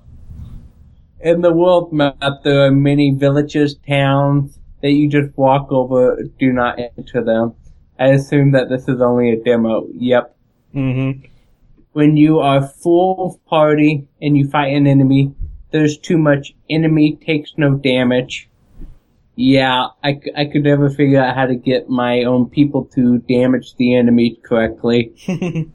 In 1.21 1.41
the 1.43 1.53
world 1.53 1.93
map, 1.93 2.17
there 2.45 2.65
are 2.65 2.71
many 2.71 3.11
villages, 3.11 3.77
towns 3.87 4.59
that 4.83 4.91
you 4.91 5.09
just 5.09 5.37
walk 5.37 5.71
over. 5.71 6.23
Do 6.39 6.53
not 6.53 6.79
enter 6.79 7.23
them. 7.23 7.55
I 7.99 8.09
assume 8.09 8.53
that 8.53 8.69
this 8.69 8.89
is 8.89 9.01
only 9.01 9.31
a 9.33 9.37
demo. 9.43 9.89
Yep. 9.93 10.37
Mm-hmm. 10.75 11.27
When 11.99 12.17
you 12.17 12.39
are 12.39 12.65
full 12.65 13.41
party 13.49 14.07
and 14.23 14.39
you 14.39 14.49
fight 14.49 14.69
an 14.69 14.87
enemy, 14.87 15.35
there's 15.73 15.99
too 15.99 16.17
much. 16.17 16.55
Enemy 16.71 17.17
takes 17.17 17.55
no 17.57 17.75
damage. 17.75 18.49
Yeah, 19.35 19.89
I, 20.05 20.21
I 20.37 20.45
could 20.45 20.63
never 20.63 20.91
figure 20.91 21.21
out 21.21 21.35
how 21.35 21.47
to 21.47 21.57
get 21.57 21.89
my 21.89 22.23
own 22.23 22.51
people 22.51 22.85
to 22.95 23.19
damage 23.19 23.75
the 23.75 23.97
enemy 23.97 24.39
correctly. 24.45 25.13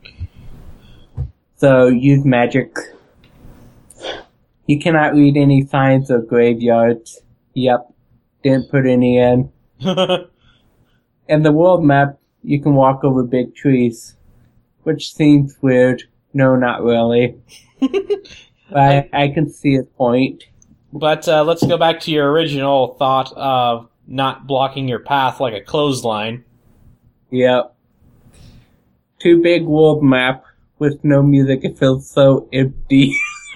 So 1.57 1.87
use 1.87 2.23
magic. 2.23 2.73
You 4.65 4.79
cannot 4.79 5.13
read 5.15 5.35
any 5.35 5.65
signs 5.65 6.09
of 6.09 6.29
graveyards. 6.29 7.21
Yep. 7.53 7.93
Didn't 8.43 8.71
put 8.71 8.85
any 8.85 9.17
in. 9.17 9.51
and 11.27 11.45
the 11.45 11.51
world 11.51 11.83
map, 11.83 12.17
you 12.43 12.61
can 12.61 12.75
walk 12.75 13.03
over 13.03 13.23
big 13.23 13.55
trees. 13.55 14.15
Which 14.83 15.13
seems 15.13 15.57
weird. 15.61 16.03
No, 16.33 16.55
not 16.55 16.83
really. 16.83 17.35
but 17.79 17.91
I, 18.75 19.09
I 19.13 19.27
can 19.29 19.49
see 19.49 19.75
a 19.75 19.83
point. 19.83 20.45
but 20.91 21.27
uh, 21.27 21.43
let's 21.43 21.65
go 21.65 21.77
back 21.77 21.99
to 22.01 22.11
your 22.11 22.31
original 22.31 22.95
thought 22.95 23.31
of 23.35 23.89
not 24.07 24.47
blocking 24.47 24.87
your 24.87 24.99
path 24.99 25.39
like 25.39 25.53
a 25.53 25.61
clothesline. 25.61 26.43
Yep. 27.31 27.75
Too 29.19 29.41
big 29.41 29.63
world 29.63 30.03
map 30.03 30.43
with 30.79 31.03
no 31.03 31.23
music. 31.23 31.61
It 31.63 31.77
feels 31.77 32.09
so 32.09 32.49
empty. 32.51 33.15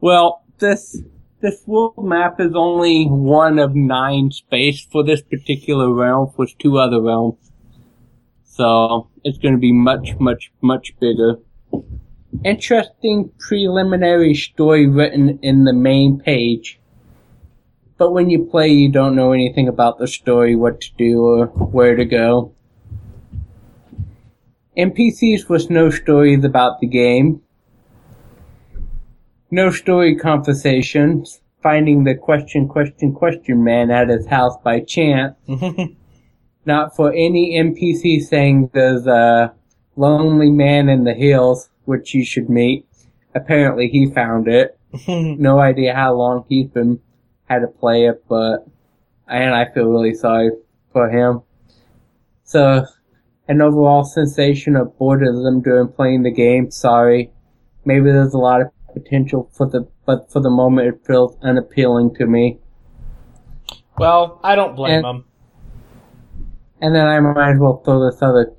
well, 0.00 0.44
this 0.58 1.00
this 1.40 1.62
world 1.66 1.94
map 1.98 2.40
is 2.40 2.52
only 2.54 3.06
one 3.06 3.58
of 3.58 3.74
nine 3.74 4.30
space 4.30 4.84
for 4.90 5.02
this 5.04 5.22
particular 5.22 5.92
realm 5.92 6.32
with 6.36 6.56
two 6.58 6.78
other 6.78 7.00
realms. 7.00 7.45
So 8.56 9.10
it's 9.22 9.36
going 9.36 9.52
to 9.52 9.60
be 9.60 9.72
much, 9.72 10.18
much, 10.18 10.50
much 10.62 10.98
bigger. 10.98 11.34
Interesting 12.42 13.30
preliminary 13.38 14.34
story 14.34 14.86
written 14.86 15.38
in 15.42 15.64
the 15.64 15.74
main 15.74 16.18
page. 16.18 16.80
But 17.98 18.12
when 18.12 18.30
you 18.30 18.46
play, 18.46 18.68
you 18.68 18.90
don't 18.90 19.14
know 19.14 19.32
anything 19.32 19.68
about 19.68 19.98
the 19.98 20.06
story, 20.06 20.56
what 20.56 20.80
to 20.80 20.88
do, 20.96 21.20
or 21.20 21.46
where 21.48 21.96
to 21.96 22.06
go. 22.06 22.54
NPCs 24.74 25.50
with 25.50 25.68
no 25.68 25.90
stories 25.90 26.42
about 26.42 26.80
the 26.80 26.86
game. 26.86 27.42
No 29.50 29.70
story 29.70 30.16
conversations. 30.16 31.42
Finding 31.62 32.04
the 32.04 32.14
question, 32.14 32.68
question, 32.68 33.12
question 33.12 33.62
man 33.62 33.90
at 33.90 34.08
his 34.08 34.26
house 34.26 34.56
by 34.64 34.80
chance. 34.80 35.36
Not 36.66 36.94
for 36.96 37.12
any 37.12 37.54
NPC 37.56 38.20
saying 38.22 38.70
there's 38.74 39.06
a 39.06 39.54
lonely 39.94 40.50
man 40.50 40.88
in 40.88 41.04
the 41.04 41.14
hills, 41.14 41.70
which 41.84 42.12
you 42.12 42.24
should 42.24 42.50
meet. 42.50 42.86
Apparently 43.34 43.88
he 43.88 44.06
found 44.10 44.48
it. 44.48 44.78
No 45.08 45.58
idea 45.60 45.94
how 45.94 46.14
long 46.14 46.44
he's 46.48 46.68
been 46.68 47.00
had 47.48 47.60
to 47.60 47.66
play 47.68 48.06
it, 48.06 48.24
but 48.28 48.66
and 49.28 49.54
I 49.54 49.66
feel 49.72 49.86
really 49.88 50.14
sorry 50.14 50.50
for 50.92 51.08
him. 51.10 51.42
So 52.44 52.84
an 53.48 53.60
overall 53.60 54.04
sensation 54.04 54.74
of 54.74 54.96
boredom 54.98 55.60
during 55.62 55.88
playing 55.88 56.22
the 56.22 56.30
game. 56.30 56.70
Sorry. 56.70 57.30
Maybe 57.84 58.10
there's 58.10 58.34
a 58.34 58.38
lot 58.38 58.60
of 58.62 58.68
potential 58.94 59.48
for 59.52 59.66
the, 59.68 59.86
but 60.06 60.32
for 60.32 60.40
the 60.40 60.50
moment 60.50 60.88
it 60.88 61.06
feels 61.06 61.36
unappealing 61.42 62.14
to 62.16 62.26
me. 62.26 62.58
well, 63.98 64.40
I 64.42 64.54
don't 64.56 64.74
blame 64.76 65.04
And- 65.04 65.06
him. 65.06 65.24
And 66.80 66.94
then 66.94 67.06
I 67.06 67.20
might 67.20 67.52
as 67.52 67.58
well 67.58 67.82
throw 67.84 68.10
this 68.10 68.20
other, 68.22 68.52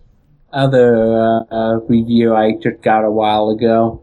other, 0.51 0.95
uh, 0.95 1.43
uh, 1.51 1.79
review 1.87 2.33
I 2.35 2.53
just 2.61 2.81
got 2.81 3.03
a 3.05 3.11
while 3.11 3.49
ago. 3.49 4.01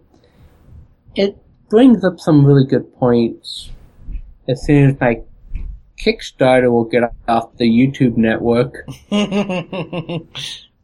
It 1.14 1.36
brings 1.68 2.04
up 2.04 2.20
some 2.20 2.44
really 2.44 2.66
good 2.66 2.94
points. 2.96 3.70
As 4.48 4.64
soon 4.64 4.90
as 4.90 5.00
my 5.00 5.22
Kickstarter 5.98 6.70
will 6.70 6.84
get 6.84 7.02
off 7.28 7.56
the 7.56 7.64
YouTube 7.64 8.16
network. 8.16 8.86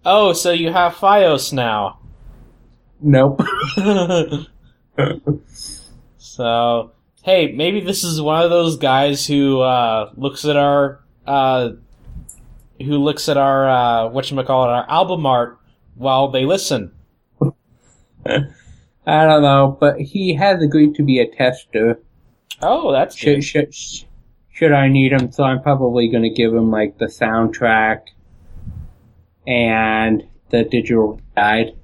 oh, 0.05 0.33
so 0.33 0.51
you 0.51 0.73
have 0.73 0.95
FiOS 0.95 1.53
now. 1.53 1.99
Nope. 3.01 3.41
So, 6.41 6.93
hey, 7.23 7.53
maybe 7.53 7.81
this 7.81 8.03
is 8.03 8.19
one 8.19 8.43
of 8.43 8.49
those 8.49 8.79
guys 8.79 9.27
who 9.27 9.61
uh, 9.61 10.11
looks 10.17 10.47
at 10.47 10.57
our 10.57 11.01
uh, 11.27 11.73
who 12.81 12.99
looks 12.99 13.29
at 13.29 13.37
our 13.37 13.69
uh, 13.69 14.09
what 14.09 14.31
you 14.31 14.43
call 14.43 14.65
it, 14.65 14.69
our 14.69 14.91
album 14.91 15.27
art 15.27 15.59
while 15.95 16.29
they 16.29 16.45
listen. 16.45 16.93
I 18.27 19.27
don't 19.27 19.43
know, 19.43 19.77
but 19.81 20.01
he 20.01 20.35
has 20.35 20.63
agreed 20.63 20.95
to 20.97 21.03
be 21.03 21.21
a 21.21 21.27
tester. 21.27 22.01
Oh, 22.63 22.93
that's 22.93 23.17
Should 23.17 23.37
good. 23.37 23.45
should 23.45 23.75
should 24.51 24.73
I 24.73 24.89
need 24.89 25.13
him? 25.13 25.33
So 25.33 25.43
I'm 25.43 25.63
probably 25.63 26.09
going 26.09 26.23
to 26.23 26.31
give 26.31 26.53
him 26.53 26.71
like 26.71 26.99
the 26.99 27.07
soundtrack 27.07 28.03
and 29.47 30.23
the 30.51 30.65
digital 30.65 31.21
guide 31.35 31.75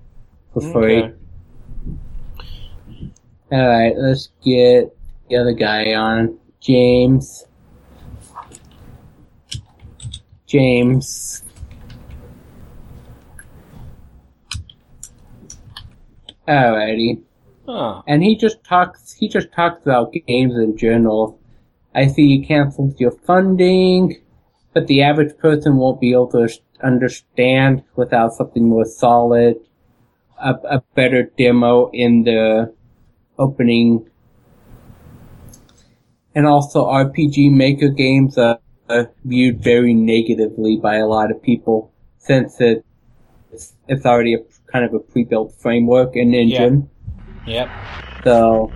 for 0.53 0.61
free. 0.61 1.03
Okay. 1.03 1.15
All 3.53 3.69
right, 3.69 3.95
let's 3.97 4.31
get 4.45 4.95
the 5.31 5.37
other 5.37 5.53
guy 5.53 5.95
on, 5.95 6.39
James. 6.61 7.47
James. 10.47 11.43
Alrighty. 16.47 17.23
Huh. 17.67 18.03
And 18.07 18.23
he 18.23 18.37
just 18.37 18.63
talks. 18.63 19.13
He 19.13 19.29
just 19.29 19.53
talks 19.53 19.83
about 19.83 20.13
games 20.13 20.55
in 20.55 20.77
general. 20.77 21.41
I 21.95 22.07
see 22.07 22.23
you 22.23 22.47
canceled 22.47 23.01
your 23.01 23.11
funding, 23.11 24.23
but 24.73 24.87
the 24.87 25.03
average 25.03 25.37
person 25.39 25.77
won't 25.77 26.01
be 26.01 26.13
able 26.13 26.31
to 26.33 26.49
understand 26.83 27.83
without 27.97 28.35
something 28.35 28.69
more 28.69 28.85
solid, 28.85 29.57
a, 30.39 30.51
a 30.71 30.83
better 30.95 31.25
demo 31.39 31.91
in 31.93 32.25
the 32.25 32.73
opening, 33.39 34.09
and 36.35 36.47
also 36.47 36.85
RPG 36.85 37.51
Maker 37.51 37.89
games 37.89 38.37
are, 38.37 38.59
are 38.59 38.61
Uh, 38.89 39.05
viewed 39.25 39.61
very 39.61 39.93
negatively 39.93 40.77
by 40.77 40.97
a 40.97 41.07
lot 41.07 41.33
of 41.33 41.43
people 41.43 41.93
since 42.19 42.61
it 42.61 42.85
it's, 43.53 43.75
it's 43.89 44.07
already 44.07 44.35
a 44.35 44.39
kind 44.67 44.85
of 44.85 44.95
a 44.95 45.01
pre-built 45.01 45.55
framework 45.59 46.15
and 46.15 46.35
engine. 46.35 46.89
Yep. 47.47 47.69
So 48.23 48.73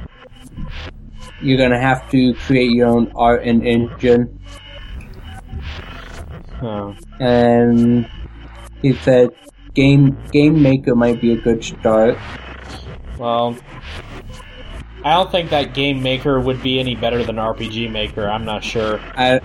you're 1.40 1.58
gonna 1.58 1.80
have 1.80 2.10
to 2.10 2.34
create 2.34 2.72
your 2.72 2.88
own 2.88 3.12
art 3.14 3.44
and 3.44 3.66
engine. 3.66 4.40
Oh. 6.62 6.96
And 7.20 8.08
he 8.82 8.94
said 8.94 9.30
game 9.74 10.18
game 10.32 10.60
maker 10.62 10.94
might 10.94 11.20
be 11.20 11.32
a 11.32 11.36
good 11.36 11.62
start. 11.62 12.18
Well, 13.18 13.56
I 15.04 15.14
don't 15.14 15.30
think 15.30 15.50
that 15.50 15.72
game 15.72 16.02
maker 16.02 16.40
would 16.40 16.62
be 16.62 16.78
any 16.78 16.94
better 16.94 17.24
than 17.24 17.36
RPG 17.36 17.90
Maker. 17.90 18.28
I'm 18.28 18.44
not 18.44 18.62
sure. 18.62 19.00
I 19.16 19.40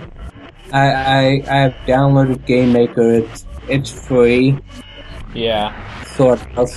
I, 0.72 0.90
I 0.90 1.42
I 1.48 1.56
have 1.62 1.74
downloaded 1.86 2.44
Game 2.46 2.72
Maker. 2.72 3.10
It's 3.14 3.46
it's 3.68 3.90
free, 3.90 4.58
Yeah. 5.34 5.72
sort 6.04 6.40
of. 6.56 6.70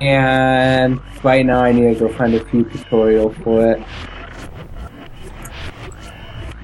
And 0.00 1.00
right 1.22 1.44
now 1.46 1.62
I 1.64 1.72
need 1.72 1.94
to 1.94 2.00
go 2.00 2.08
find 2.12 2.34
a 2.34 2.44
few 2.46 2.64
tutorials 2.64 3.34
for 3.42 3.72
it. 3.72 3.82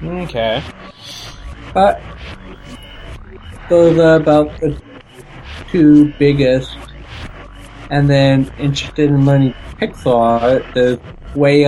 Okay. 0.03 0.61
But 1.73 2.01
those 3.69 3.97
are 3.99 4.15
about 4.15 4.59
the 4.59 4.79
two 5.71 6.13
biggest. 6.19 6.77
And 7.89 8.07
then 8.09 8.51
interested 8.59 9.09
in 9.09 9.25
learning 9.25 9.55
pixel 9.81 10.13
art, 10.15 10.63
there's 10.75 10.99
way 11.35 11.63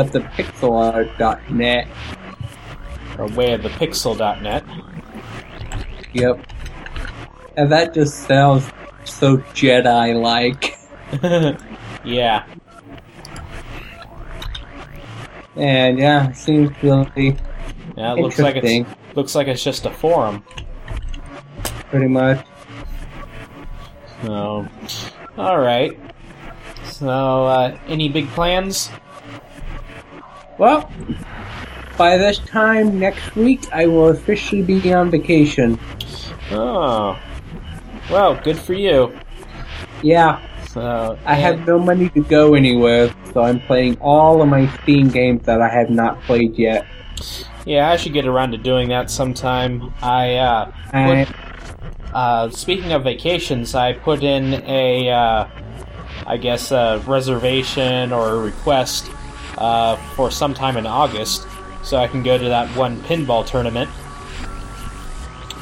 up 3.21 3.29
the 3.29 3.35
Or 3.35 3.37
way 3.37 3.53
of 3.53 3.63
the 3.63 3.69
pixel.net. 3.69 4.63
Yep. 6.13 6.45
And 7.57 7.71
that 7.71 7.93
just 7.93 8.27
sounds 8.27 8.65
so 9.05 9.37
Jedi 9.37 10.19
like. 10.21 10.77
yeah. 12.05 12.45
And 15.55 15.99
yeah, 15.99 16.31
seems 16.31 16.71
really 16.81 17.37
Yeah, 17.97 18.13
it 18.13 18.19
looks 18.19 18.39
like 18.39 18.55
it's 18.55 19.15
looks 19.15 19.35
like 19.35 19.47
it's 19.47 19.63
just 19.63 19.85
a 19.85 19.91
forum. 19.91 20.43
pretty 21.89 22.07
much. 22.07 22.45
So, 24.23 24.67
all 25.37 25.59
right. 25.59 25.99
So, 26.85 27.09
uh, 27.45 27.77
any 27.87 28.07
big 28.07 28.27
plans? 28.29 28.89
Well, 30.57 30.89
by 32.01 32.17
this 32.17 32.39
time 32.39 32.97
next 32.97 33.35
week, 33.35 33.61
I 33.71 33.85
will 33.85 34.09
officially 34.09 34.63
be 34.63 34.91
on 34.91 35.11
vacation. 35.11 35.77
Oh, 36.49 37.15
well, 38.09 38.33
good 38.43 38.57
for 38.57 38.73
you. 38.73 39.15
Yeah, 40.01 40.41
So, 40.65 41.19
I 41.27 41.35
have 41.35 41.67
no 41.67 41.77
money 41.77 42.09
to 42.09 42.23
go 42.23 42.55
anywhere, 42.55 43.13
so 43.31 43.43
I'm 43.43 43.59
playing 43.59 43.97
all 44.01 44.41
of 44.41 44.47
my 44.49 44.65
Steam 44.81 45.09
games 45.09 45.45
that 45.45 45.61
I 45.61 45.69
have 45.69 45.91
not 45.91 46.19
played 46.23 46.57
yet. 46.57 46.87
yeah, 47.67 47.91
I 47.91 47.97
should 47.97 48.13
get 48.13 48.25
around 48.25 48.49
to 48.53 48.57
doing 48.57 48.89
that 48.89 49.11
sometime. 49.11 49.93
I 50.01 50.37
uh, 50.37 50.71
I, 50.91 51.27
Uh, 52.11 52.49
speaking 52.49 52.93
of 52.93 53.03
vacations, 53.03 53.75
I 53.75 53.93
put 53.93 54.23
in 54.23 54.55
a, 54.65 55.07
uh, 55.07 55.47
I 56.25 56.37
guess, 56.37 56.71
a 56.71 56.99
reservation 57.05 58.11
or 58.11 58.29
a 58.31 58.39
request 58.39 59.11
uh, 59.59 59.97
for 60.15 60.31
sometime 60.31 60.77
in 60.77 60.87
August, 60.87 61.45
so 61.83 61.97
I 61.97 62.07
can 62.07 62.23
go 62.23 62.37
to 62.37 62.45
that 62.45 62.69
one 62.75 62.97
pinball 63.01 63.45
tournament. 63.45 63.89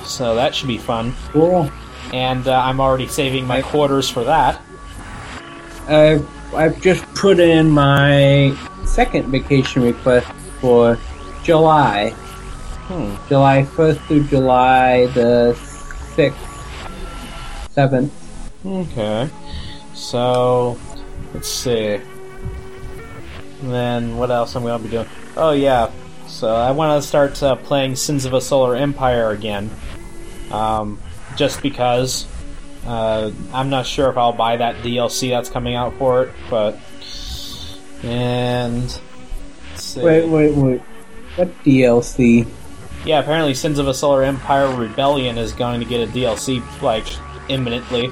So 0.06 0.36
that 0.36 0.56
should 0.56 0.68
be 0.68 0.78
fun. 0.78 1.14
cool. 1.32 1.72
And 2.14 2.48
uh, 2.48 2.60
I'm 2.64 2.80
already 2.80 3.08
saving 3.08 3.46
my 3.46 3.62
quarters 3.62 4.10
for 4.10 4.24
that. 4.24 4.62
I've, 5.88 6.28
I've 6.54 6.82
just 6.82 7.06
put 7.14 7.40
in 7.40 7.70
my 7.70 8.58
second 8.86 9.28
vacation 9.28 9.84
request 9.84 10.28
for 10.60 10.98
July. 11.44 12.10
Hmm. 12.90 13.16
July 13.28 13.64
1st 13.64 14.08
through 14.08 14.24
July 14.24 15.06
the 15.08 15.54
6th, 16.16 16.34
7th. 17.76 18.10
Okay. 18.66 19.30
So, 19.94 20.80
let's 21.34 21.48
see. 21.48 22.02
Then 23.62 24.18
what 24.18 24.32
else 24.32 24.56
I'm 24.56 24.64
going 24.64 24.82
to 24.82 24.84
be 24.84 24.90
doing? 24.90 25.08
Oh 25.38 25.52
yeah. 25.52 25.92
So 26.30 26.56
I 26.56 26.72
want 26.72 27.02
to 27.02 27.08
start 27.08 27.42
uh, 27.44 27.56
playing 27.56 27.96
Sins 27.98 28.24
of 28.24 28.34
a 28.34 28.40
Solar 28.40 28.76
Empire 28.76 29.32
again. 29.32 29.70
Um, 30.52 31.00
just 31.36 31.62
because 31.62 32.28
uh, 32.86 33.32
I'm 33.52 33.70
not 33.70 33.86
sure 33.86 34.10
if 34.10 34.18
I'll 34.18 34.32
buy 34.32 34.56
that 34.58 34.78
DLC 34.78 35.30
that's 35.30 35.50
coming 35.50 35.76
out 35.76 35.98
for 35.98 36.24
it, 36.24 36.34
but 36.50 36.80
and. 38.04 39.02
Wait, 39.96 40.28
wait, 40.28 40.56
wait. 40.56 40.82
What 41.36 41.64
DLC? 41.64 42.48
Yeah, 43.06 43.20
apparently 43.20 43.54
Sins 43.54 43.80
of 43.80 43.88
a 43.88 43.94
Solar 43.94 44.24
Empire 44.24 44.74
Rebellion 44.74 45.38
is 45.38 45.52
going 45.52 45.80
to 45.80 45.86
get 45.86 46.08
a 46.08 46.12
DLC 46.12 46.62
like 46.82 47.08
imminently, 47.50 48.10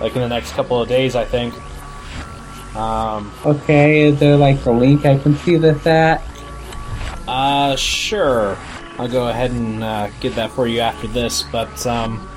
like 0.00 0.14
in 0.16 0.22
the 0.22 0.28
next 0.28 0.52
couple 0.52 0.82
of 0.82 0.88
days, 0.88 1.14
I 1.14 1.24
think. 1.24 1.54
Um, 2.74 3.32
Okay, 3.44 4.02
is 4.02 4.18
there 4.18 4.36
like 4.36 4.64
a 4.66 4.70
link 4.70 5.06
I 5.06 5.18
can 5.18 5.36
see 5.36 5.56
this 5.56 5.86
at? 5.86 6.22
Uh, 7.26 7.76
sure. 7.76 8.56
I'll 8.98 9.08
go 9.08 9.28
ahead 9.28 9.50
and 9.50 9.82
uh, 9.82 10.10
get 10.20 10.34
that 10.34 10.50
for 10.50 10.66
you 10.66 10.80
after 10.80 11.06
this, 11.06 11.42
but 11.44 11.86
um, 11.86 12.28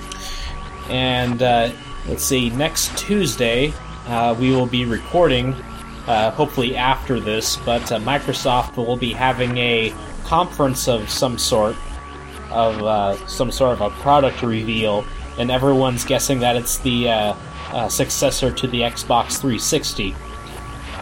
and 0.90 1.42
uh, 1.42 1.72
let's 2.08 2.24
see. 2.24 2.50
Next 2.50 2.98
Tuesday, 2.98 3.74
uh, 4.08 4.36
we 4.40 4.52
will 4.52 4.68
be 4.68 4.86
recording. 4.86 5.54
Uh, 6.08 6.30
hopefully 6.30 6.76
after 6.76 7.20
this, 7.20 7.56
but 7.58 7.92
uh, 7.92 8.00
Microsoft 8.00 8.78
will 8.78 8.96
be 8.96 9.12
having 9.12 9.58
a 9.58 9.92
conference 10.24 10.88
of 10.88 11.10
some 11.10 11.36
sort, 11.36 11.76
of 12.52 12.84
uh, 12.84 13.28
some 13.28 13.52
sort 13.52 13.74
of 13.74 13.82
a 13.82 13.90
product 14.02 14.44
reveal, 14.44 15.04
and 15.40 15.50
everyone's 15.50 16.06
guessing 16.06 16.40
that 16.40 16.56
it's 16.56 16.78
the 16.78 17.10
uh, 17.10 17.36
uh, 17.72 17.90
successor 17.90 18.52
to 18.52 18.68
the 18.68 18.82
Xbox 18.82 19.40
360. 19.40 20.16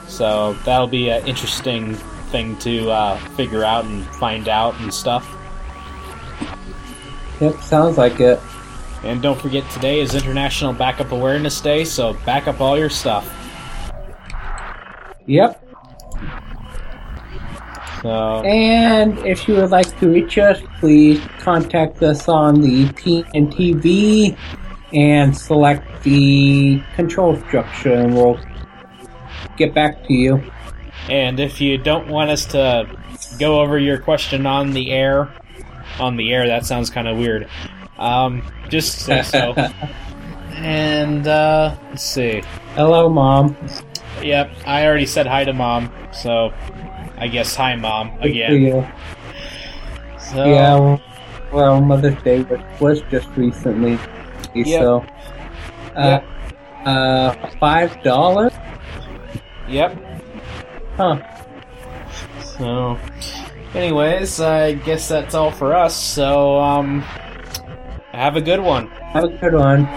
So 0.07 0.53
that'll 0.64 0.88
be 0.88 1.10
an 1.10 1.27
interesting 1.27 1.97
thing 2.34 2.57
to 2.57 2.89
uh, 2.89 3.18
figure 3.35 3.64
out 3.64 3.85
and 3.85 4.03
find 4.15 4.49
out 4.49 4.73
and 4.81 4.91
stuff. 4.91 5.38
Yep, 7.39 7.61
sounds 7.61 7.97
like 7.97 8.19
it. 8.19 8.39
And 9.03 9.22
don't 9.22 9.39
forget, 9.39 9.69
today 9.69 9.99
is 9.99 10.15
International 10.15 10.73
Backup 10.73 11.11
Awareness 11.11 11.61
Day, 11.61 11.85
so 11.85 12.14
back 12.26 12.47
up 12.47 12.60
all 12.60 12.76
your 12.77 12.89
stuff. 12.89 13.30
Yep. 15.27 15.64
So, 18.01 18.43
And 18.43 19.19
if 19.19 19.47
you 19.47 19.55
would 19.55 19.69
like 19.69 19.97
to 19.99 20.10
reach 20.10 20.38
us, 20.39 20.60
please 20.80 21.22
contact 21.38 22.01
us 22.01 22.27
on 22.27 22.61
the 22.61 22.85
TNTV 22.88 24.35
and 24.91 25.38
select 25.38 26.03
the 26.03 26.81
control 26.95 27.38
structure 27.47 27.93
and 27.93 28.15
we'll 28.15 28.39
get 29.55 29.73
back 29.76 30.05
to 30.07 30.14
you. 30.14 30.43
And 31.09 31.39
if 31.39 31.59
you 31.61 31.77
don't 31.77 32.07
want 32.07 32.30
us 32.30 32.45
to 32.47 32.88
go 33.39 33.61
over 33.61 33.77
your 33.77 33.97
question 33.97 34.45
on 34.45 34.71
the 34.71 34.91
air, 34.91 35.34
on 35.99 36.15
the 36.15 36.34
air, 36.34 36.47
that 36.47 36.65
sounds 36.65 36.89
kind 36.89 37.07
of 37.07 37.17
weird. 37.17 37.47
Um, 37.97 38.43
just 38.69 38.99
say 38.99 39.21
so. 39.23 39.53
and 40.55 41.27
uh, 41.27 41.75
let's 41.89 42.03
see. 42.03 42.41
Hello, 42.75 43.09
Mom. 43.09 43.55
Yep, 44.21 44.51
I 44.65 44.85
already 44.85 45.05
said 45.05 45.27
hi 45.27 45.43
to 45.43 45.53
mom, 45.53 45.91
so 46.13 46.53
I 47.17 47.27
guess 47.27 47.55
hi, 47.55 47.75
mom 47.75 48.11
again. 48.21 48.89
So, 50.17 50.45
Yeah, 50.45 50.75
well, 50.80 51.01
well, 51.51 51.81
Mother's 51.81 52.21
Day 52.23 52.41
was, 52.43 52.59
was 52.80 53.01
just 53.11 53.27
recently, 53.35 53.99
Yep. 54.55 54.81
so. 54.81 55.05
Uh, 55.95 56.21
uh, 56.85 57.49
five 57.59 58.01
dollars? 58.03 58.53
Yep. 59.67 60.12
Huh. 60.98 61.20
So, 62.44 62.99
anyways, 63.74 64.40
I 64.40 64.74
guess 64.74 65.07
that's 65.07 65.34
all 65.34 65.52
for 65.52 65.74
us. 65.74 65.95
So, 65.95 66.60
um, 66.60 67.02
have 68.11 68.36
a 68.36 68.41
good 68.41 68.60
one. 68.60 68.88
Have 68.88 69.24
a 69.24 69.30
good 69.30 69.53
one. 69.53 69.88